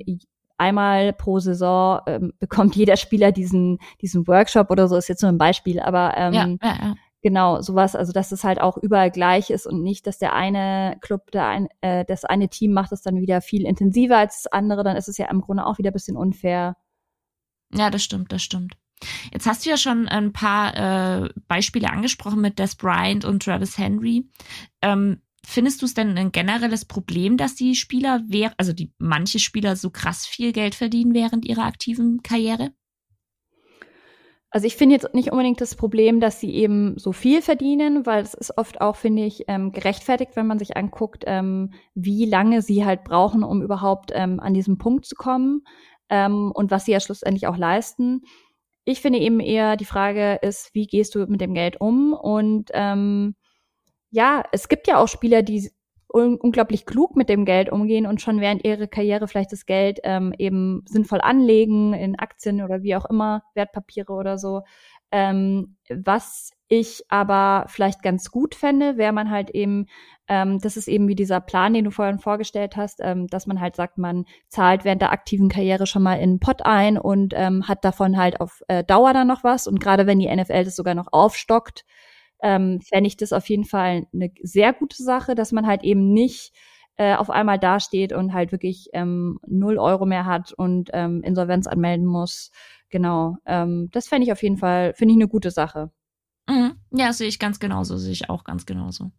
einmal 0.60 1.12
pro 1.12 1.40
Saison 1.40 2.02
ähm, 2.06 2.34
bekommt 2.40 2.76
jeder 2.76 2.98
Spieler 2.98 3.32
diesen 3.32 3.80
diesen 4.02 4.28
Workshop 4.28 4.70
oder 4.70 4.88
so 4.88 4.96
ist 4.96 5.08
jetzt 5.08 5.24
nur 5.24 5.32
ein 5.32 5.40
Beispiel, 5.40 5.80
aber 5.80 6.14
ähm, 6.16 6.34
ja, 6.34 6.48
ja, 6.62 6.78
ja 6.82 6.96
genau 7.26 7.60
sowas, 7.60 7.96
also 7.96 8.14
dass 8.14 8.32
es 8.32 8.44
halt 8.44 8.62
auch 8.62 8.78
überall 8.78 9.10
gleich 9.10 9.50
ist 9.50 9.66
und 9.66 9.82
nicht, 9.82 10.06
dass 10.06 10.20
der 10.20 10.34
eine 10.34 10.96
Club, 11.02 11.32
der 11.32 11.48
ein, 11.48 11.68
äh, 11.82 12.06
das 12.06 12.24
eine 12.24 12.50
Team 12.50 12.72
macht 12.72 12.92
es 12.92 13.02
dann 13.02 13.20
wieder 13.20 13.42
viel 13.42 13.66
intensiver 13.66 14.20
als 14.20 14.44
das 14.44 14.54
andere, 14.54 14.84
dann 14.84 14.96
ist 14.96 15.08
es 15.08 15.18
ja 15.18 15.28
im 15.32 15.42
Grunde 15.42 15.66
auch 15.66 15.80
wieder 15.80 15.90
ein 15.90 15.94
bisschen 15.94 16.18
unfair. 16.18 16.78
Ja, 17.74 17.90
das 17.90 18.04
stimmt, 18.04 18.32
das 18.32 18.44
stimmt. 18.44 18.78
Jetzt 19.34 19.48
hast 19.48 19.66
du 19.66 19.72
ja 19.72 19.78
schon 19.78 20.08
ein 20.08 20.34
paar 20.34 21.24
äh, 21.24 21.30
Beispiele 21.48 21.90
angesprochen 21.90 22.42
mit 22.42 22.60
Des 22.60 22.76
Bryant 22.76 23.26
und 23.26 23.42
Travis 23.42 23.80
Henry. 23.80 24.30
Ähm, 24.84 25.24
findest 25.44 25.82
du 25.82 25.88
es 25.88 25.96
denn 25.96 26.16
ein 26.20 26.32
generelles 26.32 26.86
Problem, 26.86 27.38
dass 27.38 27.56
die 27.56 27.74
Spieler, 27.74 28.24
also 28.58 28.72
die 28.72 28.94
manche 29.00 29.40
Spieler 29.40 29.76
so 29.76 29.90
krass 29.90 30.28
viel 30.28 30.54
Geld 30.54 30.76
verdienen 30.76 31.16
während 31.16 31.44
ihrer 31.44 31.64
aktiven 31.64 32.22
Karriere? 32.22 32.70
Also 34.52 34.68
ich 34.68 34.78
finde 34.78 34.96
jetzt 34.96 35.14
nicht 35.14 35.32
unbedingt 35.32 35.60
das 35.60 35.76
Problem, 35.76 36.20
dass 36.22 36.40
sie 36.40 36.54
eben 36.54 36.98
so 36.98 37.12
viel 37.12 37.42
verdienen, 37.42 38.06
weil 38.06 38.24
es 38.24 38.34
ist 38.34 38.58
oft 38.58 38.80
auch, 38.80 38.96
finde 38.96 39.26
ich, 39.26 39.44
ähm, 39.50 39.72
gerechtfertigt, 39.74 40.36
wenn 40.36 40.48
man 40.48 40.60
sich 40.60 40.78
anguckt, 40.78 41.24
ähm, 41.28 41.74
wie 41.94 42.26
lange 42.26 42.62
sie 42.62 42.86
halt 42.86 43.04
brauchen, 43.04 43.44
um 43.44 43.62
überhaupt 43.62 44.12
ähm, 44.14 44.40
an 44.40 44.54
diesen 44.54 44.78
Punkt 44.78 45.06
zu 45.06 45.16
kommen. 45.16 45.64
ähm, 46.10 46.52
und 46.54 46.72
was 46.72 46.86
sie 46.86 46.92
ja 46.94 47.00
schlussendlich 47.00 47.48
auch 47.48 47.58
leisten. 47.58 48.22
Ich 48.86 49.02
finde 49.02 49.20
eben 49.20 49.40
eher 49.40 49.78
die 49.78 49.86
Frage 49.86 50.36
ist, 50.42 50.70
wie 50.74 50.88
gehst 50.88 51.16
du 51.16 51.26
mit 51.28 51.42
dem 51.42 51.54
Geld 51.56 51.82
um? 51.82 52.14
Und 52.14 52.70
ähm, 52.74 53.36
ja, 54.12 54.44
es 54.52 54.70
gibt 54.70 54.88
ja 54.88 54.98
auch 55.00 55.08
Spieler, 55.08 55.44
die 55.44 55.72
un 56.08 56.38
unglaublich 56.38 56.86
klug 56.86 57.16
mit 57.16 57.30
dem 57.30 57.46
Geld 57.46 57.72
umgehen 57.72 58.06
und 58.06 58.22
schon 58.22 58.40
während 58.40 58.64
ihrer 58.64 58.88
Karriere 58.88 59.28
vielleicht 59.28 59.52
das 59.52 59.66
Geld 59.66 60.00
ähm, 60.04 60.34
eben 60.38 60.84
sinnvoll 60.88 61.22
anlegen 61.22 61.94
in 61.94 62.18
Aktien 62.18 62.62
oder 62.62 62.84
wie 62.84 62.96
auch 62.96 63.06
immer, 63.06 63.44
Wertpapiere 63.54 64.14
oder 64.14 64.38
so. 64.38 64.62
Ähm, 65.12 65.78
was 65.90 66.52
ich 66.68 67.04
aber 67.10 67.66
vielleicht 67.68 68.02
ganz 68.02 68.32
gut 68.32 68.56
fände, 68.56 68.98
wäre 68.98 69.14
man 69.14 69.30
halt 69.30 69.52
eben, 69.52 69.86
ähm, 70.28 70.60
das 70.60 70.78
ist 70.78 70.88
eben 70.88 71.08
wie 71.08 71.16
dieser 71.16 71.40
Plan, 71.40 71.74
den 71.74 71.86
du 71.86 71.92
vorhin 71.92 72.20
vorgestellt 72.20 72.76
hast, 72.76 73.00
ähm, 73.02 73.28
dass 73.28 73.46
man 73.46 73.62
halt 73.62 73.76
sagt, 73.76 73.98
man 73.98 74.26
zahlt 74.48 74.84
während 74.84 75.02
der 75.02 75.12
aktiven 75.12 75.48
Karriere 75.48 75.86
schon 75.86 76.02
mal 76.04 76.16
in 76.16 76.24
einen 76.24 76.40
Pot 76.40 76.66
ein 76.66 76.98
und 76.98 77.34
ähm, 77.36 77.68
hat 77.68 77.86
davon 77.86 78.18
halt 78.18 78.42
auf 78.42 78.62
äh, 78.68 78.84
Dauer 78.84 79.14
dann 79.14 79.28
noch 79.28 79.44
was. 79.44 79.68
Und 79.68 79.80
gerade 79.80 80.08
wenn 80.08 80.20
die 80.20 80.34
NFL 80.34 80.66
das 80.66 80.76
sogar 80.76 80.96
noch 80.96 81.08
aufstockt, 81.12 81.86
ähm, 82.46 82.80
fände 82.82 83.08
ich 83.08 83.18
das 83.18 83.34
auf 83.34 83.50
jeden 83.50 83.66
Fall 83.66 84.06
eine 84.14 84.32
sehr 84.44 84.72
gute 84.74 85.04
Sache, 85.04 85.36
dass 85.36 85.52
man 85.52 85.68
halt 85.68 85.84
eben 85.84 86.14
nicht 86.14 86.54
äh, 86.98 87.16
auf 87.16 87.32
einmal 87.32 87.60
dasteht 87.60 88.14
und 88.14 88.34
halt 88.34 88.52
wirklich 88.54 88.90
ähm, 88.94 89.40
null 89.48 89.80
Euro 89.80 90.06
mehr 90.06 90.26
hat 90.28 90.54
und 90.54 90.92
ähm, 90.94 91.24
Insolvenz 91.24 91.68
anmelden 91.68 92.06
muss. 92.06 92.52
Genau. 92.90 93.38
Ähm, 93.48 93.90
das 93.92 94.08
fände 94.08 94.26
ich 94.28 94.32
auf 94.32 94.44
jeden 94.44 94.58
Fall, 94.58 94.94
finde 94.96 95.14
ich 95.14 95.18
eine 95.20 95.28
gute 95.28 95.52
Sache. 95.52 95.92
Mhm. 96.48 96.76
Ja, 96.92 97.12
sehe 97.12 97.28
ich 97.28 97.40
ganz 97.40 97.60
genauso, 97.60 97.98
sehe 97.98 98.12
ich 98.12 98.30
auch 98.30 98.44
ganz 98.44 98.66
genauso. 98.66 99.12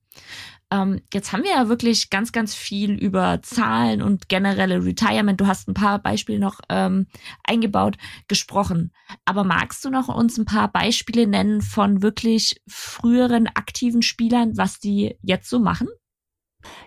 Ähm, 0.71 1.01
jetzt 1.13 1.33
haben 1.33 1.43
wir 1.43 1.51
ja 1.51 1.69
wirklich 1.69 2.11
ganz, 2.11 2.33
ganz 2.33 2.55
viel 2.55 2.93
über 2.93 3.41
Zahlen 3.43 4.03
und 4.03 4.29
generelle 4.29 4.85
Retirement. 4.85 5.41
Du 5.41 5.47
hast 5.47 5.69
ein 5.69 5.75
paar 5.75 6.01
Beispiele 6.01 6.39
noch 6.39 6.61
ähm, 6.69 7.07
eingebaut, 7.45 7.97
gesprochen. 8.29 8.93
Aber 9.25 9.45
magst 9.45 9.85
du 9.85 9.91
noch 9.91 10.09
uns 10.09 10.39
ein 10.39 10.45
paar 10.45 10.71
Beispiele 10.71 11.27
nennen 11.27 11.63
von 11.63 12.03
wirklich 12.03 12.61
früheren 12.67 13.47
aktiven 13.49 14.03
Spielern, 14.03 14.57
was 14.57 14.79
die 14.79 15.17
jetzt 15.23 15.51
so 15.51 15.59
machen? 15.59 15.89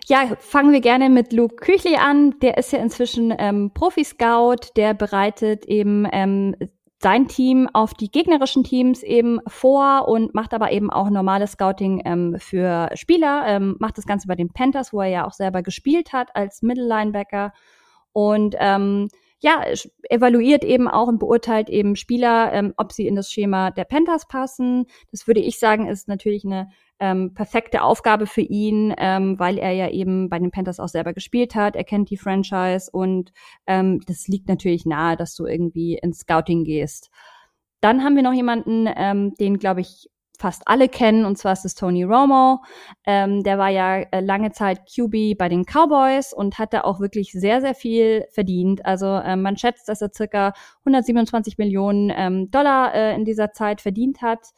Ja, 0.06 0.36
fangen 0.38 0.72
wir 0.72 0.80
gerne 0.80 1.08
mit 1.08 1.32
Luke 1.32 1.56
Küchli 1.56 1.96
an. 1.96 2.38
Der 2.40 2.58
ist 2.58 2.72
ja 2.72 2.80
inzwischen 2.80 3.32
ähm, 3.38 3.72
Profi-Scout, 3.72 4.72
der 4.76 4.92
bereitet 4.94 5.64
eben 5.66 6.06
ähm, 6.12 6.54
sein 7.02 7.28
Team 7.28 7.68
auf 7.72 7.94
die 7.94 8.10
gegnerischen 8.10 8.62
Teams 8.62 9.02
eben 9.02 9.40
vor 9.46 10.06
und 10.06 10.34
macht 10.34 10.52
aber 10.52 10.70
eben 10.70 10.90
auch 10.90 11.08
normales 11.08 11.52
Scouting 11.52 12.02
ähm, 12.04 12.36
für 12.38 12.90
Spieler, 12.94 13.44
ähm, 13.46 13.76
macht 13.78 13.96
das 13.96 14.04
Ganze 14.04 14.28
bei 14.28 14.34
den 14.34 14.52
Panthers, 14.52 14.92
wo 14.92 15.00
er 15.00 15.08
ja 15.08 15.26
auch 15.26 15.32
selber 15.32 15.62
gespielt 15.62 16.12
hat 16.12 16.36
als 16.36 16.60
Middle 16.60 16.86
Linebacker. 16.86 17.52
Und 18.12 18.54
ähm, 18.58 19.08
ja, 19.40 19.64
evaluiert 20.10 20.64
eben 20.64 20.86
auch 20.86 21.08
und 21.08 21.18
beurteilt 21.18 21.70
eben 21.70 21.96
Spieler, 21.96 22.52
ähm, 22.52 22.74
ob 22.76 22.92
sie 22.92 23.06
in 23.06 23.16
das 23.16 23.32
Schema 23.32 23.70
der 23.70 23.84
Panthers 23.84 24.28
passen. 24.28 24.86
Das 25.10 25.26
würde 25.26 25.40
ich 25.40 25.58
sagen, 25.58 25.88
ist 25.88 26.08
natürlich 26.08 26.44
eine 26.44 26.68
ähm, 26.98 27.32
perfekte 27.32 27.82
Aufgabe 27.82 28.26
für 28.26 28.42
ihn, 28.42 28.94
ähm, 28.98 29.38
weil 29.38 29.56
er 29.56 29.72
ja 29.72 29.88
eben 29.88 30.28
bei 30.28 30.38
den 30.38 30.50
Panthers 30.50 30.78
auch 30.78 30.88
selber 30.88 31.14
gespielt 31.14 31.54
hat. 31.54 31.74
Er 31.74 31.84
kennt 31.84 32.10
die 32.10 32.18
Franchise 32.18 32.90
und 32.92 33.32
ähm, 33.66 34.00
das 34.06 34.28
liegt 34.28 34.48
natürlich 34.48 34.84
nahe, 34.84 35.16
dass 35.16 35.34
du 35.34 35.46
irgendwie 35.46 35.94
ins 35.94 36.18
Scouting 36.18 36.64
gehst. 36.64 37.10
Dann 37.80 38.04
haben 38.04 38.16
wir 38.16 38.22
noch 38.22 38.34
jemanden, 38.34 38.86
ähm, 38.94 39.32
den 39.40 39.58
glaube 39.58 39.80
ich 39.80 40.10
fast 40.40 40.62
alle 40.66 40.88
kennen, 40.88 41.24
und 41.26 41.36
zwar 41.36 41.52
ist 41.52 41.64
es 41.64 41.74
Tony 41.74 42.02
Romo. 42.02 42.62
Ähm, 43.06 43.42
der 43.42 43.58
war 43.58 43.68
ja 43.68 43.98
äh, 43.98 44.20
lange 44.20 44.52
Zeit 44.52 44.80
QB 44.86 45.36
bei 45.36 45.48
den 45.48 45.64
Cowboys 45.64 46.32
und 46.32 46.58
hat 46.58 46.72
da 46.72 46.80
auch 46.80 46.98
wirklich 46.98 47.32
sehr, 47.32 47.60
sehr 47.60 47.74
viel 47.74 48.24
verdient. 48.32 48.84
Also 48.86 49.06
ähm, 49.06 49.42
man 49.42 49.58
schätzt, 49.58 49.88
dass 49.88 50.00
er 50.00 50.10
circa 50.12 50.54
127 50.80 51.58
Millionen 51.58 52.10
ähm, 52.14 52.50
Dollar 52.50 52.94
äh, 52.94 53.14
in 53.14 53.24
dieser 53.24 53.52
Zeit 53.52 53.82
verdient 53.82 54.22
hat 54.22 54.48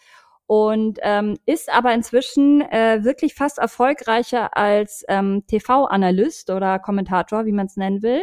und 0.46 0.98
ähm, 1.02 1.38
ist 1.46 1.72
aber 1.72 1.92
inzwischen 1.94 2.60
äh, 2.60 3.02
wirklich 3.02 3.34
fast 3.34 3.58
erfolgreicher 3.58 4.56
als 4.56 5.04
ähm, 5.08 5.44
TV-Analyst 5.46 6.50
oder 6.50 6.78
Kommentator, 6.78 7.44
wie 7.44 7.52
man 7.52 7.66
es 7.66 7.76
nennen 7.76 8.02
will. 8.02 8.22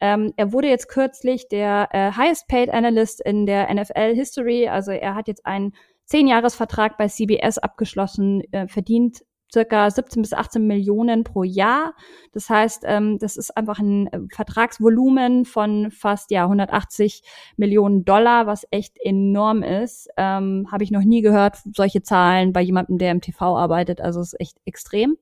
Ähm, 0.00 0.32
er 0.36 0.52
wurde 0.52 0.68
jetzt 0.68 0.88
kürzlich 0.88 1.48
der 1.48 1.88
äh, 1.92 2.10
Highest 2.12 2.48
Paid 2.48 2.70
Analyst 2.70 3.20
in 3.20 3.46
der 3.46 3.72
NFL 3.72 4.14
History. 4.14 4.68
Also 4.68 4.90
er 4.90 5.14
hat 5.14 5.28
jetzt 5.28 5.46
einen 5.46 5.74
Zehn-Jahres-Vertrag 6.12 6.98
bei 6.98 7.08
CBS 7.08 7.56
abgeschlossen, 7.56 8.42
äh, 8.52 8.68
verdient 8.68 9.22
circa 9.50 9.90
17 9.90 10.20
bis 10.20 10.34
18 10.34 10.66
Millionen 10.66 11.24
pro 11.24 11.42
Jahr. 11.42 11.94
Das 12.32 12.50
heißt, 12.50 12.82
ähm, 12.86 13.18
das 13.18 13.38
ist 13.38 13.56
einfach 13.56 13.78
ein 13.78 14.08
äh, 14.08 14.20
Vertragsvolumen 14.30 15.46
von 15.46 15.90
fast 15.90 16.30
ja 16.30 16.42
180 16.44 17.22
Millionen 17.56 18.04
Dollar, 18.04 18.46
was 18.46 18.66
echt 18.70 18.98
enorm 19.02 19.62
ist. 19.62 20.10
Ähm, 20.18 20.68
Habe 20.70 20.84
ich 20.84 20.90
noch 20.90 21.02
nie 21.02 21.22
gehört 21.22 21.56
solche 21.72 22.02
Zahlen 22.02 22.52
bei 22.52 22.60
jemandem, 22.60 22.98
der 22.98 23.10
im 23.10 23.22
TV 23.22 23.56
arbeitet. 23.56 24.02
Also 24.02 24.20
ist 24.20 24.38
echt 24.38 24.58
extrem. 24.66 25.16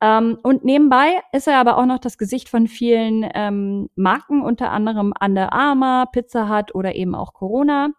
Ähm, 0.00 0.38
und 0.44 0.64
nebenbei 0.64 1.22
ist 1.32 1.48
er 1.48 1.58
aber 1.58 1.76
auch 1.76 1.86
noch 1.86 1.98
das 1.98 2.18
Gesicht 2.18 2.48
von 2.48 2.68
vielen 2.68 3.28
ähm, 3.34 3.88
Marken, 3.96 4.42
unter 4.42 4.70
anderem 4.70 5.12
Under 5.20 5.52
Armour, 5.52 6.06
Pizza 6.12 6.48
Hut 6.48 6.72
oder 6.72 6.94
eben 6.94 7.16
auch 7.16 7.32
Corona. 7.32 7.90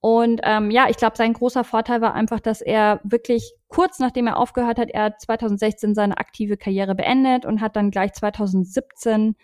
Und 0.00 0.40
ähm, 0.44 0.70
ja, 0.70 0.88
ich 0.88 0.96
glaube, 0.96 1.16
sein 1.16 1.32
großer 1.32 1.64
Vorteil 1.64 2.00
war 2.00 2.14
einfach, 2.14 2.38
dass 2.38 2.60
er 2.60 3.00
wirklich 3.02 3.54
kurz 3.68 3.98
nachdem 3.98 4.26
er 4.26 4.38
aufgehört 4.38 4.78
hat, 4.78 4.90
er 4.90 5.04
hat 5.04 5.20
2016 5.20 5.94
seine 5.94 6.18
aktive 6.18 6.56
Karriere 6.56 6.94
beendet 6.94 7.44
und 7.44 7.60
hat 7.60 7.76
dann 7.76 7.90
gleich 7.90 8.12
2017 8.12 9.36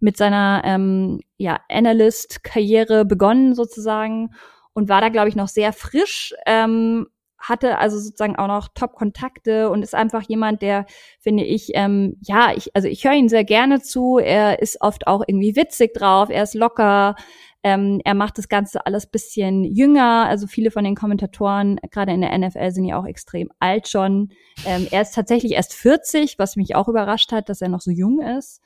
mit 0.00 0.16
seiner 0.16 0.62
ähm, 0.64 1.20
ja, 1.36 1.60
Analyst-Karriere 1.68 3.04
begonnen 3.04 3.54
sozusagen 3.54 4.30
und 4.72 4.88
war 4.88 5.00
da, 5.00 5.08
glaube 5.08 5.28
ich, 5.28 5.36
noch 5.36 5.48
sehr 5.48 5.72
frisch. 5.72 6.34
Ähm, 6.46 7.06
hatte 7.38 7.78
also 7.78 7.98
sozusagen 7.98 8.36
auch 8.36 8.48
noch 8.48 8.68
Top-Kontakte 8.74 9.70
und 9.70 9.82
ist 9.82 9.94
einfach 9.94 10.22
jemand, 10.22 10.60
der, 10.60 10.86
finde 11.20 11.44
ich, 11.44 11.70
ähm, 11.74 12.16
ja, 12.20 12.52
ich, 12.56 12.74
also 12.74 12.88
ich 12.88 13.04
höre 13.04 13.12
ihn 13.12 13.28
sehr 13.28 13.44
gerne 13.44 13.80
zu. 13.80 14.18
Er 14.18 14.60
ist 14.60 14.80
oft 14.80 15.06
auch 15.06 15.22
irgendwie 15.26 15.54
witzig 15.54 15.94
drauf, 15.94 16.30
er 16.30 16.42
ist 16.42 16.54
locker, 16.54 17.14
ähm, 17.62 18.00
er 18.04 18.14
macht 18.14 18.38
das 18.38 18.48
Ganze 18.48 18.86
alles 18.86 19.06
bisschen 19.06 19.64
jünger. 19.64 20.26
Also 20.26 20.46
viele 20.46 20.70
von 20.70 20.84
den 20.84 20.94
Kommentatoren, 20.94 21.78
gerade 21.90 22.12
in 22.12 22.20
der 22.20 22.36
NFL, 22.36 22.70
sind 22.70 22.84
ja 22.84 22.98
auch 22.98 23.06
extrem 23.06 23.50
alt 23.58 23.88
schon. 23.88 24.30
Ähm, 24.64 24.86
er 24.90 25.02
ist 25.02 25.14
tatsächlich 25.14 25.52
erst 25.52 25.74
40, 25.74 26.38
was 26.38 26.56
mich 26.56 26.76
auch 26.76 26.88
überrascht 26.88 27.32
hat, 27.32 27.48
dass 27.48 27.60
er 27.60 27.68
noch 27.68 27.80
so 27.80 27.90
jung 27.90 28.20
ist. 28.20 28.60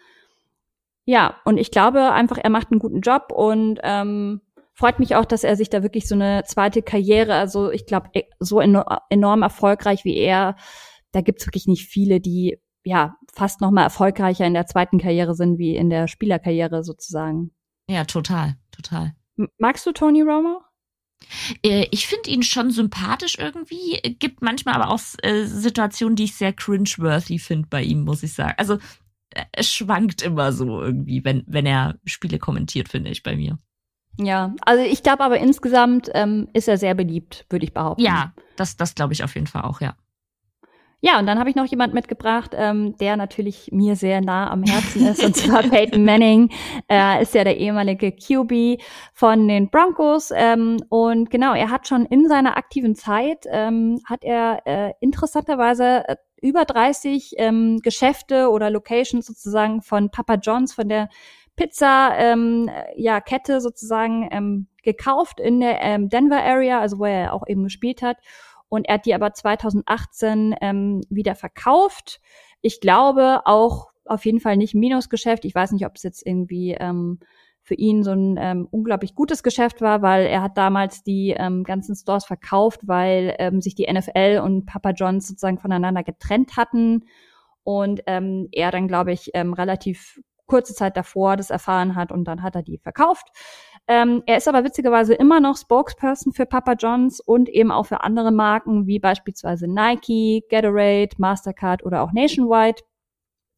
Ja, 1.05 1.37
und 1.45 1.59
ich 1.59 1.71
glaube 1.71 2.13
einfach, 2.13 2.39
er 2.43 2.51
macht 2.51 2.71
einen 2.71 2.79
guten 2.79 3.01
Job 3.01 3.33
und 3.35 3.81
ähm, 3.83 4.41
freut 4.75 4.99
mich 4.99 5.17
auch, 5.17 5.25
dass 5.25 5.43
er 5.43 5.57
sich 5.57 5.69
da 5.69 5.83
wirklich 5.83 6.07
so 6.07 6.15
eine 6.15 6.45
zweite 6.45 6.83
Karriere, 6.83 7.35
also 7.35 7.71
ich 7.71 7.87
glaube, 7.87 8.11
e, 8.15 8.25
so 8.39 8.61
enorm 8.61 9.43
erfolgreich 9.43 10.05
wie 10.05 10.17
er, 10.17 10.57
da 11.11 11.21
gibt's 11.21 11.47
wirklich 11.47 11.67
nicht 11.67 11.87
viele, 11.87 12.21
die 12.21 12.59
ja 12.85 13.17
fast 13.33 13.61
noch 13.61 13.71
mal 13.71 13.83
erfolgreicher 13.83 14.47
in 14.47 14.55
der 14.55 14.67
zweiten 14.67 14.99
Karriere 14.99 15.35
sind 15.35 15.59
wie 15.59 15.77
in 15.77 15.91
der 15.91 16.09
Spielerkarriere 16.09 16.85
sozusagen. 16.85 17.53
Ja, 17.93 18.05
total, 18.05 18.57
total. 18.71 19.15
Magst 19.59 19.85
du 19.85 19.93
Tony 19.93 20.23
Romo? 20.23 20.63
Äh, 21.63 21.87
ich 21.91 22.07
finde 22.07 22.31
ihn 22.31 22.43
schon 22.43 22.71
sympathisch 22.71 23.37
irgendwie, 23.39 24.01
gibt 24.19 24.41
manchmal 24.41 24.77
aber 24.77 24.91
auch 24.91 25.01
äh, 25.23 25.45
Situationen, 25.45 26.17
die 26.17 26.25
ich 26.25 26.35
sehr 26.35 26.55
cringe-worthy 26.55 27.39
finde 27.39 27.69
bei 27.69 27.83
ihm, 27.83 28.05
muss 28.05 28.23
ich 28.23 28.33
sagen. 28.33 28.55
Also 28.57 28.79
äh, 29.35 29.45
es 29.53 29.71
schwankt 29.71 30.23
immer 30.23 30.55
so 30.55 30.81
irgendwie, 30.81 31.23
wenn, 31.23 31.45
wenn 31.47 31.67
er 31.67 31.99
Spiele 32.07 32.39
kommentiert, 32.39 32.89
finde 32.89 33.11
ich 33.11 33.23
bei 33.23 33.37
mir. 33.37 33.59
Ja, 34.19 34.55
also 34.63 34.83
ich 34.83 35.03
glaube 35.03 35.23
aber 35.23 35.39
insgesamt 35.39 36.09
ähm, 36.15 36.49
ist 36.55 36.69
er 36.69 36.79
sehr 36.79 36.95
beliebt, 36.95 37.45
würde 37.51 37.67
ich 37.67 37.75
behaupten. 37.75 38.03
Ja, 38.03 38.33
das, 38.57 38.79
das 38.79 38.95
glaube 38.95 39.13
ich 39.13 39.23
auf 39.23 39.35
jeden 39.35 39.47
Fall 39.47 39.63
auch, 39.63 39.83
ja. 39.83 39.97
Ja, 41.05 41.19
und 41.19 41.27
dann 41.27 41.41
habe 41.41 41.51
ich 41.51 41.57
noch 41.57 41.67
jemand 41.67 41.95
mitgebracht, 41.95 42.53
ähm, 42.57 42.97
der 42.99 43.17
natürlich 43.17 43.73
mir 43.73 43.97
sehr 43.97 44.21
nah 44.21 44.49
am 44.53 44.63
Herzen 44.63 45.05
ist, 45.05 45.25
und 45.25 45.37
zwar 45.37 45.65
Peyton 45.65 46.05
Manning. 46.05 46.53
Er 46.87 47.21
ist 47.21 47.35
ja 47.35 47.43
der 47.43 47.57
ehemalige 47.57 48.13
QB 48.13 48.81
von 49.13 49.49
den 49.49 49.69
Broncos. 49.69 50.31
Ähm, 50.33 50.77
und 50.91 51.29
genau, 51.29 51.55
er 51.55 51.71
hat 51.71 51.89
schon 51.89 52.07
in 52.07 52.29
seiner 52.29 52.57
aktiven 52.57 52.95
Zeit, 52.95 53.47
ähm, 53.51 54.01
hat 54.05 54.23
er 54.23 54.63
äh, 54.65 54.93
interessanterweise 55.01 56.09
äh, 56.09 56.17
über 56.41 56.65
30 56.65 57.33
ähm, 57.39 57.81
Geschäfte 57.83 58.49
oder 58.49 58.71
Locations 58.71 59.27
sozusagen 59.27 59.83
von 59.83 60.09
Papa 60.13 60.35
John's, 60.35 60.73
von 60.73 60.89
der 60.89 61.09
Pizza 61.57 62.13
ähm, 62.17 62.71
ja 62.95 63.21
Kette 63.21 63.61
sozusagen 63.61 64.29
ähm, 64.31 64.69
gekauft 64.85 65.41
in 65.41 65.59
der 65.61 65.81
ähm, 65.83 66.09
Denver 66.09 66.43
Area, 66.43 66.81
also 66.81 67.01
wo 67.01 67.05
er 67.05 67.35
auch 67.35 67.47
eben 67.49 67.65
gespielt 67.65 68.03
hat 68.03 68.19
und 68.73 68.89
er 68.89 68.95
hat 68.95 69.05
die 69.05 69.15
aber 69.15 69.35
2018 69.35 70.55
ähm, 70.63 71.03
wieder 71.11 71.35
verkauft. 71.35 72.23
Ich 72.63 72.81
glaube 72.81 73.43
auch 73.45 73.91
auf 74.07 74.25
jeden 74.25 74.41
Fall 74.41 74.57
nicht 74.57 74.75
Minusgeschäft. 74.75 75.45
Ich 75.45 75.55
weiß 75.55 75.73
nicht, 75.73 75.85
ob 75.85 75.97
es 75.97 76.03
jetzt 76.03 76.27
irgendwie 76.27 76.75
ähm, 76.81 77.19
für 77.61 77.75
ihn 77.75 78.03
so 78.03 78.13
ein 78.13 78.39
ähm, 78.41 78.67
unglaublich 78.71 79.15
gutes 79.15 79.43
Geschäft 79.43 79.83
war, 79.83 80.01
weil 80.01 80.25
er 80.25 80.41
hat 80.41 80.57
damals 80.57 81.03
die 81.03 81.35
ähm, 81.37 81.65
ganzen 81.65 81.95
Stores 81.95 82.25
verkauft, 82.25 82.81
weil 82.89 83.37
ähm, 83.41 83.61
sich 83.61 83.75
die 83.75 83.93
NFL 83.93 84.41
und 84.43 84.65
Papa 84.65 84.93
John's 84.93 85.29
sozusagen 85.29 85.59
voneinander 85.59 86.03
getrennt 86.03 86.57
hatten 86.57 87.05
und 87.65 88.01
ähm, 88.07 88.49
er 88.53 88.71
dann, 88.71 88.89
glaube 88.89 89.13
ich, 89.13 89.33
ähm, 89.35 89.53
relativ 89.53 90.19
kurze 90.47 90.75
Zeit 90.75 90.97
davor 90.97 91.37
das 91.37 91.51
erfahren 91.51 91.95
hat 91.95 92.11
und 92.11 92.25
dann 92.25 92.43
hat 92.43 92.55
er 92.55 92.63
die 92.63 92.79
verkauft. 92.79 93.29
Ähm, 93.89 94.23
er 94.27 94.37
ist 94.37 94.47
aber 94.49 94.65
witzigerweise 94.65 95.15
immer 95.15 95.41
noch 95.41 95.57
Spokesperson 95.57 96.33
für 96.33 96.47
Papa 96.47 96.75
John's 96.75 97.21
und 97.21 97.49
eben 97.49 97.73
auch 97.73 97.87
für 97.87 98.03
andere 98.03 98.31
Marken 98.31 98.87
wie 98.87 98.99
beispielsweise 99.01 99.67
Nike, 99.69 100.45
Gatorade, 100.49 101.11
Mastercard 101.19 101.85
oder 101.85 102.03
auch 102.03 102.13
Nationwide. 102.13 102.81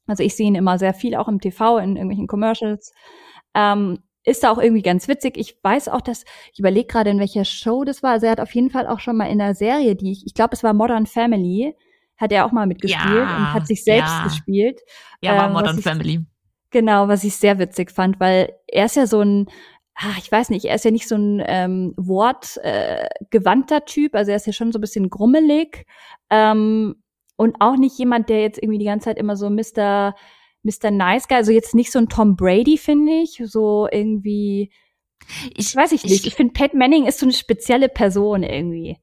Also 0.07 0.23
ich 0.23 0.35
sehe 0.35 0.47
ihn 0.47 0.55
immer 0.55 0.79
sehr 0.79 0.95
viel 0.95 1.15
auch 1.15 1.29
im 1.29 1.41
TV, 1.41 1.79
in 1.79 1.97
irgendwelchen 1.97 2.27
Commercials. 2.27 2.93
Ähm, 3.55 3.99
ist 4.27 4.43
da 4.43 4.51
auch 4.51 4.59
irgendwie 4.59 4.83
ganz 4.83 5.07
witzig. 5.07 5.37
Ich 5.37 5.59
weiß 5.63 5.89
auch, 5.89 6.01
dass, 6.01 6.25
ich 6.53 6.59
überlege 6.59 6.87
gerade, 6.87 7.11
in 7.11 7.19
welcher 7.21 7.45
Show 7.45 7.85
das 7.85 8.03
war. 8.03 8.13
Also 8.13 8.25
er 8.27 8.33
hat 8.33 8.41
auf 8.41 8.55
jeden 8.55 8.71
Fall 8.71 8.87
auch 8.87 9.01
schon 9.01 9.17
mal 9.19 9.27
in 9.27 9.39
der 9.39 9.55
Serie, 9.55 9.95
die 9.97 10.13
ich, 10.13 10.25
ich 10.27 10.33
glaube, 10.33 10.55
es 10.55 10.63
war 10.65 10.73
Modern 10.73 11.05
Family, 11.07 11.75
hat 12.17 12.33
er 12.33 12.47
auch 12.47 12.53
mal 12.53 12.67
mitgespielt 12.67 13.15
Ja, 13.15 13.37
und 13.37 13.53
hat 13.53 13.67
sich 13.67 13.85
selbst 13.85 14.11
ja. 14.15 14.25
gespielt. 14.25 14.81
Ja, 15.21 15.37
war 15.37 15.47
Ähm, 15.49 15.53
Modern 15.53 15.79
ich- 15.79 15.85
Family. 15.85 16.21
Genau, 16.71 17.07
was 17.07 17.23
ich 17.23 17.37
sehr 17.37 17.59
witzig 17.61 17.93
fand, 17.93 18.19
weil 18.19 18.53
er 18.67 18.87
ist 18.87 18.97
ja 18.97 19.07
so 19.07 19.21
ein, 19.21 19.47
ah, 19.95 20.15
ich 20.19 20.31
weiß 20.31 20.51
nicht, 20.51 20.65
er 20.65 20.75
ist 20.75 20.85
ja 20.85 20.91
nicht 20.91 21.09
so 21.09 21.17
ein 21.17 21.43
ähm, 21.47 21.95
wortgewandter 21.97 23.77
äh, 23.77 23.85
Typ, 23.85 24.15
also 24.15 24.31
er 24.31 24.37
ist 24.37 24.47
ja 24.47 24.53
schon 24.53 24.73
so 24.73 24.79
ein 24.79 24.81
bisschen 24.81 25.11
grummelig 25.11 25.87
ähm, 26.31 26.97
und 27.37 27.57
auch 27.61 27.77
nicht 27.77 27.99
jemand, 27.99 28.29
der 28.29 28.43
jetzt 28.43 28.63
irgendwie 28.63 28.79
die 28.79 28.85
ganze 28.85 29.07
Zeit 29.07 29.19
immer 29.19 29.37
so 29.37 29.51
Mr. 29.51 30.15
Mr. 30.63 30.91
Nice 30.91 31.29
Guy, 31.29 31.37
also 31.37 31.53
jetzt 31.53 31.75
nicht 31.75 31.93
so 31.93 31.99
ein 31.99 32.09
Tom 32.09 32.37
Brady, 32.37 32.79
finde 32.79 33.13
ich, 33.23 33.43
so 33.45 33.87
irgendwie, 33.91 34.71
Ich, 35.55 35.75
weiß 35.75 35.93
ich 35.93 36.05
nicht, 36.05 36.27
ich, 36.27 36.35
finde 36.35 36.53
Pat 36.55 36.75
Manning 36.75 37.07
ist 37.07 37.19
so 37.19 37.27
eine 37.27 37.33
spezielle 37.33 37.89
Person 37.89 38.43
irgendwie. 38.43 38.99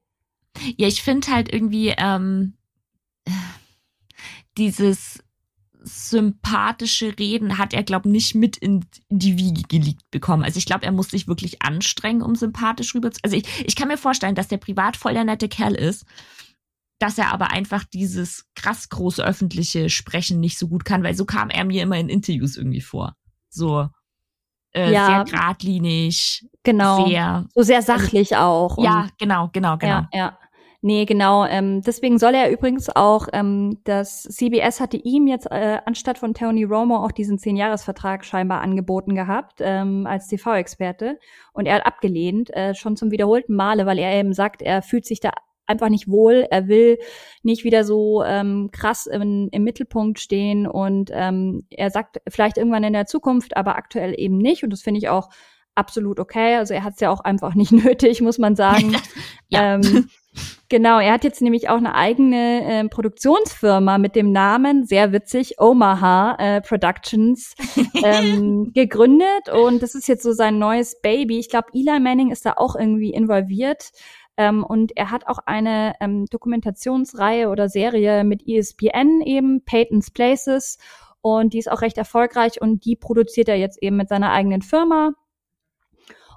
Ja, 0.76 0.88
ich 0.88 1.02
finde 1.02 1.28
halt 1.28 1.52
irgendwie 1.52 1.94
ähm, 1.96 2.54
dieses 4.58 5.21
sympathische 5.84 7.18
Reden 7.18 7.58
hat 7.58 7.72
er, 7.74 7.82
glaube 7.82 8.08
nicht 8.08 8.34
mit 8.34 8.56
in 8.56 8.84
die 9.08 9.36
Wiege 9.38 9.62
gelegt 9.62 10.10
bekommen. 10.10 10.44
Also 10.44 10.58
ich 10.58 10.66
glaube, 10.66 10.84
er 10.84 10.92
muss 10.92 11.10
sich 11.10 11.26
wirklich 11.28 11.62
anstrengen, 11.62 12.22
um 12.22 12.34
sympathisch 12.34 12.94
rüber 12.94 13.10
zu. 13.10 13.20
Also 13.22 13.36
ich, 13.36 13.44
ich 13.66 13.76
kann 13.76 13.88
mir 13.88 13.98
vorstellen, 13.98 14.34
dass 14.34 14.48
der 14.48 14.58
privat 14.58 14.96
voll 14.96 15.14
der 15.14 15.24
nette 15.24 15.48
Kerl 15.48 15.74
ist, 15.74 16.04
dass 16.98 17.18
er 17.18 17.32
aber 17.32 17.50
einfach 17.50 17.84
dieses 17.84 18.46
krass 18.54 18.88
große 18.88 19.24
öffentliche 19.24 19.90
Sprechen 19.90 20.38
nicht 20.40 20.58
so 20.58 20.68
gut 20.68 20.84
kann, 20.84 21.02
weil 21.02 21.14
so 21.16 21.24
kam 21.24 21.50
er 21.50 21.64
mir 21.64 21.82
immer 21.82 21.98
in 21.98 22.08
Interviews 22.08 22.56
irgendwie 22.56 22.80
vor. 22.80 23.16
So 23.50 23.88
äh, 24.74 24.92
Ja. 24.92 25.06
sehr 25.06 25.24
geradlinig, 25.24 26.46
Genau. 26.62 27.06
sehr. 27.06 27.46
so 27.54 27.62
sehr 27.62 27.82
sachlich 27.82 28.36
auch. 28.36 28.76
und- 28.76 28.84
Ja, 28.84 29.08
genau, 29.18 29.50
genau, 29.52 29.76
genau. 29.76 29.92
Ja, 29.92 30.08
ja. 30.12 30.38
Nee, 30.84 31.04
genau. 31.04 31.44
Ähm, 31.44 31.80
deswegen 31.80 32.18
soll 32.18 32.34
er 32.34 32.50
übrigens 32.50 32.88
auch, 32.94 33.28
ähm, 33.32 33.78
das 33.84 34.24
CBS 34.24 34.80
hatte 34.80 34.96
ihm 34.96 35.28
jetzt 35.28 35.46
äh, 35.48 35.78
anstatt 35.86 36.18
von 36.18 36.34
Tony 36.34 36.64
Romo 36.64 36.96
auch 36.96 37.12
diesen 37.12 37.38
Zehn-Jahres-Vertrag 37.38 38.24
scheinbar 38.24 38.62
angeboten 38.62 39.14
gehabt 39.14 39.60
ähm, 39.60 40.08
als 40.08 40.26
TV-Experte. 40.26 41.20
Und 41.52 41.66
er 41.66 41.76
hat 41.76 41.86
abgelehnt, 41.86 42.50
äh, 42.56 42.74
schon 42.74 42.96
zum 42.96 43.12
wiederholten 43.12 43.54
Male, 43.54 43.86
weil 43.86 44.00
er 44.00 44.12
eben 44.18 44.32
sagt, 44.32 44.60
er 44.60 44.82
fühlt 44.82 45.06
sich 45.06 45.20
da 45.20 45.30
einfach 45.68 45.88
nicht 45.88 46.08
wohl. 46.08 46.48
Er 46.50 46.66
will 46.66 46.98
nicht 47.44 47.62
wieder 47.62 47.84
so 47.84 48.24
ähm, 48.24 48.70
krass 48.72 49.06
im, 49.06 49.50
im 49.52 49.62
Mittelpunkt 49.62 50.18
stehen. 50.18 50.66
Und 50.66 51.10
ähm, 51.12 51.64
er 51.70 51.90
sagt 51.90 52.20
vielleicht 52.28 52.58
irgendwann 52.58 52.82
in 52.82 52.92
der 52.92 53.06
Zukunft, 53.06 53.56
aber 53.56 53.76
aktuell 53.76 54.14
eben 54.18 54.36
nicht. 54.36 54.64
Und 54.64 54.70
das 54.70 54.82
finde 54.82 54.98
ich 54.98 55.08
auch 55.08 55.28
absolut 55.76 56.18
okay. 56.18 56.56
Also 56.56 56.74
er 56.74 56.82
hat 56.82 56.94
es 56.94 57.00
ja 57.00 57.10
auch 57.10 57.20
einfach 57.20 57.54
nicht 57.54 57.70
nötig, 57.84 58.20
muss 58.20 58.38
man 58.38 58.56
sagen. 58.56 58.96
Ja. 59.48 59.74
Ähm, 59.74 60.08
genau, 60.68 60.98
er 60.98 61.12
hat 61.12 61.24
jetzt 61.24 61.42
nämlich 61.42 61.68
auch 61.68 61.76
eine 61.76 61.94
eigene 61.94 62.62
ähm, 62.64 62.90
Produktionsfirma 62.90 63.98
mit 63.98 64.16
dem 64.16 64.32
Namen, 64.32 64.84
sehr 64.84 65.12
witzig, 65.12 65.60
Omaha 65.60 66.36
äh, 66.38 66.60
Productions 66.60 67.54
ähm, 68.04 68.72
gegründet. 68.74 69.48
Und 69.52 69.82
das 69.82 69.94
ist 69.94 70.08
jetzt 70.08 70.22
so 70.22 70.32
sein 70.32 70.58
neues 70.58 71.00
Baby. 71.00 71.38
Ich 71.38 71.48
glaube, 71.48 71.68
Eli 71.72 72.00
Manning 72.00 72.30
ist 72.30 72.46
da 72.46 72.54
auch 72.56 72.76
irgendwie 72.76 73.10
involviert. 73.10 73.90
Ähm, 74.36 74.64
und 74.64 74.96
er 74.96 75.10
hat 75.10 75.26
auch 75.26 75.38
eine 75.44 75.94
ähm, 76.00 76.26
Dokumentationsreihe 76.26 77.48
oder 77.48 77.68
Serie 77.68 78.24
mit 78.24 78.48
ESPN 78.48 79.20
eben, 79.24 79.64
Peyton's 79.64 80.10
Places. 80.10 80.78
Und 81.20 81.52
die 81.52 81.58
ist 81.58 81.70
auch 81.70 81.82
recht 81.82 81.98
erfolgreich 81.98 82.60
und 82.60 82.84
die 82.84 82.96
produziert 82.96 83.48
er 83.48 83.56
jetzt 83.56 83.80
eben 83.80 83.96
mit 83.96 84.08
seiner 84.08 84.32
eigenen 84.32 84.62
Firma. 84.62 85.12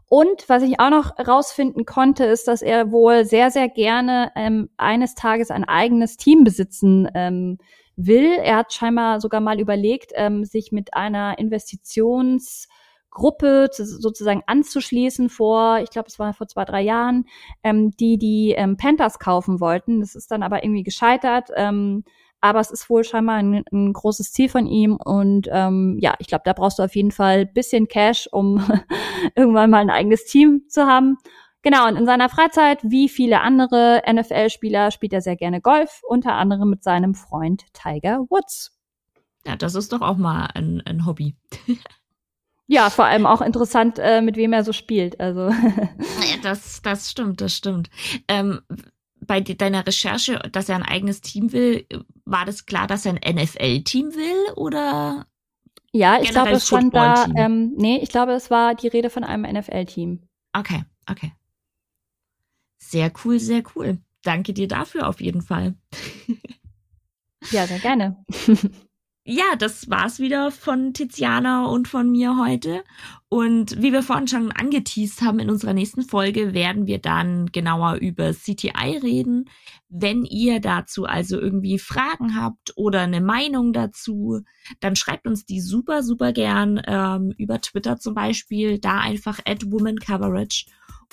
Und 0.08 0.48
was 0.48 0.64
ich 0.64 0.80
auch 0.80 0.92
noch 0.92 1.18
rausfinden 1.20 1.86
konnte, 1.86 2.26
ist, 2.26 2.48
dass 2.48 2.62
er 2.62 2.92
wohl 2.92 3.26
sehr, 3.26 3.50
sehr 3.50 3.70
gerne 3.70 4.32
ähm, 4.36 4.70
eines 4.78 5.16
Tages 5.16 5.50
ein 5.50 5.64
eigenes 5.64 6.18
Team 6.18 6.44
besitzen 6.44 7.10
ähm, 7.16 7.58
will. 7.96 8.38
Er 8.44 8.58
hat 8.58 8.72
scheinbar 8.74 9.20
sogar 9.20 9.42
mal 9.42 9.60
überlegt, 9.60 10.12
ähm, 10.16 10.46
sich 10.46 10.72
mit 10.72 10.94
einer 10.94 11.40
Investitionsgruppe 11.40 13.70
zu, 13.72 13.84
sozusagen 13.86 14.44
anzuschließen 14.46 15.30
vor, 15.30 15.80
ich 15.80 15.90
glaube, 15.90 16.10
es 16.10 16.20
war 16.20 16.34
vor 16.34 16.48
zwei, 16.48 16.66
drei 16.66 16.82
Jahren, 16.82 17.26
ähm, 17.64 17.90
die 17.98 18.20
die 18.20 18.52
ähm, 18.52 18.78
Panthers 18.78 19.18
kaufen 19.18 19.60
wollten. 19.60 20.02
Das 20.02 20.14
ist 20.14 20.30
dann 20.30 20.44
aber 20.44 20.64
irgendwie 20.64 20.84
gescheitert. 20.84 21.50
Ähm, 21.56 22.04
aber 22.46 22.60
es 22.60 22.72
ist 22.72 22.90
wohl 22.90 23.04
scheinbar 23.04 23.36
ein, 23.36 23.64
ein 23.72 23.94
großes 23.94 24.32
Ziel 24.32 24.50
von 24.50 24.68
ihm 24.68 24.96
und 24.96 25.48
ähm, 25.52 25.98
ja, 26.00 26.16
ich 26.20 26.28
glaube, 26.28 26.44
da 26.46 26.54
brauchst 26.54 26.80
du 26.80 26.84
auf 26.84 26.96
jeden 26.96 27.12
Fall 27.12 27.46
bisschen 27.46 27.88
Cash, 27.88 28.28
um 28.32 28.64
irgendwann 29.36 29.70
mal 29.70 29.82
ein 29.82 29.90
eigenes 29.90 30.26
Team 30.26 30.64
zu 30.70 30.86
haben. 30.86 31.18
Genau, 31.62 31.88
und 31.88 31.96
in 31.96 32.06
seiner 32.06 32.30
Freizeit, 32.30 32.80
wie 32.84 33.10
viele 33.10 33.42
andere 33.42 34.04
NFL-Spieler, 34.08 34.92
spielt 34.92 35.14
er 35.14 35.22
sehr 35.22 35.36
gerne 35.36 35.62
Golf, 35.62 36.02
unter 36.08 36.34
anderem 36.34 36.70
mit 36.70 36.84
seinem 36.84 37.16
Freund 37.16 37.64
Tiger 37.74 38.20
Woods. 38.30 38.78
Ja, 39.48 39.56
das 39.56 39.74
ist 39.76 39.92
doch 39.92 40.02
auch 40.02 40.18
mal 40.18 40.48
ein, 40.54 40.82
ein 40.86 41.06
Hobby. 41.06 41.36
Ja, 42.68 42.90
vor 42.90 43.06
allem 43.06 43.28
auch 43.28 43.42
interessant, 43.42 44.00
äh, 44.00 44.22
mit 44.22 44.38
wem 44.38 44.52
er 44.52 44.64
so 44.64 44.74
spielt. 44.74 45.20
Also 45.20 45.50
Ja, 45.50 46.38
Das, 46.42 46.82
das 46.82 47.12
stimmt, 47.12 47.40
das 47.42 47.54
stimmt. 47.54 47.92
Ähm, 48.28 48.62
bei 49.26 49.42
de- 49.42 49.56
deiner 49.56 49.86
Recherche, 49.86 50.40
dass 50.52 50.70
er 50.70 50.76
ein 50.76 50.84
eigenes 50.84 51.22
Team 51.22 51.52
will, 51.52 51.86
war 52.26 52.46
das 52.46 52.66
klar, 52.66 52.88
dass 52.88 53.06
er 53.06 53.14
ein 53.14 53.36
NFL-Team 53.36 54.14
will 54.16 54.54
oder? 54.56 55.28
ja, 55.92 56.22
ich 56.22 56.30
glaube, 56.30 56.52
es 56.52 56.68
stand 56.68 56.94
da, 56.94 57.26
ähm, 57.36 57.74
nee, 57.78 58.00
ich 58.02 58.10
glaube, 58.10 58.34
es 58.34 58.52
war 58.52 58.76
die 58.76 58.88
Rede 58.88 59.10
von 59.10 59.24
einem 59.24 59.46
NFL-Team. 59.46 60.22
Okay, 60.54 60.84
okay. 61.10 61.32
Sehr 62.78 63.12
cool, 63.24 63.40
sehr 63.40 63.64
cool. 63.76 63.98
Danke 64.24 64.54
dir 64.54 64.68
dafür 64.68 65.08
auf 65.08 65.22
jeden 65.22 65.42
Fall. 65.42 65.76
Ja, 67.52 67.68
sehr 67.68 67.80
gerne. 67.80 68.24
Ja, 69.28 69.56
das 69.58 69.90
war's 69.90 70.20
wieder 70.20 70.52
von 70.52 70.94
Tiziana 70.94 71.66
und 71.66 71.88
von 71.88 72.12
mir 72.12 72.38
heute. 72.38 72.84
Und 73.28 73.82
wie 73.82 73.92
wir 73.92 74.04
vorhin 74.04 74.28
schon 74.28 74.52
angeteased 74.52 75.24
haben, 75.24 75.40
in 75.40 75.50
unserer 75.50 75.74
nächsten 75.74 76.04
Folge 76.04 76.54
werden 76.54 76.86
wir 76.86 77.00
dann 77.00 77.48
genauer 77.48 77.96
über 77.96 78.34
CTI 78.34 79.00
reden. 79.02 79.50
Wenn 79.90 80.26
ihr 80.26 80.60
dazu 80.60 81.06
also 81.06 81.40
irgendwie 81.40 81.80
Fragen 81.80 82.40
habt 82.40 82.74
oder 82.76 83.02
eine 83.02 83.20
Meinung 83.20 83.74
dazu, 83.74 84.42
dann 84.80 84.96
schreibt 84.96 85.26
uns 85.26 85.44
die 85.44 85.60
super, 85.60 86.04
super 86.04 86.32
gern 86.32 86.80
ähm, 86.86 87.34
über 87.36 87.60
Twitter 87.60 87.98
zum 87.98 88.14
Beispiel, 88.14 88.78
da 88.78 89.00
einfach 89.00 89.40
at 89.44 89.72
Woman 89.72 89.98
Coverage 89.98 90.66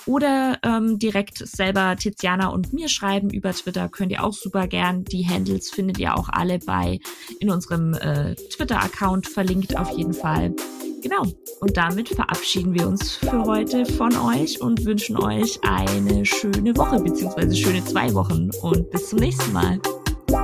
oder 0.05 0.59
ähm, 0.63 0.99
direkt 0.99 1.37
selber 1.37 1.95
Tiziana 1.95 2.47
und 2.47 2.73
mir 2.73 2.89
schreiben 2.89 3.29
über 3.29 3.51
Twitter 3.53 3.89
könnt 3.89 4.11
ihr 4.11 4.23
auch 4.23 4.33
super 4.33 4.67
gern. 4.67 5.03
Die 5.05 5.27
Handles 5.27 5.69
findet 5.69 5.99
ihr 5.99 6.17
auch 6.17 6.29
alle 6.29 6.59
bei 6.59 6.99
in 7.39 7.49
unserem 7.49 7.93
äh, 7.93 8.35
Twitter-Account 8.35 9.27
verlinkt 9.27 9.77
auf 9.77 9.97
jeden 9.97 10.13
Fall. 10.13 10.53
Genau. 11.01 11.23
Und 11.59 11.75
damit 11.75 12.09
verabschieden 12.09 12.73
wir 12.73 12.87
uns 12.87 13.17
für 13.17 13.43
heute 13.43 13.85
von 13.85 14.15
euch 14.15 14.61
und 14.61 14.85
wünschen 14.85 15.17
euch 15.17 15.59
eine 15.63 16.25
schöne 16.25 16.75
Woche 16.77 16.99
beziehungsweise 16.99 17.55
schöne 17.55 17.83
zwei 17.83 18.13
Wochen 18.13 18.49
und 18.61 18.89
bis 18.89 19.09
zum 19.09 19.19
nächsten 19.19 19.51
Mal. 19.51 19.79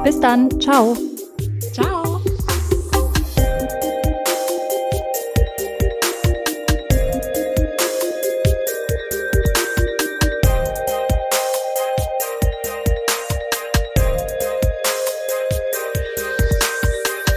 Bis 0.04 0.20
dann. 0.20 0.50
Ciao. 0.60 0.98
Ciao. 1.72 2.22